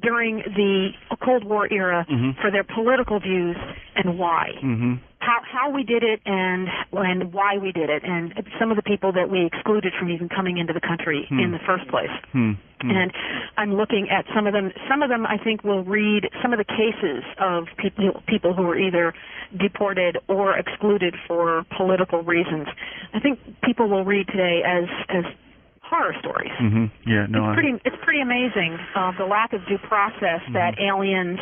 during 0.02 0.38
the 0.38 0.90
Cold 1.22 1.44
War 1.44 1.68
era 1.70 2.06
Mhm. 2.08 2.40
for 2.40 2.50
their 2.50 2.64
political 2.64 3.18
views 3.20 3.56
and 3.96 4.18
why. 4.18 4.50
Mm-hmm. 4.62 4.94
How 5.20 5.40
how 5.42 5.70
we 5.70 5.82
did 5.82 6.02
it 6.02 6.20
and 6.24 6.68
and 6.92 7.32
why 7.32 7.58
we 7.58 7.72
did 7.72 7.90
it, 7.90 8.02
and 8.04 8.32
some 8.58 8.70
of 8.70 8.76
the 8.76 8.82
people 8.82 9.12
that 9.12 9.28
we 9.28 9.44
excluded 9.44 9.92
from 9.98 10.08
even 10.10 10.28
coming 10.28 10.56
into 10.56 10.72
the 10.72 10.80
country 10.80 11.26
Hmm. 11.28 11.40
in 11.40 11.50
the 11.52 11.58
first 11.60 11.86
place. 11.88 12.10
Hmm. 12.32 12.52
Hmm. 12.80 12.90
And 12.90 13.12
I'm 13.58 13.74
looking 13.74 14.08
at 14.08 14.24
some 14.34 14.46
of 14.46 14.54
them. 14.54 14.72
Some 14.88 15.02
of 15.02 15.10
them, 15.10 15.26
I 15.26 15.36
think, 15.36 15.62
will 15.62 15.84
read 15.84 16.30
some 16.40 16.52
of 16.54 16.58
the 16.58 16.64
cases 16.64 17.22
of 17.38 17.68
people 17.76 18.22
people 18.26 18.54
who 18.54 18.62
were 18.62 18.78
either 18.78 19.12
deported 19.56 20.16
or 20.28 20.56
excluded 20.56 21.14
for 21.26 21.64
political 21.76 22.22
reasons. 22.22 22.68
I 23.12 23.20
think 23.20 23.38
people 23.62 23.88
will 23.88 24.04
read 24.04 24.26
today 24.28 24.62
as 24.64 24.88
as 25.10 25.24
horror 25.90 26.14
stories. 26.20 26.52
Mm-hmm. 26.62 26.84
Yeah. 27.10 27.26
No. 27.28 27.50
It's 27.50 27.54
pretty. 27.58 27.74
It's 27.84 27.96
pretty 28.04 28.20
amazing 28.22 28.78
uh, 28.94 29.10
the 29.18 29.24
lack 29.26 29.52
of 29.52 29.60
due 29.66 29.78
process 29.78 30.40
that 30.54 30.78
Mm-hmm. 30.78 30.86
aliens, 30.88 31.40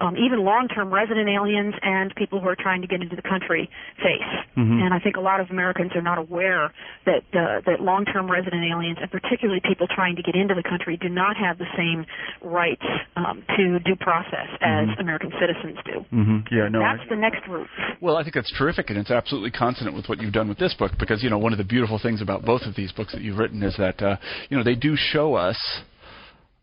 um, 0.00 0.16
even 0.16 0.40
long-term 0.42 0.88
resident 0.92 1.28
aliens, 1.28 1.74
and 1.82 2.14
people 2.16 2.40
who 2.40 2.48
are 2.48 2.56
trying 2.56 2.80
to 2.80 2.88
get 2.88 3.02
into 3.02 3.14
the 3.14 3.22
country 3.22 3.68
face. 4.00 4.32
Mhm. 4.56 4.80
And 4.82 4.94
I 4.94 4.98
think 4.98 5.16
a 5.16 5.20
lot 5.20 5.40
of 5.40 5.50
Americans 5.50 5.92
are 5.94 6.00
not 6.02 6.16
aware 6.18 6.72
that 7.04 7.22
uh, 7.36 7.60
that 7.68 7.80
long-term 7.80 8.30
resident 8.30 8.64
aliens, 8.64 8.96
and 9.00 9.10
particularly 9.10 9.60
people 9.60 9.86
trying 9.86 10.16
to 10.16 10.22
get 10.22 10.34
into 10.34 10.54
the 10.54 10.62
country, 10.62 10.96
do 10.96 11.08
not 11.10 11.36
have 11.36 11.58
the 11.58 11.68
same 11.76 12.06
rights 12.42 12.86
um, 13.16 13.42
to 13.56 13.78
due 13.80 13.96
process 13.96 14.48
as 14.62 14.88
Mhm. 14.88 15.00
American 15.00 15.30
citizens 15.38 15.78
do. 15.84 16.04
Mm-hmm. 16.12 16.38
Yeah. 16.54 16.68
No. 16.68 16.82
I- 16.82 16.96
That's 16.96 17.08
the 17.10 17.16
next 17.16 17.46
route. 17.46 17.68
Well, 18.00 18.16
I 18.16 18.22
think 18.22 18.34
that's 18.34 18.50
terrific, 18.56 18.88
and 18.90 18.98
it's 18.98 19.10
absolutely 19.10 19.50
consonant 19.50 19.94
with 19.94 20.08
what 20.08 20.20
you've 20.22 20.32
done 20.32 20.48
with 20.48 20.58
this 20.58 20.72
book. 20.74 20.92
Because 20.98 21.22
you 21.22 21.28
know, 21.30 21.38
one 21.38 21.52
of 21.52 21.58
the 21.58 21.64
beautiful 21.64 21.98
things 21.98 22.22
about 22.22 22.44
both 22.44 22.62
of 22.62 22.74
these 22.74 22.92
books 22.92 23.12
that 23.12 23.20
you've 23.20 23.38
written 23.38 23.62
is 23.62 23.76
that 23.76 23.89
uh, 24.02 24.16
you 24.48 24.56
know 24.56 24.64
they 24.64 24.74
do 24.74 24.94
show 24.96 25.34
us 25.34 25.58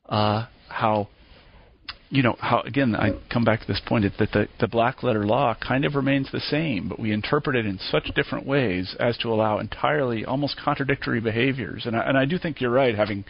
uh, 0.09 0.45
how 0.69 1.07
you 2.09 2.23
know 2.23 2.35
how 2.39 2.61
again 2.61 2.95
I 2.95 3.11
come 3.31 3.43
back 3.43 3.61
to 3.61 3.67
this 3.67 3.81
point 3.85 4.05
that 4.17 4.31
the, 4.31 4.47
the 4.59 4.67
black 4.67 5.03
letter 5.03 5.25
law 5.25 5.55
kind 5.55 5.83
of 5.83 5.95
remains 5.95 6.31
the 6.31 6.39
same, 6.39 6.87
but 6.87 6.99
we 6.99 7.11
interpret 7.11 7.55
it 7.55 7.65
in 7.65 7.79
such 7.91 8.11
different 8.15 8.45
ways 8.45 8.95
as 8.99 9.17
to 9.19 9.29
allow 9.29 9.59
entirely 9.59 10.23
almost 10.23 10.57
contradictory 10.63 11.19
behaviors. 11.19 11.85
And 11.85 11.95
I, 11.95 12.01
and 12.07 12.17
I 12.17 12.25
do 12.25 12.37
think 12.37 12.61
you're 12.61 12.71
right, 12.71 12.95
having 12.95 13.25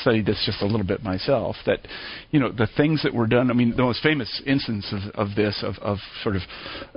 studied 0.00 0.26
this 0.26 0.42
just 0.44 0.60
a 0.62 0.66
little 0.66 0.86
bit 0.86 1.02
myself, 1.02 1.56
that 1.66 1.86
you 2.30 2.40
know 2.40 2.50
the 2.50 2.68
things 2.76 3.02
that 3.04 3.14
were 3.14 3.26
done. 3.28 3.50
I 3.50 3.54
mean, 3.54 3.70
the 3.76 3.82
most 3.82 4.02
famous 4.02 4.42
instance 4.44 4.92
of, 4.92 5.28
of 5.28 5.36
this 5.36 5.62
of, 5.62 5.76
of 5.80 5.98
sort 6.22 6.36
of 6.36 6.42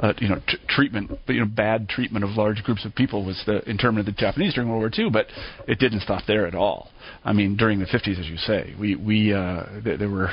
uh, 0.01 0.13
you 0.17 0.29
know 0.29 0.41
t- 0.47 0.57
treatment, 0.67 1.11
you 1.27 1.41
know 1.41 1.45
bad 1.45 1.89
treatment 1.89 2.25
of 2.25 2.31
large 2.31 2.63
groups 2.63 2.85
of 2.85 2.95
people 2.95 3.23
was 3.23 3.41
the 3.45 3.67
internment 3.69 4.07
of 4.07 4.15
the 4.15 4.19
Japanese 4.19 4.55
during 4.55 4.69
World 4.69 4.81
War 4.81 4.91
II. 4.97 5.11
But 5.11 5.27
it 5.67 5.77
didn't 5.77 6.01
stop 6.01 6.23
there 6.27 6.47
at 6.47 6.55
all. 6.55 6.89
I 7.23 7.33
mean, 7.33 7.55
during 7.55 7.79
the 7.79 7.85
50s, 7.85 8.19
as 8.19 8.27
you 8.27 8.37
say, 8.37 8.75
we 8.79 8.95
we 8.95 9.33
uh, 9.33 9.81
th- 9.83 9.99
there 9.99 10.09
were 10.09 10.31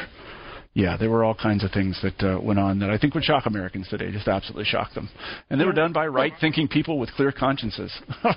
yeah, 0.76 0.94
there 0.98 1.08
were 1.08 1.24
all 1.24 1.34
kinds 1.34 1.64
of 1.64 1.70
things 1.70 1.98
that 2.02 2.22
uh, 2.22 2.38
went 2.38 2.58
on 2.60 2.78
that 2.80 2.90
I 2.90 2.98
think 2.98 3.14
would 3.14 3.24
shock 3.24 3.46
Americans 3.46 3.88
today, 3.88 4.12
just 4.12 4.28
absolutely 4.28 4.66
shock 4.66 4.92
them. 4.92 5.08
And 5.48 5.58
they 5.58 5.64
were 5.64 5.72
done 5.72 5.94
by 5.94 6.06
right-thinking 6.06 6.68
people 6.68 6.98
with 6.98 7.10
clear 7.12 7.32
consciences. 7.32 7.90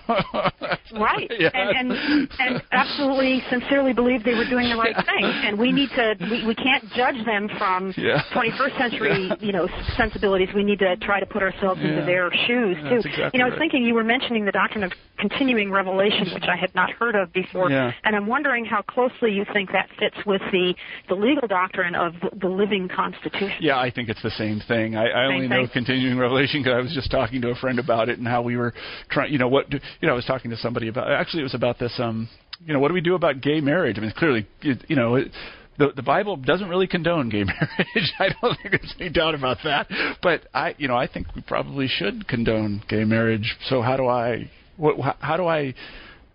Right, 0.91 1.31
Yeah. 1.37 1.49
and, 1.53 1.91
and 1.91 2.29
and 2.39 2.63
absolutely 2.71 3.43
sincerely 3.49 3.93
believed 3.93 4.25
they 4.25 4.33
were 4.33 4.49
doing 4.49 4.69
the 4.69 4.75
right 4.75 4.95
thing, 4.95 5.23
and 5.23 5.57
we 5.59 5.71
need 5.71 5.89
to 5.95 6.15
we, 6.19 6.47
we 6.47 6.55
can't 6.55 6.83
judge 6.95 7.23
them 7.25 7.47
from 7.59 7.93
Yeah. 7.95 8.23
21st 8.33 8.77
century 8.77 9.31
you 9.39 9.51
know 9.51 9.67
sensibilities. 9.95 10.49
We 10.55 10.63
need 10.63 10.79
to 10.79 10.95
try 10.97 11.19
to 11.19 11.25
put 11.27 11.43
ourselves 11.43 11.79
Yeah. 11.81 11.89
into 11.89 12.05
their 12.05 12.31
shoes 12.47 12.77
too. 12.89 13.07
Exactly 13.07 13.29
you 13.33 13.39
know, 13.39 13.45
I 13.45 13.49
was 13.49 13.51
right. 13.51 13.59
thinking 13.59 13.83
you 13.83 13.93
were 13.93 14.03
mentioning 14.03 14.45
the 14.45 14.51
doctrine 14.51 14.83
of 14.83 14.91
continuing 15.19 15.69
revelation, 15.71 16.27
which 16.33 16.45
I 16.49 16.55
had 16.55 16.73
not 16.73 16.89
heard 16.91 17.13
of 17.15 17.31
before, 17.33 17.69
Yeah. 17.69 17.91
and 18.03 18.15
I'm 18.15 18.25
wondering 18.25 18.65
how 18.65 18.81
closely 18.81 19.31
you 19.31 19.45
think 19.53 19.71
that 19.73 19.89
fits 19.99 20.17
with 20.25 20.41
the 20.51 20.73
the 21.07 21.15
legal 21.15 21.47
doctrine 21.47 21.93
of 21.93 22.13
the, 22.37 22.47
living 22.47 22.89
Constitution. 22.93 23.57
Yeah, 23.59 23.79
I 23.79 23.91
think 23.91 24.09
it's 24.09 24.21
the 24.21 24.31
same 24.31 24.61
thing. 24.67 24.95
I, 24.95 25.05
I 25.05 25.27
Same 25.27 25.35
only 25.35 25.47
know 25.47 25.63
thing? 25.63 25.69
continuing 25.73 26.17
revelation 26.17 26.61
because 26.61 26.77
I 26.77 26.81
was 26.81 26.93
just 26.93 27.11
talking 27.11 27.41
to 27.41 27.49
a 27.49 27.55
friend 27.55 27.79
about 27.79 28.09
it 28.09 28.17
and 28.17 28.27
how 28.27 28.41
we 28.41 28.57
were 28.57 28.73
trying. 29.09 29.31
You 29.31 29.39
know 29.39 29.47
what? 29.47 29.71
You 29.71 29.79
know, 30.03 30.13
I 30.13 30.15
was 30.15 30.25
talking 30.25 30.51
to 30.51 30.57
somebody 30.57 30.87
about. 30.87 31.11
Actually, 31.11 31.41
it 31.41 31.43
was 31.43 31.55
about 31.55 31.79
this. 31.79 31.93
Um, 31.99 32.29
you 32.65 32.73
know, 32.73 32.79
what 32.79 32.89
do 32.89 32.93
we 32.93 33.01
do 33.01 33.15
about 33.15 33.41
gay 33.41 33.61
marriage? 33.61 33.97
I 33.97 34.01
mean, 34.01 34.13
clearly, 34.15 34.47
it, 34.61 34.85
you 34.87 34.95
know. 34.95 35.15
It, 35.15 35.31
the, 35.77 35.93
the 35.95 36.03
Bible 36.03 36.35
doesn't 36.35 36.67
really 36.67 36.87
condone 36.87 37.29
gay 37.29 37.43
marriage. 37.45 38.13
I 38.19 38.27
don't 38.41 38.57
think 38.57 38.71
there's 38.71 38.93
any 38.99 39.09
doubt 39.09 39.33
about 39.33 39.59
that. 39.63 39.87
But 40.21 40.41
I, 40.53 40.75
you 40.77 40.89
know, 40.89 40.97
I 40.97 41.07
think 41.07 41.27
we 41.33 41.41
probably 41.41 41.87
should 41.87 42.27
condone 42.27 42.83
gay 42.89 43.05
marriage. 43.05 43.55
So 43.69 43.81
how 43.81 43.95
do 43.95 44.05
I, 44.05 44.51
what, 44.75 45.15
how 45.21 45.37
do 45.37 45.47
I, 45.47 45.73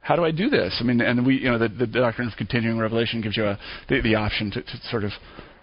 how 0.01 0.17
do 0.17 0.25
I 0.25 0.31
do 0.31 0.49
this? 0.49 0.79
I 0.81 0.85
mean, 0.85 1.01
and 1.01 1.27
we, 1.27 1.37
you 1.37 1.51
know, 1.51 1.59
the, 1.59 1.69
the 1.69 1.87
doctrine 1.87 2.29
of 2.29 2.37
continuing 2.37 2.79
revelation 2.79 3.21
gives 3.21 3.37
you 3.37 3.45
a, 3.45 3.59
the, 3.89 4.01
the 4.01 4.15
option 4.15 4.51
to, 4.53 4.63
to 4.63 4.79
sort 4.91 5.05
of 5.05 5.13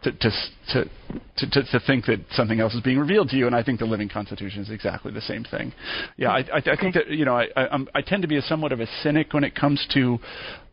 to, 0.04 0.12
to 0.12 0.32
to 0.70 0.90
to 1.38 1.64
to 1.64 1.80
think 1.86 2.06
that 2.06 2.20
something 2.32 2.60
else 2.60 2.74
is 2.74 2.82
being 2.82 2.98
revealed 2.98 3.30
to 3.30 3.38
you, 3.38 3.48
and 3.48 3.56
I 3.56 3.64
think 3.64 3.80
the 3.80 3.86
living 3.86 4.10
Constitution 4.10 4.62
is 4.62 4.70
exactly 4.70 5.12
the 5.12 5.22
same 5.22 5.44
thing. 5.44 5.74
Yeah, 6.18 6.32
I, 6.32 6.40
I, 6.40 6.58
I 6.58 6.76
think 6.76 6.96
that 6.96 7.10
you 7.10 7.26
know 7.26 7.36
I 7.36 7.48
I, 7.56 7.78
I 7.96 8.02
tend 8.02 8.22
to 8.24 8.28
be 8.28 8.38
a 8.38 8.42
somewhat 8.42 8.72
of 8.72 8.80
a 8.80 8.88
cynic 9.04 9.34
when 9.34 9.44
it 9.44 9.56
comes 9.56 9.86
to 9.94 10.18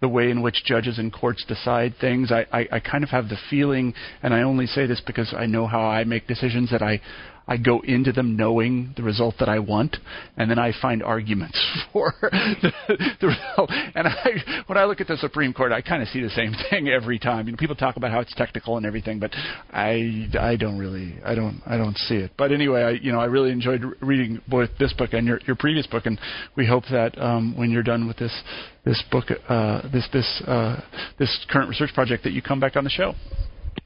the 0.00 0.08
way 0.08 0.30
in 0.30 0.42
which 0.42 0.64
judges 0.64 0.98
and 0.98 1.12
courts 1.12 1.44
decide 1.46 1.94
things. 2.00 2.30
I, 2.32 2.46
I 2.52 2.68
I 2.72 2.80
kind 2.80 3.04
of 3.04 3.10
have 3.10 3.28
the 3.28 3.38
feeling, 3.50 3.94
and 4.22 4.32
I 4.32 4.42
only 4.42 4.66
say 4.66 4.86
this 4.86 5.02
because 5.06 5.34
I 5.36 5.46
know 5.46 5.66
how 5.66 5.80
I 5.80 6.04
make 6.04 6.26
decisions 6.26 6.70
that 6.70 6.82
I 6.82 7.00
I 7.48 7.56
go 7.56 7.80
into 7.80 8.12
them 8.12 8.36
knowing 8.36 8.92
the 8.96 9.02
result 9.02 9.36
that 9.40 9.48
I 9.48 9.58
want, 9.58 9.96
and 10.36 10.50
then 10.50 10.58
I 10.58 10.72
find 10.82 11.02
arguments 11.02 11.58
for 11.92 12.12
the, 12.20 12.72
the 13.20 13.26
result. 13.26 13.70
And 13.94 14.06
I, 14.06 14.64
when 14.66 14.76
I 14.76 14.84
look 14.84 15.00
at 15.00 15.08
the 15.08 15.16
Supreme 15.16 15.54
Court, 15.54 15.72
I 15.72 15.80
kind 15.80 16.02
of 16.02 16.08
see 16.08 16.20
the 16.20 16.28
same 16.28 16.52
thing 16.70 16.88
every 16.88 17.18
time. 17.18 17.46
You 17.46 17.52
know, 17.52 17.56
people 17.56 17.74
talk 17.74 17.96
about 17.96 18.10
how 18.10 18.20
it's 18.20 18.34
technical 18.34 18.76
and 18.76 18.84
everything, 18.84 19.18
but 19.18 19.32
I, 19.72 20.28
I 20.38 20.56
don't 20.56 20.78
really, 20.78 21.18
I 21.24 21.34
don't, 21.34 21.62
I 21.66 21.78
don't 21.78 21.96
see 21.96 22.16
it. 22.16 22.32
But 22.36 22.52
anyway, 22.52 22.82
I, 22.82 22.90
you 22.90 23.12
know, 23.12 23.20
I 23.20 23.24
really 23.24 23.50
enjoyed 23.50 23.82
reading 24.02 24.42
both 24.46 24.68
this 24.78 24.92
book 24.92 25.14
and 25.14 25.26
your, 25.26 25.40
your 25.46 25.56
previous 25.56 25.86
book, 25.86 26.04
and 26.04 26.20
we 26.54 26.66
hope 26.66 26.84
that 26.90 27.18
um, 27.18 27.56
when 27.56 27.70
you're 27.70 27.82
done 27.82 28.06
with 28.06 28.18
this, 28.18 28.42
this 28.84 29.02
book, 29.10 29.24
uh, 29.48 29.87
this, 29.92 30.08
this, 30.12 30.42
uh, 30.46 30.80
this 31.18 31.46
current 31.50 31.68
research 31.68 31.92
project, 31.94 32.24
that 32.24 32.32
you 32.32 32.42
come 32.42 32.60
back 32.60 32.76
on 32.76 32.84
the 32.84 32.90
show. 32.90 33.14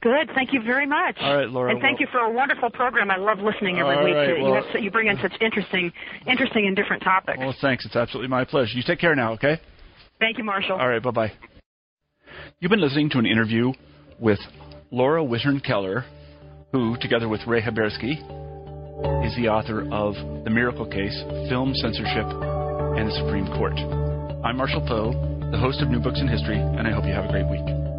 Good. 0.01 0.29
Thank 0.35 0.51
you 0.51 0.61
very 0.61 0.85
much. 0.85 1.15
All 1.21 1.37
right, 1.37 1.49
Laura, 1.49 1.71
And 1.71 1.79
thank 1.79 1.99
well- 1.99 2.01
you 2.01 2.07
for 2.11 2.19
a 2.19 2.31
wonderful 2.31 2.69
program. 2.69 3.09
I 3.09 3.17
love 3.17 3.39
listening 3.39 3.79
every 3.79 4.03
week. 4.03 4.15
right, 4.15 4.27
to, 4.27 4.37
you, 4.37 4.43
well- 4.43 4.63
have, 4.63 4.83
you 4.83 4.91
bring 4.91 5.07
in 5.07 5.17
such 5.21 5.33
interesting, 5.39 5.91
interesting 6.27 6.67
and 6.67 6.75
different 6.75 7.03
topics. 7.03 7.39
Well, 7.39 7.55
thanks. 7.61 7.85
It's 7.85 7.95
absolutely 7.95 8.27
my 8.29 8.43
pleasure. 8.43 8.75
You 8.75 8.83
take 8.85 8.99
care 8.99 9.15
now, 9.15 9.33
okay? 9.33 9.59
Thank 10.19 10.37
you, 10.37 10.43
Marshall. 10.43 10.77
All 10.77 10.87
right, 10.89 11.01
bye 11.01 11.11
bye. 11.11 11.31
You've 12.59 12.69
been 12.69 12.81
listening 12.81 13.09
to 13.11 13.19
an 13.19 13.25
interview 13.25 13.71
with 14.19 14.39
Laura 14.91 15.23
Wittern 15.23 15.63
Keller, 15.63 16.05
who, 16.71 16.97
together 16.99 17.29
with 17.29 17.41
Ray 17.47 17.61
Haberski, 17.61 18.13
is 19.25 19.35
the 19.35 19.47
author 19.49 19.81
of 19.91 20.15
The 20.43 20.49
Miracle 20.49 20.85
Case 20.85 21.23
Film 21.49 21.73
Censorship 21.75 22.25
and 22.25 23.07
the 23.07 23.15
Supreme 23.23 23.47
Court. 23.47 23.73
I'm 24.43 24.57
Marshall 24.57 24.85
Poe, 24.87 25.32
the 25.53 25.59
host 25.59 25.83
of 25.83 25.87
New 25.87 25.99
Books 25.99 26.19
in 26.19 26.27
History, 26.27 26.57
and 26.57 26.87
I 26.87 26.91
hope 26.91 27.05
you 27.05 27.13
have 27.13 27.25
a 27.25 27.27
great 27.27 27.47
week. 27.47 27.92